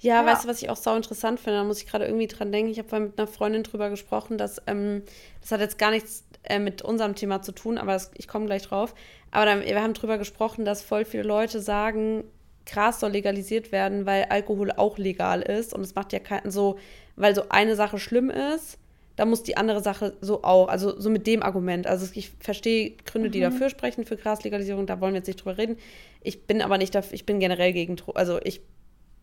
Ja, 0.00 0.22
ja, 0.22 0.26
weißt 0.26 0.44
du, 0.44 0.48
was 0.48 0.62
ich 0.62 0.70
auch 0.70 0.76
sau 0.76 0.96
interessant 0.96 1.38
finde? 1.38 1.58
Da 1.58 1.64
muss 1.64 1.80
ich 1.80 1.86
gerade 1.86 2.04
irgendwie 2.04 2.26
dran 2.26 2.50
denken. 2.50 2.70
Ich 2.70 2.78
habe 2.78 2.88
vorhin 2.88 3.08
mit 3.08 3.18
einer 3.18 3.28
Freundin 3.28 3.62
drüber 3.62 3.90
gesprochen, 3.90 4.38
dass 4.38 4.60
ähm, 4.66 5.02
das 5.40 5.52
hat 5.52 5.60
jetzt 5.60 5.78
gar 5.78 5.90
nichts 5.90 6.24
äh, 6.44 6.58
mit 6.58 6.82
unserem 6.82 7.14
Thema 7.14 7.42
zu 7.42 7.52
tun, 7.52 7.78
aber 7.78 7.92
das, 7.92 8.10
ich 8.14 8.28
komme 8.28 8.46
gleich 8.46 8.62
drauf. 8.62 8.94
Aber 9.30 9.44
dann, 9.44 9.62
wir 9.62 9.82
haben 9.82 9.94
drüber 9.94 10.18
gesprochen, 10.18 10.64
dass 10.64 10.82
voll 10.82 11.04
viele 11.04 11.22
Leute 11.22 11.60
sagen, 11.60 12.24
Gras 12.66 13.00
soll 13.00 13.10
legalisiert 13.10 13.72
werden, 13.72 14.06
weil 14.06 14.24
Alkohol 14.24 14.72
auch 14.72 14.98
legal 14.98 15.42
ist. 15.42 15.74
Und 15.74 15.82
es 15.82 15.94
macht 15.94 16.12
ja 16.12 16.18
keinen 16.18 16.50
so, 16.50 16.78
weil 17.16 17.34
so 17.34 17.44
eine 17.48 17.76
Sache 17.76 17.98
schlimm 17.98 18.30
ist, 18.30 18.78
da 19.16 19.26
muss 19.26 19.42
die 19.42 19.58
andere 19.58 19.82
Sache 19.82 20.16
so 20.22 20.44
auch, 20.44 20.68
also 20.68 20.98
so 20.98 21.10
mit 21.10 21.26
dem 21.26 21.42
Argument. 21.42 21.86
Also 21.86 22.08
ich 22.14 22.30
verstehe 22.40 22.92
Gründe, 23.04 23.28
die 23.28 23.40
mhm. 23.40 23.50
dafür 23.50 23.68
sprechen 23.68 24.06
für 24.06 24.16
Graslegalisierung, 24.16 24.86
da 24.86 25.00
wollen 25.00 25.12
wir 25.12 25.18
jetzt 25.18 25.26
nicht 25.26 25.44
drüber 25.44 25.58
reden. 25.58 25.76
Ich 26.22 26.46
bin 26.46 26.62
aber 26.62 26.78
nicht 26.78 26.94
dafür, 26.94 27.14
ich 27.14 27.26
bin 27.26 27.38
generell 27.38 27.74
gegen, 27.74 27.96
also 28.14 28.40
ich 28.42 28.62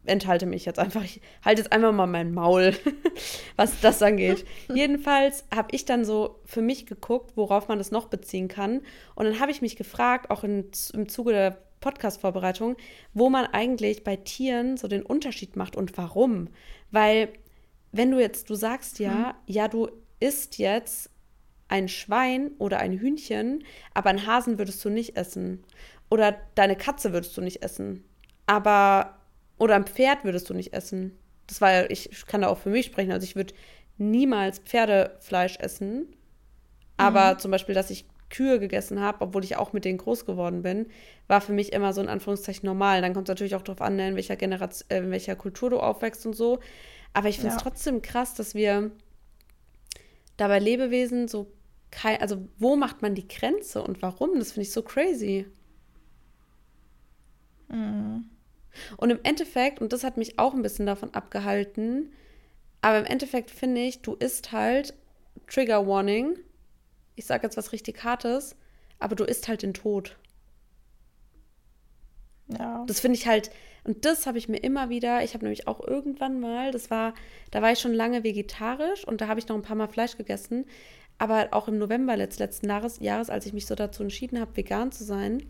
enthalte 0.08 0.46
mich 0.46 0.66
jetzt 0.66 0.80
einfach. 0.80 1.04
Ich 1.04 1.22
halte 1.44 1.62
jetzt 1.62 1.72
einfach 1.72 1.92
mal 1.92 2.08
mein 2.08 2.34
Maul, 2.34 2.76
was 3.56 3.80
das 3.82 4.02
angeht. 4.02 4.46
Jedenfalls 4.74 5.46
habe 5.54 5.70
ich 5.72 5.86
dann 5.86 6.06
so 6.06 6.40
für 6.46 6.62
mich 6.62 6.86
geguckt, 6.86 7.34
worauf 7.36 7.68
man 7.68 7.78
das 7.78 7.92
noch 7.92 8.06
beziehen 8.06 8.48
kann. 8.48 8.82
Und 9.16 9.26
dann 9.26 9.40
habe 9.40 9.52
ich 9.52 9.62
mich 9.62 9.76
gefragt, 9.76 10.30
auch 10.30 10.44
in, 10.44 10.70
im 10.94 11.10
Zuge 11.10 11.32
der 11.32 11.58
Podcast-Vorbereitung, 11.80 12.76
wo 13.14 13.30
man 13.30 13.46
eigentlich 13.46 14.04
bei 14.04 14.16
Tieren 14.16 14.78
so 14.78 14.88
den 14.88 15.04
Unterschied 15.04 15.56
macht 15.56 15.76
und 15.76 15.98
warum. 15.98 16.50
Weil, 16.92 17.30
wenn 17.92 18.12
du 18.12 18.20
jetzt, 18.20 18.50
du 18.50 18.56
sagst 18.56 19.00
ja, 19.00 19.30
hm. 19.30 19.34
ja, 19.46 19.68
du 19.68 19.90
isst 20.20 20.58
jetzt 20.58 21.10
ein 21.68 21.88
Schwein 21.90 22.52
oder 22.60 22.80
ein 22.80 22.94
Hühnchen, 22.94 23.64
aber 23.94 24.10
einen 24.10 24.26
Hasen 24.26 24.58
würdest 24.58 24.84
du 24.84 24.90
nicht 24.90 25.18
essen. 25.18 25.64
Oder 26.10 26.38
deine 26.56 26.76
Katze 26.76 27.14
würdest 27.14 27.36
du 27.36 27.42
nicht 27.42 27.62
essen. 27.62 28.04
Aber 28.46 29.17
oder 29.58 29.76
ein 29.76 29.86
Pferd 29.86 30.24
würdest 30.24 30.50
du 30.50 30.54
nicht 30.54 30.74
essen. 30.74 31.18
Das 31.48 31.62
war 31.62 31.72
ja, 31.72 31.90
ich 31.90 32.10
kann 32.28 32.42
da 32.42 32.48
auch 32.48 32.58
für 32.58 32.70
mich 32.70 32.86
sprechen. 32.86 33.12
Also 33.12 33.24
ich 33.24 33.36
würde 33.36 33.54
niemals 33.98 34.60
Pferdefleisch 34.60 35.58
essen. 35.60 36.08
Aber 36.98 37.34
mhm. 37.34 37.40
zum 37.40 37.52
Beispiel, 37.52 37.76
dass 37.76 37.90
ich 37.90 38.06
Kühe 38.30 38.60
gegessen 38.60 39.00
habe, 39.00 39.22
obwohl 39.22 39.44
ich 39.44 39.56
auch 39.56 39.72
mit 39.72 39.86
denen 39.86 39.98
groß 39.98 40.26
geworden 40.26 40.62
bin, 40.62 40.88
war 41.28 41.40
für 41.40 41.54
mich 41.54 41.72
immer 41.72 41.94
so 41.94 42.02
in 42.02 42.10
Anführungszeichen 42.10 42.66
normal. 42.66 43.02
Dann 43.02 43.14
kommt 43.14 43.30
es 43.30 43.32
natürlich 43.32 43.56
auch 43.56 43.62
darauf 43.62 43.82
an, 43.82 43.98
in 44.00 44.16
welcher 44.16 44.36
Generation, 44.36 44.90
äh, 44.90 44.98
in 44.98 45.12
welcher 45.12 45.36
Kultur 45.36 45.70
du 45.70 45.80
aufwächst 45.80 46.26
und 46.26 46.34
so. 46.34 46.60
Aber 47.14 47.30
ich 47.30 47.38
finde 47.38 47.56
es 47.56 47.56
ja. 47.56 47.62
trotzdem 47.62 48.02
krass, 48.02 48.34
dass 48.34 48.54
wir 48.54 48.92
dabei 50.36 50.60
Lebewesen 50.60 51.28
so 51.28 51.52
kein, 51.90 52.20
also 52.20 52.48
wo 52.58 52.76
macht 52.76 53.02
man 53.02 53.16
die 53.16 53.28
Grenze 53.28 53.82
und 53.82 54.02
warum? 54.02 54.38
Das 54.38 54.52
finde 54.52 54.64
ich 54.64 54.74
so 54.74 54.82
crazy. 54.82 55.46
Mhm. 57.70 58.30
Und 58.98 59.10
im 59.10 59.20
Endeffekt, 59.24 59.82
und 59.82 59.94
das 59.94 60.04
hat 60.04 60.18
mich 60.18 60.40
auch 60.40 60.54
ein 60.54 60.62
bisschen 60.62 60.86
davon 60.86 61.14
abgehalten, 61.14 62.12
aber 62.82 63.00
im 63.00 63.06
Endeffekt 63.06 63.52
finde 63.52 63.82
ich, 63.82 64.02
du 64.02 64.14
isst 64.16 64.52
halt 64.52 64.94
Trigger 65.48 65.88
Warning. 65.88 66.38
Ich 67.16 67.26
sage 67.26 67.44
jetzt 67.44 67.58
was 67.58 67.72
richtig 67.72 68.04
Hartes, 68.04 68.56
aber 69.00 69.16
du 69.16 69.24
isst 69.24 69.48
halt 69.48 69.64
den 69.64 69.74
Tod. 69.74 70.18
Ja. 72.48 72.86
Das 72.88 73.00
finde 73.00 73.18
ich 73.18 73.28
halt, 73.28 73.52
und 73.84 74.06
das 74.06 74.26
habe 74.26 74.38
ich 74.38 74.50
mir 74.50 74.58
immer 74.58 74.90
wieder, 74.90 75.24
ich 75.24 75.34
habe 75.34 75.46
nämlich 75.46 75.68
auch 75.68 75.86
irgendwann 75.86 76.40
mal, 76.40 76.72
das 76.72 76.92
war, 76.92 77.14
da 77.52 77.62
war 77.62 77.72
ich 77.72 77.80
schon 77.80 77.94
lange 77.94 78.24
vegetarisch 78.24 79.06
und 79.06 79.22
da 79.22 79.28
habe 79.28 79.40
ich 79.40 79.48
noch 79.48 79.56
ein 79.56 79.62
paar 79.62 79.76
Mal 79.76 79.88
Fleisch 79.88 80.18
gegessen, 80.18 80.66
aber 81.18 81.50
auch 81.52 81.68
im 81.68 81.78
November 81.78 82.16
letzten 82.16 82.70
Jahres, 82.70 83.00
Jahres 83.00 83.30
als 83.30 83.46
ich 83.46 83.54
mich 83.54 83.66
so 83.66 83.76
dazu 83.76 84.04
entschieden 84.04 84.40
habe, 84.40 84.56
vegan 84.56 84.92
zu 84.92 85.04
sein, 85.04 85.44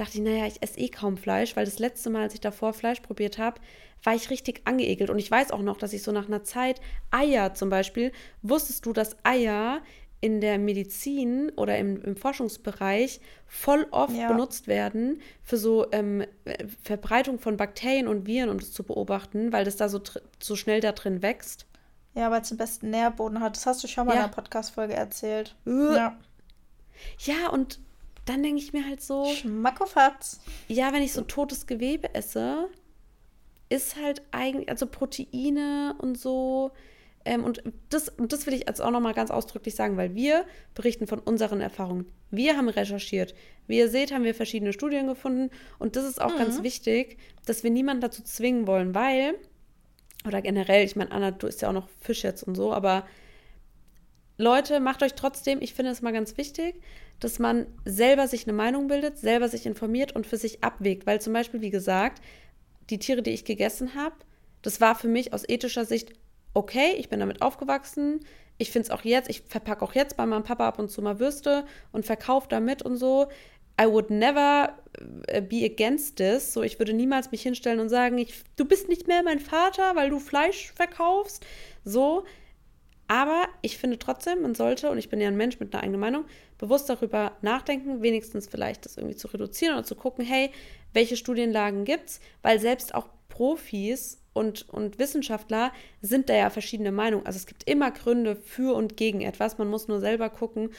dachte 0.00 0.18
ich, 0.18 0.24
naja, 0.24 0.46
ich 0.46 0.62
esse 0.62 0.78
eh 0.78 0.88
kaum 0.88 1.16
Fleisch, 1.16 1.56
weil 1.56 1.64
das 1.64 1.78
letzte 1.78 2.10
Mal, 2.10 2.22
als 2.22 2.34
ich 2.34 2.40
davor 2.40 2.72
Fleisch 2.72 3.00
probiert 3.00 3.38
habe, 3.38 3.60
war 4.02 4.14
ich 4.14 4.30
richtig 4.30 4.62
angeekelt. 4.64 5.10
Und 5.10 5.18
ich 5.18 5.30
weiß 5.30 5.50
auch 5.50 5.60
noch, 5.60 5.76
dass 5.76 5.92
ich 5.92 6.02
so 6.02 6.10
nach 6.10 6.26
einer 6.26 6.42
Zeit 6.42 6.80
Eier 7.10 7.54
zum 7.54 7.68
Beispiel, 7.68 8.12
wusstest 8.42 8.86
du, 8.86 8.92
dass 8.92 9.16
Eier 9.24 9.82
in 10.22 10.40
der 10.40 10.58
Medizin 10.58 11.50
oder 11.56 11.78
im, 11.78 12.02
im 12.02 12.16
Forschungsbereich 12.16 13.20
voll 13.46 13.86
oft 13.90 14.14
ja. 14.14 14.28
benutzt 14.28 14.68
werden 14.68 15.20
für 15.42 15.56
so 15.56 15.90
ähm, 15.92 16.24
Verbreitung 16.82 17.38
von 17.38 17.56
Bakterien 17.56 18.06
und 18.06 18.26
Viren, 18.26 18.50
um 18.50 18.58
das 18.58 18.72
zu 18.72 18.82
beobachten, 18.82 19.52
weil 19.52 19.64
das 19.64 19.76
da 19.76 19.88
so, 19.88 20.00
so 20.42 20.56
schnell 20.56 20.80
da 20.80 20.92
drin 20.92 21.22
wächst. 21.22 21.66
Ja, 22.14 22.30
weil 22.30 22.42
es 22.42 22.48
den 22.48 22.58
besten 22.58 22.90
Nährboden 22.90 23.40
hat. 23.40 23.56
Das 23.56 23.66
hast 23.66 23.84
du 23.84 23.88
schon 23.88 24.06
mal 24.06 24.14
ja. 24.14 24.20
in 24.20 24.24
einer 24.24 24.34
Podcast-Folge 24.34 24.94
erzählt. 24.94 25.56
Uh. 25.66 25.92
Ja. 25.92 26.18
Ja, 27.18 27.48
und 27.50 27.80
dann 28.24 28.42
denke 28.42 28.60
ich 28.60 28.72
mir 28.72 28.86
halt 28.86 29.02
so. 29.02 29.26
Schmackofatz. 29.26 30.40
Ja, 30.68 30.92
wenn 30.92 31.02
ich 31.02 31.12
so 31.12 31.22
totes 31.22 31.66
Gewebe 31.66 32.14
esse, 32.14 32.68
ist 33.68 33.96
halt 33.96 34.22
eigentlich, 34.30 34.68
also 34.68 34.86
Proteine 34.86 35.94
und 35.98 36.18
so. 36.18 36.72
Ähm, 37.24 37.44
und 37.44 37.62
das, 37.90 38.08
und 38.08 38.32
das 38.32 38.46
will 38.46 38.54
ich 38.54 38.66
jetzt 38.66 38.80
auch 38.80 38.90
nochmal 38.90 39.14
ganz 39.14 39.30
ausdrücklich 39.30 39.74
sagen, 39.74 39.96
weil 39.96 40.14
wir 40.14 40.44
berichten 40.74 41.06
von 41.06 41.18
unseren 41.18 41.60
Erfahrungen. 41.60 42.06
Wir 42.30 42.56
haben 42.56 42.68
recherchiert. 42.68 43.34
Wie 43.66 43.78
ihr 43.78 43.88
seht, 43.88 44.12
haben 44.12 44.24
wir 44.24 44.34
verschiedene 44.34 44.72
Studien 44.72 45.06
gefunden. 45.06 45.50
Und 45.78 45.96
das 45.96 46.04
ist 46.04 46.20
auch 46.20 46.34
mhm. 46.34 46.38
ganz 46.38 46.62
wichtig, 46.62 47.18
dass 47.46 47.62
wir 47.62 47.70
niemanden 47.70 48.00
dazu 48.00 48.22
zwingen 48.22 48.66
wollen, 48.66 48.94
weil, 48.94 49.34
oder 50.26 50.40
generell, 50.40 50.84
ich 50.84 50.96
meine, 50.96 51.12
Anna, 51.12 51.30
du 51.30 51.46
isst 51.46 51.62
ja 51.62 51.68
auch 51.68 51.74
noch 51.74 51.88
Fisch 52.00 52.22
jetzt 52.22 52.42
und 52.42 52.54
so, 52.54 52.72
aber 52.72 53.06
Leute, 54.38 54.80
macht 54.80 55.02
euch 55.02 55.14
trotzdem, 55.14 55.60
ich 55.60 55.74
finde 55.74 55.92
es 55.92 56.00
mal 56.00 56.12
ganz 56.12 56.38
wichtig, 56.38 56.80
dass 57.20 57.38
man 57.38 57.66
selber 57.84 58.26
sich 58.26 58.44
eine 58.44 58.52
Meinung 58.52 58.88
bildet, 58.88 59.18
selber 59.18 59.48
sich 59.48 59.66
informiert 59.66 60.12
und 60.16 60.26
für 60.26 60.36
sich 60.36 60.64
abwägt. 60.64 61.06
Weil 61.06 61.20
zum 61.20 61.32
Beispiel, 61.32 61.60
wie 61.60 61.70
gesagt, 61.70 62.22
die 62.88 62.98
Tiere, 62.98 63.22
die 63.22 63.30
ich 63.30 63.44
gegessen 63.44 63.94
habe, 63.94 64.16
das 64.62 64.80
war 64.80 64.94
für 64.94 65.08
mich 65.08 65.32
aus 65.32 65.48
ethischer 65.48 65.84
Sicht 65.84 66.12
okay, 66.54 66.94
ich 66.96 67.08
bin 67.08 67.20
damit 67.20 67.42
aufgewachsen. 67.42 68.20
Ich 68.58 68.70
finde 68.70 68.86
es 68.86 68.90
auch 68.90 69.04
jetzt, 69.04 69.30
ich 69.30 69.42
verpacke 69.42 69.82
auch 69.82 69.94
jetzt 69.94 70.16
bei 70.16 70.26
meinem 70.26 70.42
Papa 70.42 70.66
ab 70.66 70.78
und 70.78 70.90
zu 70.90 71.00
mal 71.00 71.18
Würste 71.18 71.64
und 71.92 72.04
verkaufe 72.04 72.48
damit 72.48 72.82
und 72.82 72.96
so. 72.96 73.28
I 73.80 73.86
would 73.86 74.10
never 74.10 74.78
äh, 75.28 75.40
be 75.40 75.64
against 75.64 76.16
this. 76.16 76.52
So, 76.52 76.62
ich 76.62 76.78
würde 76.78 76.92
niemals 76.92 77.30
mich 77.30 77.42
hinstellen 77.42 77.80
und 77.80 77.88
sagen, 77.88 78.18
ich, 78.18 78.44
du 78.56 78.66
bist 78.66 78.88
nicht 78.88 79.08
mehr 79.08 79.22
mein 79.22 79.40
Vater, 79.40 79.96
weil 79.96 80.10
du 80.10 80.18
Fleisch 80.18 80.72
verkaufst. 80.72 81.46
So, 81.84 82.24
aber 83.10 83.48
ich 83.60 83.76
finde 83.76 83.98
trotzdem, 83.98 84.42
man 84.42 84.54
sollte, 84.54 84.88
und 84.88 84.96
ich 84.96 85.08
bin 85.08 85.20
ja 85.20 85.26
ein 85.26 85.36
Mensch 85.36 85.58
mit 85.58 85.74
einer 85.74 85.82
eigenen 85.82 85.98
Meinung, 85.98 86.26
bewusst 86.58 86.88
darüber 86.88 87.32
nachdenken, 87.42 88.02
wenigstens 88.02 88.46
vielleicht 88.46 88.84
das 88.84 88.96
irgendwie 88.96 89.16
zu 89.16 89.26
reduzieren 89.26 89.74
oder 89.74 89.82
zu 89.82 89.96
gucken, 89.96 90.24
hey, 90.24 90.52
welche 90.92 91.16
Studienlagen 91.16 91.84
gibt 91.84 92.08
es? 92.08 92.20
Weil 92.42 92.60
selbst 92.60 92.94
auch 92.94 93.08
Profis 93.28 94.22
und, 94.32 94.68
und 94.68 95.00
Wissenschaftler 95.00 95.72
sind 96.00 96.28
da 96.28 96.34
ja 96.34 96.50
verschiedene 96.50 96.92
Meinungen. 96.92 97.26
Also 97.26 97.38
es 97.38 97.46
gibt 97.46 97.68
immer 97.68 97.90
Gründe 97.90 98.36
für 98.36 98.76
und 98.76 98.96
gegen 98.96 99.22
etwas. 99.22 99.58
Man 99.58 99.66
muss 99.66 99.88
nur 99.88 99.98
selber 99.98 100.30
gucken, 100.30 100.70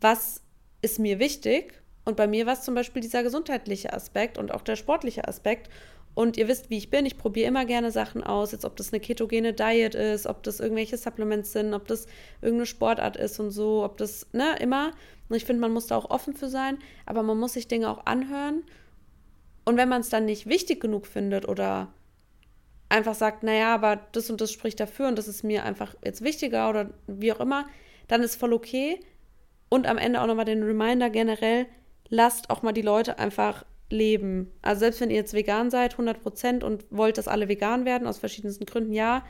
was 0.00 0.42
ist 0.80 0.98
mir 0.98 1.18
wichtig. 1.18 1.74
Und 2.06 2.16
bei 2.16 2.26
mir 2.26 2.46
war 2.46 2.54
es 2.54 2.62
zum 2.62 2.74
Beispiel 2.74 3.02
dieser 3.02 3.22
gesundheitliche 3.22 3.92
Aspekt 3.92 4.38
und 4.38 4.50
auch 4.50 4.62
der 4.62 4.76
sportliche 4.76 5.28
Aspekt. 5.28 5.68
Und 6.14 6.36
ihr 6.36 6.48
wisst, 6.48 6.70
wie 6.70 6.78
ich 6.78 6.90
bin. 6.90 7.06
Ich 7.06 7.16
probiere 7.16 7.48
immer 7.48 7.64
gerne 7.64 7.92
Sachen 7.92 8.22
aus. 8.22 8.52
Jetzt, 8.52 8.64
ob 8.64 8.76
das 8.76 8.92
eine 8.92 9.00
ketogene 9.00 9.52
Diet 9.52 9.94
ist, 9.94 10.26
ob 10.26 10.42
das 10.42 10.60
irgendwelche 10.60 10.96
Supplements 10.96 11.52
sind, 11.52 11.72
ob 11.72 11.86
das 11.86 12.06
irgendeine 12.42 12.66
Sportart 12.66 13.16
ist 13.16 13.38
und 13.40 13.50
so, 13.50 13.84
ob 13.84 13.96
das, 13.96 14.26
ne, 14.32 14.56
immer. 14.60 14.92
Und 15.28 15.36
ich 15.36 15.44
finde, 15.44 15.60
man 15.60 15.72
muss 15.72 15.86
da 15.86 15.96
auch 15.96 16.10
offen 16.10 16.34
für 16.34 16.48
sein. 16.48 16.78
Aber 17.06 17.22
man 17.22 17.38
muss 17.38 17.52
sich 17.52 17.68
Dinge 17.68 17.88
auch 17.88 18.06
anhören. 18.06 18.64
Und 19.64 19.76
wenn 19.76 19.88
man 19.88 20.00
es 20.00 20.08
dann 20.08 20.24
nicht 20.24 20.46
wichtig 20.46 20.80
genug 20.80 21.06
findet 21.06 21.46
oder 21.48 21.92
einfach 22.88 23.14
sagt, 23.14 23.42
naja, 23.42 23.72
aber 23.74 24.00
das 24.12 24.28
und 24.30 24.40
das 24.40 24.50
spricht 24.50 24.80
dafür 24.80 25.08
und 25.08 25.16
das 25.16 25.28
ist 25.28 25.44
mir 25.44 25.64
einfach 25.64 25.94
jetzt 26.04 26.22
wichtiger 26.22 26.68
oder 26.68 26.90
wie 27.06 27.32
auch 27.32 27.40
immer, 27.40 27.66
dann 28.08 28.22
ist 28.22 28.34
voll 28.34 28.52
okay. 28.52 29.00
Und 29.68 29.86
am 29.86 29.96
Ende 29.96 30.20
auch 30.20 30.26
nochmal 30.26 30.44
den 30.44 30.64
Reminder 30.64 31.08
generell, 31.08 31.66
lasst 32.08 32.50
auch 32.50 32.62
mal 32.62 32.72
die 32.72 32.82
Leute 32.82 33.18
einfach 33.18 33.64
leben. 33.92 34.50
Also 34.62 34.80
selbst 34.80 35.00
wenn 35.00 35.10
ihr 35.10 35.16
jetzt 35.16 35.34
vegan 35.34 35.70
seid, 35.70 35.92
100 35.92 36.22
Prozent 36.22 36.64
und 36.64 36.84
wollt, 36.90 37.18
dass 37.18 37.28
alle 37.28 37.48
vegan 37.48 37.84
werden, 37.84 38.06
aus 38.06 38.18
verschiedensten 38.18 38.66
Gründen, 38.66 38.92
ja. 38.92 39.24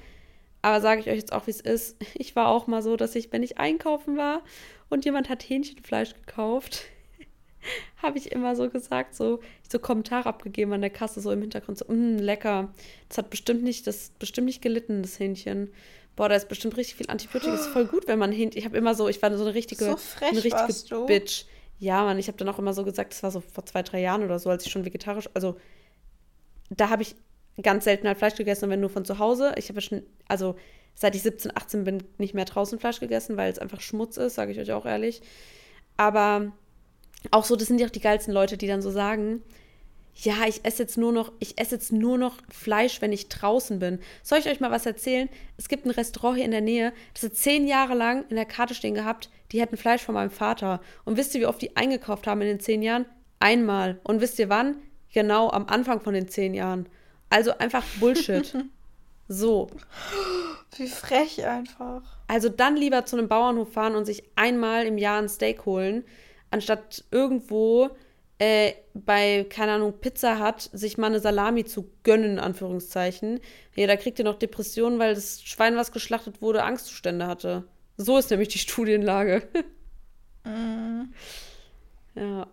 Aber 0.63 0.81
sage 0.81 1.01
ich 1.01 1.09
euch 1.09 1.17
jetzt 1.17 1.33
auch, 1.33 1.47
wie 1.47 1.53
es 1.53 1.61
ist. 1.61 1.97
Ich 2.15 2.37
war 2.37 2.49
auch 2.49 2.67
mal 2.67 2.83
so, 2.83 2.97
dass 2.97 3.15
ich, 3.15 3.33
wenn 3.33 3.43
ich 3.43 3.59
einkaufen 3.59 4.17
war 4.17 4.43
und 4.89 5.05
jemand 5.05 5.29
hat 5.29 5.49
Hähnchenfleisch 5.49 6.15
gekauft, 6.15 6.85
habe 8.03 8.19
ich 8.19 8.33
immer 8.33 8.57
so 8.57 8.69
gesagt, 8.69 9.15
so, 9.15 9.41
so 9.69 9.79
Kommentar 9.79 10.27
abgegeben 10.27 10.73
an 10.73 10.81
der 10.81 10.91
Kasse, 10.91 11.21
so 11.21 11.31
im 11.33 11.41
Hintergrund, 11.41 11.79
so, 11.79 11.87
mh, 11.89 11.95
mm, 11.95 12.19
lecker. 12.19 12.73
Das 13.09 13.19
hat 13.19 13.31
bestimmt 13.31 13.63
nicht, 13.63 13.87
das 13.87 14.13
bestimmt 14.19 14.47
nicht 14.47 14.63
gelitten, 14.63 15.03
das 15.03 15.19
Hähnchen. 15.19 15.73
Boah, 16.17 16.29
da 16.29 16.35
ist 16.35 16.49
bestimmt 16.49 16.77
richtig 16.77 16.97
viel 16.97 17.09
Antibiotika. 17.09 17.53
Das 17.53 17.63
ist 17.63 17.69
voll 17.69 17.87
gut, 17.87 18.07
wenn 18.07 18.19
man 18.19 18.33
Hähnchen. 18.33 18.59
Ich 18.59 18.65
habe 18.65 18.77
immer 18.77 18.95
so, 18.95 19.09
ich 19.09 19.23
war 19.23 19.35
so 19.37 19.45
eine 19.45 19.55
richtige, 19.55 19.85
so 19.85 19.97
frech 19.97 20.31
eine 20.31 20.45
richtige 20.45 21.07
Bitch. 21.07 21.45
Ja, 21.81 22.05
Mann, 22.05 22.18
ich 22.18 22.28
habe 22.28 22.37
dann 22.37 22.49
auch 22.49 22.59
immer 22.59 22.74
so 22.74 22.85
gesagt, 22.85 23.12
das 23.12 23.22
war 23.22 23.31
so 23.31 23.41
vor 23.41 23.64
zwei, 23.64 23.83
drei 23.83 24.01
Jahren 24.01 24.22
oder 24.22 24.39
so, 24.39 24.51
als 24.51 24.66
ich 24.66 24.70
schon 24.70 24.85
vegetarisch, 24.85 25.28
also 25.35 25.57
da 26.68 26.91
habe 26.91 27.03
ich 27.03 27.16
ganz 27.62 27.85
selten 27.85 28.07
halt 28.07 28.18
Fleisch 28.18 28.37
gegessen 28.37 28.70
wenn 28.70 28.81
nur 28.81 28.91
von 28.91 29.05
zu 29.05 29.18
Hause. 29.18 29.55
Ich 29.57 29.68
habe 29.70 29.81
schon, 29.81 30.03
also 30.28 30.57
seit 30.95 31.14
ich 31.14 31.22
17, 31.22 31.57
18 31.57 31.85
bin, 31.85 32.03
nicht 32.18 32.35
mehr 32.35 32.45
draußen 32.45 32.78
Fleisch 32.78 33.01
gegessen, 33.01 33.37
weil 33.37 33.51
es 33.51 33.59
einfach 33.59 33.81
Schmutz 33.81 34.18
ist, 34.18 34.35
sage 34.35 34.53
ich 34.53 34.61
euch 34.61 34.72
auch 34.72 34.85
ehrlich. 34.85 35.22
Aber 35.97 36.53
auch 37.31 37.45
so, 37.45 37.57
das 37.57 37.68
sind 37.68 37.81
ja 37.81 37.87
auch 37.87 37.91
die 37.91 38.01
geilsten 38.01 38.33
Leute, 38.35 38.59
die 38.59 38.66
dann 38.66 38.83
so 38.83 38.91
sagen, 38.91 39.43
ja, 40.15 40.47
ich 40.47 40.65
esse 40.65 40.83
jetzt 40.83 40.99
nur 40.99 41.13
noch, 41.13 41.33
ich 41.39 41.59
esse 41.59 41.77
jetzt 41.77 41.93
nur 41.93 42.19
noch 42.19 42.37
Fleisch, 42.51 43.01
wenn 43.01 43.13
ich 43.13 43.29
draußen 43.29 43.79
bin. 43.79 44.01
Soll 44.23 44.39
ich 44.39 44.49
euch 44.49 44.61
mal 44.61 44.71
was 44.71 44.87
erzählen? 44.87 45.29
Es 45.57 45.69
gibt 45.69 45.87
ein 45.87 45.91
Restaurant 45.91 46.37
hier 46.37 46.45
in 46.45 46.51
der 46.51 46.61
Nähe, 46.61 46.93
das 47.15 47.23
hat 47.23 47.35
zehn 47.37 47.67
Jahre 47.67 47.95
lang 47.95 48.25
in 48.29 48.37
der 48.37 48.45
Karte 48.45 48.75
stehen 48.75 48.95
gehabt, 48.95 49.31
die 49.53 49.61
hätten 49.61 49.77
Fleisch 49.77 50.03
von 50.03 50.15
meinem 50.15 50.31
Vater. 50.31 50.81
Und 51.05 51.17
wisst 51.17 51.35
ihr, 51.35 51.41
wie 51.41 51.47
oft 51.47 51.63
die 51.63 51.77
eingekauft 51.77 52.27
haben 52.27 52.43
in 52.43 52.49
den 52.49 52.61
zehn 52.61 52.83
Jahren? 52.83 53.07
Einmal. 53.39 53.99
Und 54.05 54.21
wisst 54.21 54.39
ihr 54.39 54.49
wann? 54.49 54.77
Genau 55.13 55.51
am 55.51 55.67
Anfang 55.67 56.01
von 56.01 56.15
den 56.15 56.29
zehn 56.29 56.55
Jahren. 56.55 56.87
Also 57.31 57.57
einfach 57.59 57.85
Bullshit. 57.99 58.55
so. 59.29 59.69
Wie 60.77 60.87
frech 60.87 61.45
einfach. 61.47 62.03
Also 62.29 62.49
dann 62.49 62.77
lieber 62.77 63.07
zu 63.07 63.17
einem 63.17 63.29
Bauernhof 63.29 63.73
fahren 63.73 63.97
und 63.97 64.05
sich 64.05 64.23
einmal 64.37 64.87
im 64.87 64.99
Jahr 64.99 65.21
ein 65.21 65.29
Steak 65.29 65.65
holen, 65.67 66.05
anstatt 66.51 67.05
irgendwo 67.11 67.91
äh, 68.41 68.72
bei, 68.95 69.47
keine 69.49 69.72
Ahnung, 69.72 70.01
Pizza 70.01 70.38
hat, 70.38 70.70
sich 70.72 70.99
mal 70.99 71.09
eine 71.09 71.20
Salami 71.20 71.64
zu 71.66 71.91
gönnen, 72.03 72.32
in 72.32 72.38
Anführungszeichen. 72.38 73.38
Ja, 73.76 73.86
da 73.86 73.97
kriegt 73.97 74.18
ihr 74.18 74.24
noch 74.24 74.38
Depressionen, 74.38 74.99
weil 74.99 75.14
das 75.14 75.43
Schwein, 75.43 75.76
was 75.76 75.93
geschlachtet 75.93 76.41
wurde, 76.41 76.64
Angstzustände 76.64 77.26
hatte. 77.26 77.64
So 77.99 78.16
ist 78.16 78.30
nämlich 78.30 78.49
die 78.49 78.59
Studienlage. 78.59 79.43
mm. 80.45 81.12
Ja. 82.14 82.47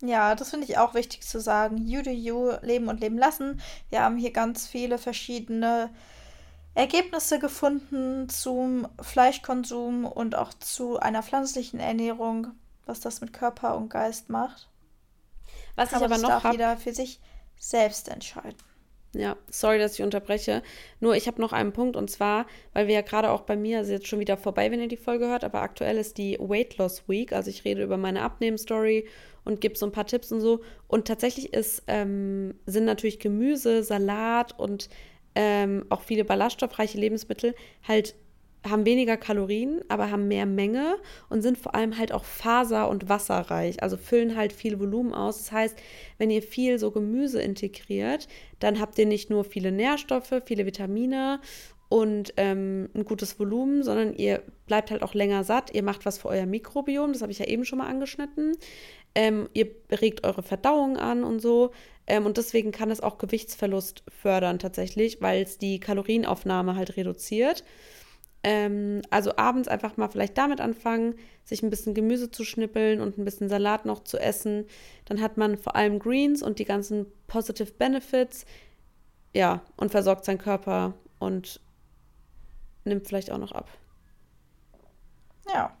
Ja, 0.00 0.34
das 0.34 0.50
finde 0.50 0.66
ich 0.66 0.78
auch 0.78 0.94
wichtig 0.94 1.22
zu 1.22 1.40
sagen. 1.40 1.86
You 1.86 2.02
do 2.02 2.10
you, 2.10 2.52
leben 2.62 2.88
und 2.88 3.00
leben 3.00 3.16
lassen. 3.16 3.60
Wir 3.90 4.00
haben 4.00 4.16
hier 4.16 4.32
ganz 4.32 4.66
viele 4.66 4.98
verschiedene 4.98 5.90
Ergebnisse 6.74 7.38
gefunden 7.38 8.28
zum 8.28 8.88
Fleischkonsum 9.00 10.04
und 10.04 10.34
auch 10.34 10.52
zu 10.54 10.98
einer 10.98 11.22
pflanzlichen 11.22 11.80
Ernährung 11.80 12.48
was 12.86 13.00
das 13.00 13.20
mit 13.20 13.32
Körper 13.32 13.76
und 13.76 13.88
Geist 13.88 14.30
macht. 14.30 14.68
Was 15.76 15.90
ich 15.90 15.96
aber, 15.96 16.06
aber 16.06 16.18
noch 16.18 16.28
darf 16.28 16.44
hab... 16.44 16.52
jeder 16.52 16.76
für 16.76 16.92
sich 16.92 17.20
selbst 17.56 18.08
entscheiden. 18.08 18.56
Ja, 19.14 19.36
sorry, 19.48 19.78
dass 19.78 19.94
ich 19.94 20.02
unterbreche. 20.02 20.62
Nur 20.98 21.14
ich 21.14 21.28
habe 21.28 21.40
noch 21.40 21.52
einen 21.52 21.72
Punkt 21.72 21.96
und 21.96 22.10
zwar, 22.10 22.46
weil 22.72 22.88
wir 22.88 22.94
ja 22.94 23.00
gerade 23.00 23.30
auch 23.30 23.42
bei 23.42 23.56
mir, 23.56 23.78
also 23.78 23.92
jetzt 23.92 24.08
schon 24.08 24.18
wieder 24.18 24.36
vorbei, 24.36 24.70
wenn 24.70 24.80
ihr 24.80 24.88
die 24.88 24.96
Folge 24.96 25.28
hört, 25.28 25.44
aber 25.44 25.62
aktuell 25.62 25.98
ist 25.98 26.18
die 26.18 26.36
Weight 26.40 26.76
Loss 26.78 27.08
Week. 27.08 27.32
Also 27.32 27.48
ich 27.50 27.64
rede 27.64 27.82
über 27.82 27.96
meine 27.96 28.22
Abnehmen-Story 28.22 29.06
und 29.44 29.60
gebe 29.60 29.76
so 29.76 29.86
ein 29.86 29.92
paar 29.92 30.06
Tipps 30.06 30.32
und 30.32 30.40
so. 30.40 30.62
Und 30.88 31.06
tatsächlich 31.06 31.52
ist, 31.52 31.84
ähm, 31.86 32.54
sind 32.66 32.86
natürlich 32.86 33.20
Gemüse, 33.20 33.84
Salat 33.84 34.58
und 34.58 34.88
ähm, 35.36 35.86
auch 35.90 36.02
viele 36.02 36.24
ballaststoffreiche 36.24 36.98
Lebensmittel 36.98 37.54
halt 37.86 38.14
haben 38.64 38.86
weniger 38.86 39.16
Kalorien, 39.16 39.82
aber 39.88 40.10
haben 40.10 40.26
mehr 40.26 40.46
Menge 40.46 40.96
und 41.28 41.42
sind 41.42 41.58
vor 41.58 41.74
allem 41.74 41.98
halt 41.98 42.12
auch 42.12 42.24
faser- 42.24 42.88
und 42.88 43.08
wasserreich, 43.08 43.82
also 43.82 43.96
füllen 43.96 44.36
halt 44.36 44.52
viel 44.52 44.80
Volumen 44.80 45.12
aus. 45.12 45.38
Das 45.38 45.52
heißt, 45.52 45.76
wenn 46.18 46.30
ihr 46.30 46.42
viel 46.42 46.78
so 46.78 46.90
Gemüse 46.90 47.42
integriert, 47.42 48.26
dann 48.60 48.80
habt 48.80 48.98
ihr 48.98 49.06
nicht 49.06 49.28
nur 49.28 49.44
viele 49.44 49.70
Nährstoffe, 49.70 50.32
viele 50.46 50.64
Vitamine 50.64 51.40
und 51.90 52.32
ähm, 52.38 52.88
ein 52.94 53.04
gutes 53.04 53.38
Volumen, 53.38 53.82
sondern 53.82 54.14
ihr 54.14 54.42
bleibt 54.66 54.90
halt 54.90 55.02
auch 55.02 55.14
länger 55.14 55.44
satt. 55.44 55.74
Ihr 55.74 55.82
macht 55.82 56.06
was 56.06 56.18
für 56.18 56.28
euer 56.28 56.46
Mikrobiom, 56.46 57.12
das 57.12 57.22
habe 57.22 57.32
ich 57.32 57.38
ja 57.38 57.46
eben 57.46 57.64
schon 57.64 57.78
mal 57.78 57.88
angeschnitten. 57.88 58.56
Ähm, 59.14 59.48
ihr 59.52 59.68
regt 59.90 60.24
eure 60.26 60.42
Verdauung 60.42 60.96
an 60.96 61.22
und 61.22 61.40
so. 61.40 61.70
Ähm, 62.06 62.26
und 62.26 62.36
deswegen 62.36 62.72
kann 62.72 62.90
es 62.90 63.00
auch 63.00 63.18
Gewichtsverlust 63.18 64.02
fördern 64.08 64.58
tatsächlich, 64.58 65.20
weil 65.22 65.42
es 65.42 65.58
die 65.58 65.78
Kalorienaufnahme 65.80 66.76
halt 66.76 66.96
reduziert. 66.96 67.64
Ähm, 68.46 69.00
also 69.08 69.36
abends 69.38 69.68
einfach 69.68 69.96
mal 69.96 70.08
vielleicht 70.08 70.36
damit 70.36 70.60
anfangen, 70.60 71.14
sich 71.44 71.62
ein 71.62 71.70
bisschen 71.70 71.94
Gemüse 71.94 72.30
zu 72.30 72.44
schnippeln 72.44 73.00
und 73.00 73.16
ein 73.16 73.24
bisschen 73.24 73.48
Salat 73.48 73.86
noch 73.86 74.04
zu 74.04 74.18
essen. 74.18 74.66
Dann 75.06 75.22
hat 75.22 75.38
man 75.38 75.56
vor 75.56 75.76
allem 75.76 75.98
Greens 75.98 76.42
und 76.42 76.58
die 76.58 76.66
ganzen 76.66 77.06
Positive 77.26 77.72
Benefits. 77.72 78.44
Ja, 79.32 79.62
und 79.78 79.90
versorgt 79.90 80.26
seinen 80.26 80.38
Körper 80.38 80.92
und 81.18 81.58
nimmt 82.84 83.08
vielleicht 83.08 83.30
auch 83.30 83.38
noch 83.38 83.52
ab. 83.52 83.70
Ja. 85.52 85.74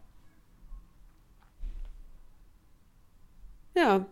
Ja. 3.76 4.06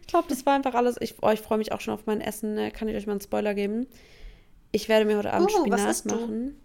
Ich 0.00 0.06
glaube, 0.06 0.28
das 0.28 0.46
war 0.46 0.54
einfach 0.54 0.74
alles. 0.74 0.96
Ich, 1.00 1.16
oh, 1.20 1.30
ich 1.30 1.40
freue 1.40 1.58
mich 1.58 1.72
auch 1.72 1.80
schon 1.80 1.94
auf 1.94 2.06
mein 2.06 2.20
Essen. 2.20 2.54
Ne? 2.54 2.70
Kann 2.70 2.86
ich 2.86 2.94
euch 2.94 3.06
mal 3.06 3.14
einen 3.14 3.20
Spoiler 3.20 3.54
geben? 3.54 3.88
Ich 4.70 4.88
werde 4.88 5.04
mir 5.04 5.18
heute 5.18 5.32
Abend 5.32 5.50
uh, 5.50 5.58
Spinat 5.58 6.04
machen. 6.04 6.56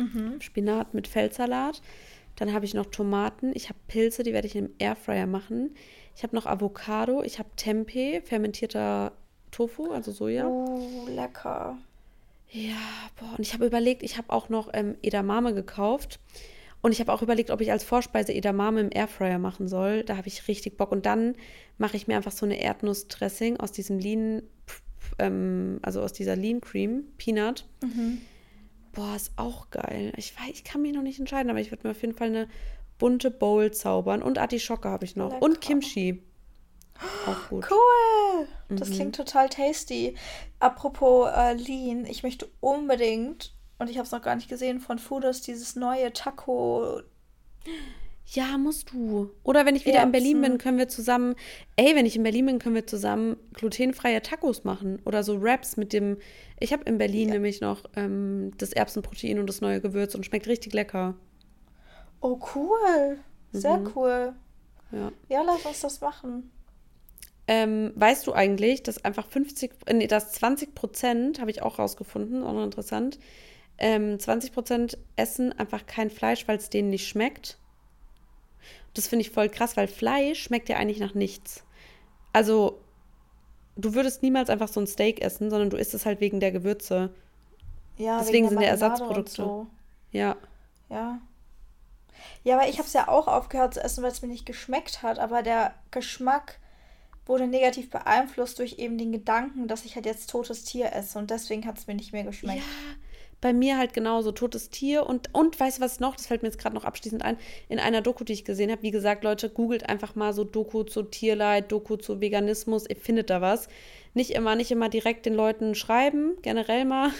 Mhm. 0.00 0.40
Spinat 0.40 0.94
mit 0.94 1.06
Feldsalat. 1.06 1.82
Dann 2.36 2.52
habe 2.52 2.64
ich 2.64 2.74
noch 2.74 2.86
Tomaten. 2.86 3.52
Ich 3.54 3.68
habe 3.68 3.78
Pilze, 3.86 4.22
die 4.22 4.32
werde 4.32 4.46
ich 4.46 4.56
im 4.56 4.70
Airfryer 4.78 5.26
machen. 5.26 5.74
Ich 6.16 6.22
habe 6.22 6.34
noch 6.34 6.46
Avocado. 6.46 7.22
Ich 7.22 7.38
habe 7.38 7.48
Tempeh, 7.56 8.22
fermentierter 8.22 9.12
Tofu, 9.50 9.90
also 9.90 10.10
Soja. 10.10 10.46
Oh, 10.46 11.06
lecker. 11.08 11.76
Ja, 12.50 12.76
boah. 13.18 13.34
Und 13.36 13.40
ich 13.40 13.52
habe 13.52 13.66
überlegt, 13.66 14.02
ich 14.02 14.16
habe 14.16 14.30
auch 14.30 14.48
noch 14.48 14.70
ähm, 14.72 14.96
Edamame 15.02 15.54
gekauft. 15.54 16.18
Und 16.82 16.92
ich 16.92 17.00
habe 17.00 17.12
auch 17.12 17.20
überlegt, 17.20 17.50
ob 17.50 17.60
ich 17.60 17.70
als 17.70 17.84
Vorspeise 17.84 18.32
Edamame 18.32 18.80
im 18.80 18.90
Airfryer 18.90 19.38
machen 19.38 19.68
soll. 19.68 20.02
Da 20.02 20.16
habe 20.16 20.28
ich 20.28 20.48
richtig 20.48 20.78
Bock. 20.78 20.92
Und 20.92 21.04
dann 21.04 21.34
mache 21.78 21.96
ich 21.96 22.08
mir 22.08 22.16
einfach 22.16 22.32
so 22.32 22.46
eine 22.46 22.60
Erdnussdressing 22.60 23.58
aus 23.58 23.70
diesem 23.70 23.98
Lean, 23.98 24.42
ähm, 25.18 25.78
also 25.82 26.00
aus 26.00 26.12
dieser 26.14 26.36
Lean 26.36 26.60
Cream, 26.60 27.04
Peanut. 27.18 27.66
Mhm. 27.82 28.22
Boah, 28.92 29.14
ist 29.14 29.32
auch 29.36 29.70
geil. 29.70 30.12
Ich 30.16 30.38
weiß, 30.38 30.50
ich 30.50 30.64
kann 30.64 30.82
mich 30.82 30.92
noch 30.92 31.02
nicht 31.02 31.18
entscheiden, 31.18 31.50
aber 31.50 31.60
ich 31.60 31.70
würde 31.70 31.86
mir 31.86 31.92
auf 31.92 32.02
jeden 32.02 32.16
Fall 32.16 32.28
eine 32.28 32.48
bunte 32.98 33.30
Bowl 33.30 33.70
zaubern. 33.72 34.22
Und 34.22 34.38
Artischocke 34.38 34.88
habe 34.88 35.04
ich 35.04 35.16
noch. 35.16 35.32
Lecker. 35.32 35.42
Und 35.42 35.60
Kimchi. 35.60 36.22
Auch 37.26 37.48
gut. 37.48 37.66
Cool. 37.70 38.48
Das 38.68 38.90
mhm. 38.90 38.94
klingt 38.94 39.16
total 39.16 39.48
tasty. 39.48 40.16
Apropos 40.58 41.30
äh, 41.34 41.54
Lean, 41.54 42.04
ich 42.04 42.22
möchte 42.22 42.48
unbedingt, 42.60 43.54
und 43.78 43.88
ich 43.88 43.96
habe 43.96 44.06
es 44.06 44.12
noch 44.12 44.22
gar 44.22 44.36
nicht 44.36 44.48
gesehen, 44.48 44.80
von 44.80 44.98
Fooders 44.98 45.40
dieses 45.40 45.76
neue 45.76 46.12
Taco 46.12 47.00
ja, 48.26 48.58
musst 48.58 48.92
du. 48.92 49.30
Oder 49.42 49.66
wenn 49.66 49.74
ich 49.74 49.86
wieder 49.86 49.98
Erbsen. 49.98 50.08
in 50.08 50.12
Berlin 50.12 50.40
bin, 50.40 50.58
können 50.58 50.78
wir 50.78 50.88
zusammen, 50.88 51.34
ey, 51.76 51.96
wenn 51.96 52.06
ich 52.06 52.14
in 52.14 52.22
Berlin 52.22 52.46
bin, 52.46 52.58
können 52.58 52.76
wir 52.76 52.86
zusammen 52.86 53.36
glutenfreie 53.54 54.22
Tacos 54.22 54.62
machen. 54.64 55.00
Oder 55.04 55.24
so 55.24 55.42
Wraps 55.42 55.76
mit 55.76 55.92
dem, 55.92 56.18
ich 56.60 56.72
habe 56.72 56.84
in 56.84 56.98
Berlin 56.98 57.28
ja. 57.28 57.34
nämlich 57.34 57.60
noch 57.60 57.84
ähm, 57.96 58.52
das 58.58 58.72
Erbsenprotein 58.72 59.38
und 59.40 59.48
das 59.48 59.60
neue 59.60 59.80
Gewürz 59.80 60.14
und 60.14 60.24
schmeckt 60.24 60.46
richtig 60.46 60.72
lecker. 60.74 61.14
Oh, 62.20 62.38
cool. 62.54 63.18
Sehr 63.52 63.78
mhm. 63.78 63.90
cool. 63.94 64.34
Ja. 64.92 65.12
Ja, 65.28 65.42
lass 65.42 65.64
uns 65.66 65.80
das 65.80 66.00
machen. 66.00 66.50
ähm, 67.48 67.92
weißt 67.96 68.26
du 68.28 68.32
eigentlich, 68.32 68.84
dass 68.84 69.04
einfach 69.04 69.26
50, 69.26 69.72
äh, 69.86 69.94
nee, 69.94 70.06
dass 70.06 70.32
20 70.32 70.74
Prozent, 70.74 71.40
habe 71.40 71.50
ich 71.50 71.62
auch 71.62 71.80
rausgefunden, 71.80 72.44
auch 72.44 72.52
noch 72.52 72.64
interessant, 72.64 73.18
ähm, 73.78 74.20
20 74.20 74.52
Prozent 74.52 74.98
essen 75.16 75.52
einfach 75.58 75.86
kein 75.86 76.10
Fleisch, 76.10 76.46
weil 76.46 76.58
es 76.58 76.70
denen 76.70 76.90
nicht 76.90 77.08
schmeckt. 77.08 77.58
Das 78.94 79.08
finde 79.08 79.22
ich 79.24 79.30
voll 79.30 79.48
krass, 79.48 79.76
weil 79.76 79.88
Fleisch 79.88 80.42
schmeckt 80.42 80.68
ja 80.68 80.76
eigentlich 80.76 81.00
nach 81.00 81.14
nichts. 81.14 81.64
Also, 82.32 82.80
du 83.76 83.94
würdest 83.94 84.22
niemals 84.22 84.50
einfach 84.50 84.68
so 84.68 84.80
ein 84.80 84.86
Steak 84.86 85.20
essen, 85.20 85.50
sondern 85.50 85.70
du 85.70 85.76
isst 85.76 85.94
es 85.94 86.06
halt 86.06 86.20
wegen 86.20 86.40
der 86.40 86.52
Gewürze. 86.52 87.10
Ja, 87.96 88.18
Deswegen 88.18 88.48
sind 88.48 88.60
ja 88.60 88.68
Ersatzprodukte. 88.68 89.42
So. 89.42 89.66
Ja. 90.10 90.36
Ja. 90.88 91.20
Ja, 92.42 92.56
aber 92.56 92.68
ich 92.68 92.78
habe 92.78 92.86
es 92.86 92.92
ja 92.92 93.08
auch 93.08 93.28
aufgehört 93.28 93.74
zu 93.74 93.82
essen, 93.82 94.02
weil 94.02 94.10
es 94.10 94.22
mir 94.22 94.28
nicht 94.28 94.46
geschmeckt 94.46 95.02
hat. 95.02 95.18
Aber 95.18 95.42
der 95.42 95.74
Geschmack 95.90 96.58
wurde 97.26 97.46
negativ 97.46 97.90
beeinflusst 97.90 98.58
durch 98.58 98.78
eben 98.78 98.98
den 98.98 99.12
Gedanken, 99.12 99.68
dass 99.68 99.84
ich 99.84 99.94
halt 99.94 100.06
jetzt 100.06 100.30
totes 100.30 100.64
Tier 100.64 100.92
esse. 100.92 101.18
Und 101.18 101.30
deswegen 101.30 101.66
hat 101.66 101.78
es 101.78 101.86
mir 101.86 101.94
nicht 101.94 102.12
mehr 102.12 102.24
geschmeckt. 102.24 102.60
Ja, 102.60 102.96
bei 103.40 103.52
mir 103.52 103.78
halt 103.78 103.92
genauso, 103.94 104.32
totes 104.32 104.70
Tier. 104.70 105.06
Und, 105.06 105.32
und 105.34 105.58
weißt 105.58 105.78
du 105.78 105.82
was 105.82 106.00
noch? 106.00 106.16
Das 106.16 106.26
fällt 106.26 106.42
mir 106.42 106.48
jetzt 106.48 106.58
gerade 106.58 106.74
noch 106.74 106.84
abschließend 106.84 107.22
ein. 107.22 107.38
In 107.68 107.78
einer 107.78 108.02
Doku, 108.02 108.24
die 108.24 108.32
ich 108.32 108.44
gesehen 108.44 108.70
habe, 108.70 108.82
wie 108.82 108.90
gesagt, 108.90 109.24
Leute, 109.24 109.48
googelt 109.48 109.88
einfach 109.88 110.14
mal 110.14 110.32
so 110.32 110.44
Doku 110.44 110.82
zu 110.82 111.02
Tierleid, 111.02 111.72
Doku 111.72 111.96
zu 111.96 112.20
Veganismus. 112.20 112.86
Ihr 112.88 112.96
findet 112.96 113.30
da 113.30 113.40
was. 113.40 113.68
Nicht 114.12 114.30
immer, 114.30 114.56
nicht 114.56 114.70
immer 114.70 114.88
direkt 114.88 115.26
den 115.26 115.34
Leuten 115.34 115.74
schreiben, 115.74 116.36
generell 116.42 116.84
mal. 116.84 117.10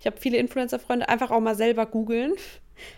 Ich 0.00 0.06
habe 0.06 0.16
viele 0.18 0.38
Influencer-Freunde, 0.38 1.08
einfach 1.08 1.30
auch 1.30 1.40
mal 1.40 1.54
selber 1.54 1.86
googeln. 1.86 2.34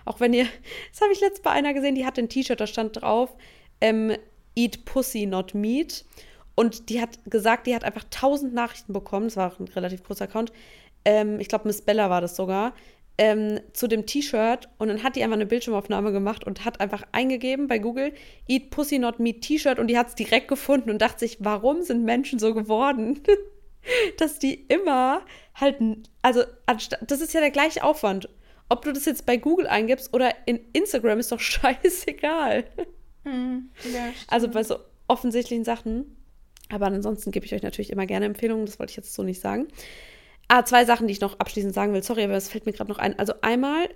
Auch 0.04 0.20
wenn 0.20 0.32
ihr, 0.32 0.46
das 0.90 1.00
habe 1.00 1.12
ich 1.12 1.20
letztens 1.20 1.42
bei 1.42 1.50
einer 1.50 1.74
gesehen, 1.74 1.94
die 1.94 2.06
hatte 2.06 2.20
ein 2.20 2.28
T-Shirt, 2.28 2.60
da 2.60 2.66
stand 2.66 3.00
drauf, 3.00 3.34
ähm, 3.80 4.16
Eat 4.54 4.84
Pussy, 4.84 5.26
not 5.26 5.54
Meat. 5.54 6.04
Und 6.54 6.88
die 6.88 7.00
hat 7.00 7.18
gesagt, 7.24 7.66
die 7.66 7.74
hat 7.74 7.84
einfach 7.84 8.04
tausend 8.10 8.54
Nachrichten 8.54 8.92
bekommen, 8.92 9.26
das 9.26 9.36
war 9.36 9.52
auch 9.52 9.58
ein 9.58 9.68
relativ 9.68 10.04
großer 10.04 10.24
Account, 10.24 10.52
ähm, 11.04 11.40
ich 11.40 11.48
glaube, 11.48 11.66
Miss 11.66 11.82
Bella 11.82 12.10
war 12.10 12.20
das 12.20 12.36
sogar, 12.36 12.74
ähm, 13.18 13.60
zu 13.72 13.88
dem 13.88 14.06
T-Shirt 14.06 14.68
und 14.78 14.88
dann 14.88 15.02
hat 15.02 15.16
die 15.16 15.22
einfach 15.22 15.36
eine 15.36 15.46
Bildschirmaufnahme 15.46 16.12
gemacht 16.12 16.44
und 16.44 16.64
hat 16.64 16.80
einfach 16.80 17.02
eingegeben 17.12 17.68
bei 17.68 17.78
Google 17.78 18.12
Eat 18.48 18.70
Pussy 18.70 18.98
Not 18.98 19.18
Meat 19.18 19.42
T-Shirt 19.42 19.78
und 19.78 19.88
die 19.88 19.98
hat 19.98 20.08
es 20.08 20.14
direkt 20.14 20.48
gefunden 20.48 20.90
und 20.90 21.02
dachte 21.02 21.20
sich, 21.20 21.38
warum 21.40 21.82
sind 21.82 22.04
Menschen 22.04 22.38
so 22.38 22.54
geworden? 22.54 23.20
dass 24.18 24.38
die 24.38 24.54
immer 24.54 25.22
halt, 25.54 25.76
also 26.22 26.44
das 26.66 27.20
ist 27.20 27.34
ja 27.34 27.40
der 27.40 27.50
gleiche 27.50 27.82
Aufwand. 27.82 28.28
Ob 28.68 28.82
du 28.84 28.92
das 28.92 29.04
jetzt 29.04 29.26
bei 29.26 29.36
Google 29.36 29.66
eingibst 29.66 30.14
oder 30.14 30.32
in 30.46 30.60
Instagram, 30.72 31.18
ist 31.18 31.32
doch 31.32 31.40
scheißegal. 31.40 32.64
Hm, 33.24 33.70
ja, 33.92 34.12
also 34.28 34.48
bei 34.48 34.62
so 34.62 34.76
offensichtlichen 35.08 35.64
Sachen. 35.64 36.16
Aber 36.70 36.86
ansonsten 36.86 37.32
gebe 37.32 37.44
ich 37.44 37.54
euch 37.54 37.62
natürlich 37.62 37.90
immer 37.90 38.06
gerne 38.06 38.24
Empfehlungen, 38.24 38.64
das 38.64 38.78
wollte 38.78 38.92
ich 38.92 38.96
jetzt 38.96 39.12
so 39.12 39.22
nicht 39.22 39.40
sagen. 39.40 39.68
Ah, 40.54 40.66
zwei 40.66 40.84
Sachen, 40.84 41.06
die 41.06 41.14
ich 41.14 41.20
noch 41.22 41.38
abschließend 41.38 41.72
sagen 41.72 41.94
will. 41.94 42.02
Sorry, 42.02 42.24
aber 42.24 42.34
es 42.34 42.50
fällt 42.50 42.66
mir 42.66 42.72
gerade 42.72 42.90
noch 42.90 42.98
ein. 42.98 43.18
Also 43.18 43.32
einmal, 43.40 43.88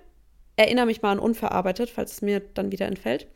erinnere 0.55 0.87
mich 0.87 1.03
mal 1.03 1.11
an 1.11 1.19
unverarbeitet, 1.19 1.91
falls 1.91 2.13
es 2.13 2.23
mir 2.23 2.39
dann 2.39 2.71
wieder 2.71 2.87
entfällt. 2.87 3.27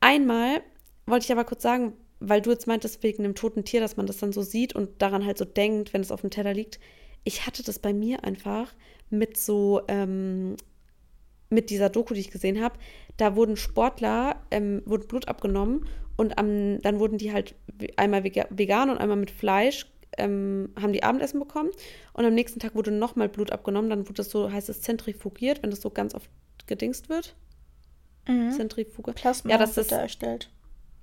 Einmal 0.00 0.62
wollte 1.04 1.24
ich 1.26 1.32
aber 1.32 1.44
kurz 1.44 1.62
sagen, 1.62 1.92
weil 2.18 2.40
du 2.40 2.48
jetzt 2.48 2.66
meintest, 2.66 3.02
wegen 3.02 3.24
einem 3.24 3.34
toten 3.34 3.66
Tier, 3.66 3.80
dass 3.80 3.98
man 3.98 4.06
das 4.06 4.16
dann 4.16 4.32
so 4.32 4.40
sieht 4.40 4.74
und 4.74 5.02
daran 5.02 5.26
halt 5.26 5.36
so 5.36 5.44
denkt, 5.44 5.92
wenn 5.92 6.00
es 6.00 6.10
auf 6.10 6.22
dem 6.22 6.30
Teller 6.30 6.54
liegt. 6.54 6.80
Ich 7.24 7.46
hatte 7.46 7.62
das 7.62 7.78
bei 7.78 7.92
mir 7.92 8.24
einfach 8.24 8.72
mit 9.10 9.36
so, 9.36 9.82
ähm, 9.88 10.56
mit 11.50 11.68
dieser 11.68 11.90
Doku, 11.90 12.14
die 12.14 12.20
ich 12.20 12.30
gesehen 12.30 12.62
habe. 12.62 12.78
Da 13.18 13.36
wurden 13.36 13.58
Sportler, 13.58 14.40
ähm, 14.50 14.80
wurde 14.86 15.06
Blut 15.06 15.28
abgenommen 15.28 15.86
und 16.16 16.38
am, 16.38 16.80
dann 16.80 16.98
wurden 16.98 17.18
die 17.18 17.34
halt 17.34 17.54
einmal 17.98 18.24
vegan 18.24 18.88
und 18.88 18.96
einmal 18.96 19.18
mit 19.18 19.30
Fleisch 19.30 19.84
ähm, 20.16 20.70
haben 20.80 20.92
die 20.92 21.02
Abendessen 21.02 21.40
bekommen 21.40 21.70
und 22.12 22.24
am 22.24 22.34
nächsten 22.34 22.60
Tag 22.60 22.74
wurde 22.74 22.90
nochmal 22.90 23.28
Blut 23.28 23.52
abgenommen. 23.52 23.90
Dann 23.90 24.06
wurde 24.06 24.14
das 24.14 24.30
so, 24.30 24.50
heißt 24.50 24.68
es 24.68 24.80
zentrifugiert, 24.80 25.62
wenn 25.62 25.70
das 25.70 25.80
so 25.80 25.90
ganz 25.90 26.14
oft 26.14 26.30
gedingst 26.66 27.08
wird. 27.08 27.36
Mhm. 28.26 28.50
Zentrifuge. 28.50 29.12
Plasma 29.12 29.50
ja, 29.50 29.58
das 29.58 29.76
wird 29.76 29.92
da 29.92 30.00
erstellt. 30.00 30.50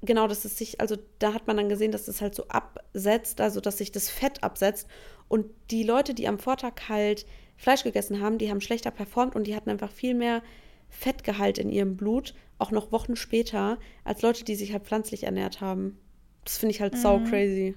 Genau, 0.01 0.27
dass 0.27 0.43
es 0.43 0.57
sich, 0.57 0.81
also 0.81 0.97
da 1.19 1.33
hat 1.33 1.47
man 1.47 1.55
dann 1.55 1.69
gesehen, 1.69 1.93
dass 1.93 2.09
es 2.09 2.21
halt 2.21 2.35
so 2.35 2.47
absetzt, 2.49 3.39
also 3.39 3.61
dass 3.61 3.77
sich 3.77 3.91
das 3.91 4.09
Fett 4.09 4.43
absetzt. 4.43 4.87
Und 5.29 5.45
die 5.71 5.83
Leute, 5.83 6.13
die 6.13 6.27
am 6.27 6.39
Vortag 6.39 6.89
halt 6.89 7.25
Fleisch 7.55 7.83
gegessen 7.83 8.19
haben, 8.19 8.37
die 8.37 8.49
haben 8.49 8.59
schlechter 8.59 8.91
performt 8.91 9.35
und 9.35 9.47
die 9.47 9.55
hatten 9.55 9.69
einfach 9.69 9.91
viel 9.91 10.13
mehr 10.13 10.43
Fettgehalt 10.89 11.57
in 11.57 11.69
ihrem 11.69 11.95
Blut, 11.95 12.35
auch 12.59 12.71
noch 12.71 12.91
Wochen 12.91 13.15
später, 13.15 13.79
als 14.03 14.21
Leute, 14.21 14.43
die 14.43 14.55
sich 14.55 14.73
halt 14.73 14.83
pflanzlich 14.83 15.23
ernährt 15.23 15.61
haben. 15.61 15.97
Das 16.43 16.57
finde 16.57 16.75
ich 16.75 16.81
halt 16.81 16.93
mhm. 16.93 16.97
sau 16.97 17.19
crazy. 17.19 17.75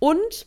Und 0.00 0.46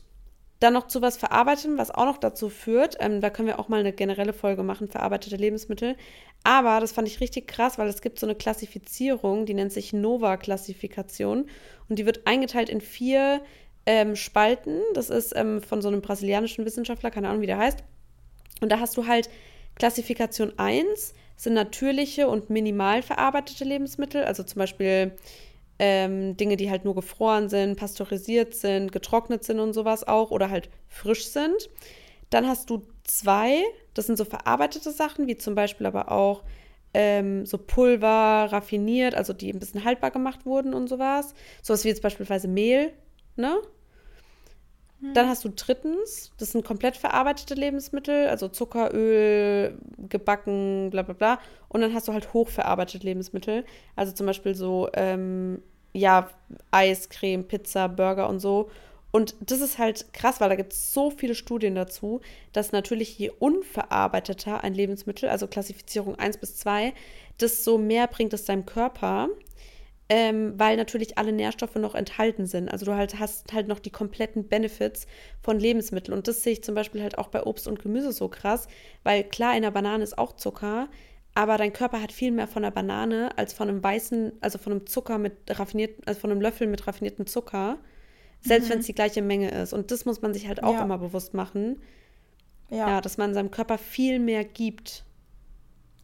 dann 0.60 0.74
noch 0.74 0.88
zu 0.88 1.02
was 1.02 1.18
Verarbeitetem, 1.18 1.78
was 1.78 1.92
auch 1.92 2.06
noch 2.06 2.18
dazu 2.18 2.50
führt, 2.50 2.98
ähm, 3.00 3.22
da 3.22 3.30
können 3.30 3.48
wir 3.48 3.60
auch 3.60 3.68
mal 3.68 3.80
eine 3.80 3.94
generelle 3.94 4.34
Folge 4.34 4.64
machen, 4.64 4.88
verarbeitete 4.88 5.36
Lebensmittel. 5.36 5.96
Aber 6.44 6.80
das 6.80 6.92
fand 6.92 7.08
ich 7.08 7.20
richtig 7.20 7.48
krass, 7.48 7.78
weil 7.78 7.88
es 7.88 8.02
gibt 8.02 8.20
so 8.20 8.26
eine 8.26 8.36
Klassifizierung, 8.36 9.46
die 9.46 9.54
nennt 9.54 9.72
sich 9.72 9.94
Nova-Klassifikation. 9.94 11.50
Und 11.90 12.00
die 12.00 12.06
wird 12.06 12.28
eingeteilt 12.28 12.70
in 12.70 12.82
vier 12.82 13.42
ähm, 13.86 14.16
Spalten. 14.16 14.82
Das 14.94 15.10
ist 15.10 15.36
ähm, 15.36 15.62
von 15.62 15.82
so 15.82 15.90
einem 15.90 16.02
brasilianischen 16.02 16.66
Wissenschaftler, 16.66 17.12
keine 17.12 17.30
Ahnung, 17.30 17.42
wie 17.42 17.48
der 17.48 17.58
heißt. 17.58 17.84
Und 18.62 18.72
da 18.72 18.80
hast 18.80 18.96
du 18.98 19.06
halt 19.06 19.30
Klassifikation 19.76 20.54
1, 20.58 21.14
sind 21.36 21.54
natürliche 21.54 22.28
und 22.30 22.50
minimal 22.50 23.02
verarbeitete 23.02 23.66
Lebensmittel, 23.66 24.24
also 24.24 24.44
zum 24.44 24.60
Beispiel 24.60 25.12
ähm, 25.80 26.38
Dinge, 26.38 26.58
die 26.58 26.70
halt 26.70 26.86
nur 26.86 26.96
gefroren 26.96 27.50
sind, 27.50 27.78
pasteurisiert 27.78 28.56
sind, 28.56 28.92
getrocknet 28.92 29.44
sind 29.44 29.60
und 29.60 29.74
sowas 29.74 30.08
auch 30.08 30.32
oder 30.32 30.50
halt 30.50 30.70
frisch 30.88 31.28
sind. 31.28 31.70
Dann 32.30 32.48
hast 32.48 32.70
du 32.70 32.84
zwei, 33.04 33.64
das 33.94 34.08
sind 34.08 34.18
so 34.18 34.26
verarbeitete 34.26 34.92
Sachen, 34.92 35.28
wie 35.28 35.38
zum 35.38 35.56
Beispiel 35.56 35.86
aber 35.86 36.12
auch 36.12 36.44
ähm, 36.94 37.46
so 37.46 37.58
Pulver, 37.58 38.48
raffiniert, 38.52 39.16
also 39.16 39.34
die 39.34 39.52
ein 39.52 39.60
bisschen 39.60 39.84
haltbar 39.84 40.12
gemacht 40.12 40.46
wurden 40.46 40.74
und 40.74 40.88
sowas. 40.88 41.34
Sowas 41.62 41.84
wie 41.84 41.90
jetzt 41.90 42.02
beispielsweise 42.02 42.48
Mehl, 42.48 42.94
ne? 43.36 43.58
Hm. 45.04 45.14
Dann 45.14 45.28
hast 45.28 45.44
du 45.44 45.50
drittens, 45.50 46.32
das 46.38 46.54
sind 46.54 46.64
komplett 46.64 46.96
verarbeitete 46.96 47.56
Lebensmittel, 47.56 48.28
also 48.28 48.48
Zucker, 48.48 48.94
Öl, 48.94 49.78
gebacken, 49.98 50.90
bla 50.92 51.02
bla 51.02 51.14
bla. 51.14 51.40
Und 51.68 51.82
dann 51.82 51.94
hast 51.94 52.08
du 52.08 52.14
halt 52.14 52.34
hochverarbeitete 52.34 53.06
Lebensmittel, 53.06 53.66
also 53.98 54.14
zum 54.14 54.26
Beispiel 54.26 54.56
so, 54.56 54.90
ähm, 54.94 55.62
ja, 55.92 56.30
Eiscreme, 56.72 57.44
Pizza, 57.44 57.90
Burger 57.90 58.30
und 58.30 58.40
so. 58.40 58.70
Und 59.12 59.36
das 59.42 59.62
ist 59.62 59.78
halt 59.78 60.12
krass, 60.14 60.42
weil 60.42 60.50
da 60.50 60.56
gibt 60.56 60.74
es 60.74 60.92
so 60.92 61.12
viele 61.12 61.36
Studien 61.36 61.76
dazu, 61.76 62.22
dass 62.52 62.72
natürlich 62.72 63.20
je 63.20 63.30
unverarbeiteter 63.30 64.64
ein 64.64 64.74
Lebensmittel, 64.74 65.30
also 65.30 65.46
Klassifizierung 65.48 66.16
1 66.16 66.38
bis 66.38 66.56
2, 66.56 66.94
desto 67.40 67.78
mehr 67.78 68.08
bringt 68.08 68.34
es 68.34 68.46
deinem 68.46 68.66
Körper 68.66 69.30
ähm, 70.16 70.54
weil 70.60 70.78
natürlich 70.78 71.18
alle 71.18 71.32
Nährstoffe 71.32 71.74
noch 71.74 71.96
enthalten 71.96 72.46
sind. 72.46 72.70
Also 72.70 72.86
du 72.86 72.94
halt 72.94 73.18
hast 73.18 73.52
halt 73.52 73.68
noch 73.68 73.80
die 73.80 73.90
kompletten 73.90 74.48
Benefits 74.48 75.08
von 75.42 75.60
Lebensmitteln. 75.60 76.16
Und 76.16 76.28
das 76.28 76.44
sehe 76.44 76.54
ich 76.54 76.64
zum 76.64 76.76
Beispiel 76.76 77.02
halt 77.02 77.18
auch 77.18 77.30
bei 77.30 77.42
Obst 77.44 77.68
und 77.68 77.82
Gemüse 77.82 78.12
so 78.12 78.28
krass, 78.28 78.68
weil 79.02 79.24
klar, 79.24 79.56
in 79.56 79.64
der 79.64 79.72
Banane 79.72 80.04
ist 80.04 80.20
auch 80.20 80.34
Zucker, 80.34 80.88
aber 81.34 81.58
dein 81.58 81.74
Körper 81.74 82.00
hat 82.00 82.12
viel 82.12 82.30
mehr 82.30 82.48
von 82.48 82.62
der 82.62 82.70
Banane 82.70 83.36
als 83.40 83.54
von 83.54 83.68
einem 83.70 83.84
weißen, 83.84 84.34
also 84.40 84.60
von 84.60 84.74
einem 84.74 84.86
Zucker 84.86 85.18
mit 85.18 85.34
raffinierten, 85.50 86.06
also 86.06 86.20
von 86.20 86.30
einem 86.30 86.42
Löffel 86.42 86.68
mit 86.68 86.86
raffiniertem 86.86 87.26
Zucker, 87.26 87.80
selbst 88.40 88.68
mhm. 88.68 88.74
wenn 88.74 88.80
es 88.82 88.86
die 88.86 88.94
gleiche 88.94 89.24
Menge 89.24 89.50
ist. 89.50 89.74
Und 89.74 89.90
das 89.90 90.06
muss 90.06 90.22
man 90.22 90.36
sich 90.36 90.48
halt 90.48 90.62
auch 90.62 90.76
ja. 90.76 90.84
immer 90.84 91.00
bewusst 91.00 91.34
machen. 91.34 91.82
Ja. 92.70 92.88
ja, 92.88 93.02
dass 93.02 93.18
man 93.18 93.34
seinem 93.34 93.50
Körper 93.50 93.80
viel 93.80 94.20
mehr 94.20 94.46
gibt. 94.46 95.06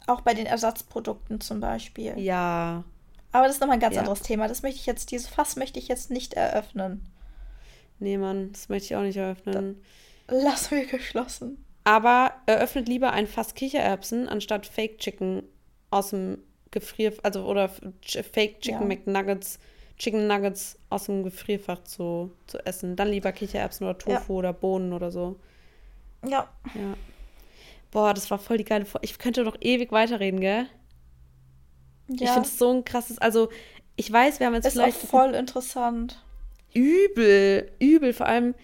Auch 0.08 0.22
bei 0.22 0.34
den 0.34 0.46
Ersatzprodukten 0.46 1.40
zum 1.40 1.60
Beispiel. 1.60 2.18
Ja, 2.18 2.82
aber 3.32 3.46
das 3.46 3.56
ist 3.56 3.60
nochmal 3.60 3.76
ein 3.76 3.80
ganz 3.80 3.94
ja. 3.94 4.00
anderes 4.00 4.22
Thema. 4.22 4.48
Das 4.48 4.62
möchte 4.62 4.80
ich 4.80 4.86
jetzt, 4.86 5.10
dieses 5.10 5.28
Fass 5.28 5.56
möchte 5.56 5.78
ich 5.78 5.88
jetzt 5.88 6.10
nicht 6.10 6.34
eröffnen. 6.34 7.06
Nee, 7.98 8.16
Mann, 8.16 8.52
das 8.52 8.68
möchte 8.68 8.86
ich 8.86 8.96
auch 8.96 9.02
nicht 9.02 9.16
eröffnen. 9.16 9.80
Da 10.26 10.34
lassen 10.36 10.76
wir 10.76 10.86
geschlossen. 10.86 11.64
Aber 11.84 12.32
eröffnet 12.46 12.88
lieber 12.88 13.12
ein 13.12 13.26
Fass 13.26 13.54
Kichererbsen 13.54 14.28
anstatt 14.28 14.66
Fake 14.66 14.98
Chicken 14.98 15.42
aus 15.90 16.10
dem 16.10 16.38
Gefrier, 16.70 17.12
also 17.22 17.44
oder 17.44 17.68
Fake 17.68 18.60
Chicken 18.60 18.82
ja. 18.82 18.96
McNuggets, 18.96 19.58
Chicken 19.98 20.26
Nuggets 20.26 20.78
aus 20.88 21.04
dem 21.04 21.24
Gefrierfach 21.24 21.84
zu, 21.84 22.32
zu 22.46 22.64
essen. 22.64 22.96
Dann 22.96 23.08
lieber 23.08 23.32
Kichererbsen 23.32 23.86
oder 23.86 23.98
Tofu 23.98 24.32
ja. 24.34 24.38
oder 24.38 24.52
Bohnen 24.52 24.92
oder 24.92 25.10
so. 25.10 25.38
Ja. 26.24 26.48
Ja. 26.74 26.94
Boah, 27.90 28.14
das 28.14 28.30
war 28.30 28.38
voll 28.38 28.58
die 28.58 28.64
geile 28.64 28.84
Folge. 28.86 29.04
Ich 29.04 29.18
könnte 29.18 29.42
noch 29.42 29.56
ewig 29.60 29.90
weiterreden, 29.90 30.40
gell? 30.40 30.66
Ja. 32.10 32.24
Ich 32.24 32.30
finde 32.30 32.48
es 32.48 32.58
so 32.58 32.70
ein 32.70 32.84
krasses, 32.84 33.18
also 33.18 33.48
ich 33.96 34.10
weiß, 34.12 34.40
wir 34.40 34.46
haben 34.46 34.54
jetzt 34.54 34.66
ist 34.66 34.72
vielleicht. 34.72 35.02
Ist 35.02 35.10
voll 35.10 35.34
interessant. 35.34 36.22
Übel, 36.72 37.70
übel, 37.78 38.12
vor 38.12 38.26
allem, 38.26 38.54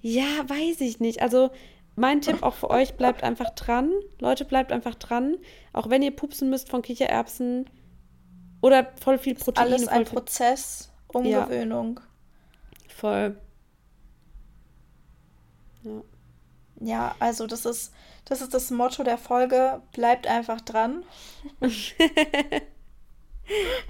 ja, 0.00 0.48
weiß 0.48 0.80
ich 0.80 1.00
nicht. 1.00 1.22
Also 1.22 1.50
mein 1.94 2.20
Tipp 2.20 2.42
auch 2.42 2.54
für 2.54 2.70
euch, 2.70 2.94
bleibt 2.94 3.22
einfach 3.22 3.50
dran. 3.50 3.92
Leute, 4.18 4.44
bleibt 4.44 4.72
einfach 4.72 4.94
dran. 4.94 5.36
Auch 5.72 5.90
wenn 5.90 6.02
ihr 6.02 6.10
pupsen 6.10 6.50
müsst 6.50 6.68
von 6.70 6.82
Kichererbsen 6.82 7.68
oder 8.60 8.92
voll 9.00 9.18
viel 9.18 9.34
Protein. 9.34 9.64
Alles 9.64 9.88
ein 9.88 10.04
Prozess, 10.04 10.90
Umgewöhnung. 11.08 12.00
Voll. 12.88 13.36
Ja. 15.82 16.02
Ja, 16.82 17.14
also 17.20 17.46
das 17.46 17.64
ist, 17.64 17.92
das 18.24 18.40
ist 18.40 18.52
das 18.54 18.70
Motto 18.70 19.04
der 19.04 19.18
Folge. 19.18 19.80
Bleibt 19.92 20.26
einfach 20.26 20.60
dran. 20.60 21.04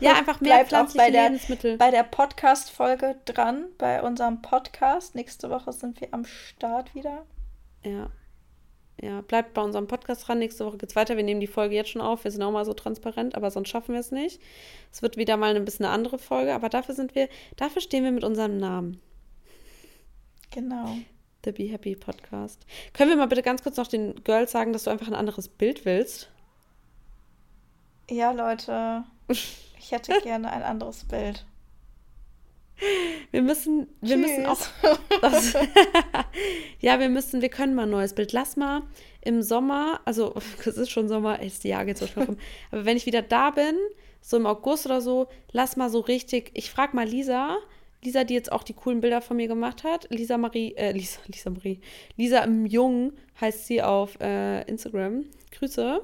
ja, 0.01 0.15
einfach 0.15 0.41
mehr 0.41 0.65
Bleibt 0.65 0.75
auch 0.75 0.95
bei 0.95 1.11
der, 1.11 1.25
Lebensmittel. 1.25 1.79
Bei 1.79 1.91
der 1.91 2.03
Podcast-Folge 2.03 3.17
dran, 3.25 3.65
bei 3.79 4.03
unserem 4.03 4.43
Podcast. 4.43 5.15
Nächste 5.15 5.49
Woche 5.49 5.73
sind 5.73 6.01
wir 6.03 6.09
am 6.13 6.27
Start 6.27 6.95
wieder. 6.95 7.25
Ja. 7.83 8.11
Ja, 9.01 9.23
bleibt 9.23 9.55
bei 9.55 9.63
unserem 9.63 9.89
Podcast 9.89 10.29
dran. 10.29 10.39
Nächste 10.39 10.67
Woche 10.67 10.77
geht's 10.77 10.95
weiter. 10.95 11.17
Wir 11.17 11.25
nehmen 11.25 11.41
die 11.41 11.47
Folge 11.47 11.75
jetzt 11.75 11.91
schon 11.91 12.03
auf. 12.03 12.25
Wir 12.25 12.31
sind 12.31 12.43
auch 12.43 12.53
mal 12.53 12.67
so 12.67 12.75
transparent, 12.75 13.35
aber 13.35 13.51
sonst 13.51 13.71
schaffen 13.71 13.95
wir 13.95 14.01
es 14.01 14.13
nicht. 14.13 14.41
Es 14.93 15.01
wird 15.01 15.17
wieder 15.17 15.39
mal 15.39 15.57
ein 15.57 15.65
bisschen 15.65 15.87
eine 15.87 15.95
andere 15.95 16.19
Folge, 16.19 16.53
aber 16.53 16.69
dafür 16.69 16.95
sind 16.95 17.15
wir, 17.15 17.29
dafür 17.57 17.81
stehen 17.81 18.05
wir 18.05 18.13
mit 18.13 18.23
unserem 18.23 18.59
Namen. 18.59 19.01
Genau. 20.51 20.99
The 21.45 21.53
Be 21.53 21.65
Happy 21.65 21.97
Podcast. 21.97 22.65
Können 22.93 23.11
wir 23.11 23.17
mal 23.17 23.27
bitte 23.27 23.43
ganz 23.43 23.63
kurz 23.63 23.77
noch 23.77 23.89
den 23.89 24.23
Girls 24.25 24.53
sagen, 24.53 24.73
dass 24.73 24.85
du 24.85 24.91
einfach 24.91 25.09
ein 25.09 25.15
anderes 25.15 25.49
Bild 25.49 25.85
willst? 25.85 26.31
Ja, 28.11 28.33
Leute. 28.33 29.05
Ich 29.29 29.91
hätte 29.91 30.13
gerne 30.23 30.53
ein 30.53 30.63
anderes 30.63 31.05
Bild. 31.05 31.45
Wir 33.31 33.43
müssen, 33.43 33.87
wir 34.01 34.17
Tschüss. 34.17 34.27
müssen 34.27 34.47
auch. 34.47 34.59
Das, 35.21 35.55
ja, 36.81 36.99
wir 36.99 37.09
müssen, 37.09 37.41
wir 37.41 37.49
können 37.49 37.75
mal 37.75 37.85
ein 37.85 37.91
neues 37.91 38.15
Bild. 38.15 38.33
Lass 38.33 38.57
mal 38.57 38.83
im 39.21 39.43
Sommer, 39.43 40.01
also 40.05 40.35
es 40.59 40.77
ist 40.77 40.91
schon 40.91 41.09
Sommer, 41.09 41.41
ey, 41.41 41.49
das 41.49 41.63
Jahr 41.63 41.85
geht 41.85 41.99
so 41.99 42.07
schnell 42.07 42.27
rum. 42.27 42.39
Aber 42.71 42.85
wenn 42.85 42.97
ich 42.97 43.07
wieder 43.07 43.23
da 43.23 43.51
bin, 43.51 43.77
so 44.21 44.37
im 44.37 44.47
August 44.47 44.87
oder 44.87 45.01
so, 45.01 45.29
lass 45.53 45.77
mal 45.77 45.91
so 45.91 46.01
richtig. 46.01 46.51
Ich 46.55 46.71
frage 46.71 46.97
mal 46.97 47.07
Lisa, 47.07 47.57
Lisa, 48.05 48.25
die 48.25 48.35
jetzt 48.35 48.51
auch 48.51 48.65
die 48.65 48.75
coolen 48.75 49.01
Bilder 49.01 49.21
von 49.21 49.37
mir 49.37 49.49
gemacht 49.49 49.85
hat. 49.85 50.09
Lisa 50.11 50.37
Marie, 50.39 50.75
äh, 50.77 50.93
Lisa, 50.93 51.21
Lisa 51.27 51.51
Marie. 51.51 51.81
Lisa 52.17 52.47
Jung 52.47 53.13
heißt 53.41 53.67
sie 53.67 53.83
auf 53.83 54.19
äh, 54.21 54.63
Instagram. 54.63 55.25
Grüße. 55.53 56.03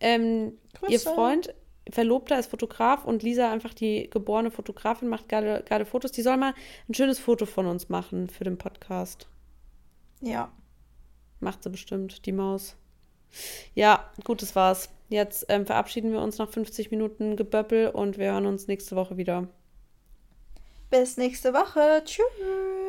Ähm, 0.00 0.58
Grüße. 0.74 0.92
Ihr 0.92 1.00
Freund 1.00 1.54
Verlobter 1.90 2.38
ist 2.38 2.50
Fotograf 2.50 3.04
und 3.04 3.22
Lisa 3.22 3.50
einfach 3.50 3.72
die 3.72 4.10
geborene 4.10 4.50
Fotografin, 4.50 5.08
macht 5.08 5.28
gerade, 5.28 5.62
gerade 5.66 5.86
Fotos. 5.86 6.12
Die 6.12 6.22
soll 6.22 6.36
mal 6.36 6.54
ein 6.88 6.94
schönes 6.94 7.18
Foto 7.18 7.46
von 7.46 7.66
uns 7.66 7.88
machen 7.88 8.28
für 8.28 8.44
den 8.44 8.58
Podcast. 8.58 9.26
Ja. 10.20 10.52
Macht 11.40 11.62
sie 11.62 11.70
bestimmt, 11.70 12.26
die 12.26 12.32
Maus. 12.32 12.76
Ja, 13.74 14.10
gut, 14.24 14.42
das 14.42 14.54
war's. 14.54 14.90
Jetzt 15.08 15.46
ähm, 15.48 15.66
verabschieden 15.66 16.12
wir 16.12 16.20
uns 16.20 16.38
nach 16.38 16.50
50 16.50 16.90
Minuten 16.90 17.36
Geböppel 17.36 17.88
und 17.88 18.18
wir 18.18 18.32
hören 18.32 18.46
uns 18.46 18.66
nächste 18.66 18.96
Woche 18.96 19.16
wieder. 19.16 19.48
Bis 20.90 21.16
nächste 21.18 21.52
Woche. 21.52 22.02
Tschüss. 22.04 22.24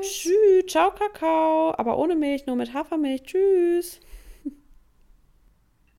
Tschüss. 0.02 0.66
Ciao, 0.68 0.92
Kakao. 0.92 1.74
Aber 1.78 1.98
ohne 1.98 2.16
Milch, 2.16 2.46
nur 2.46 2.56
mit 2.56 2.74
Hafermilch. 2.74 3.24
Tschüss. 3.24 4.00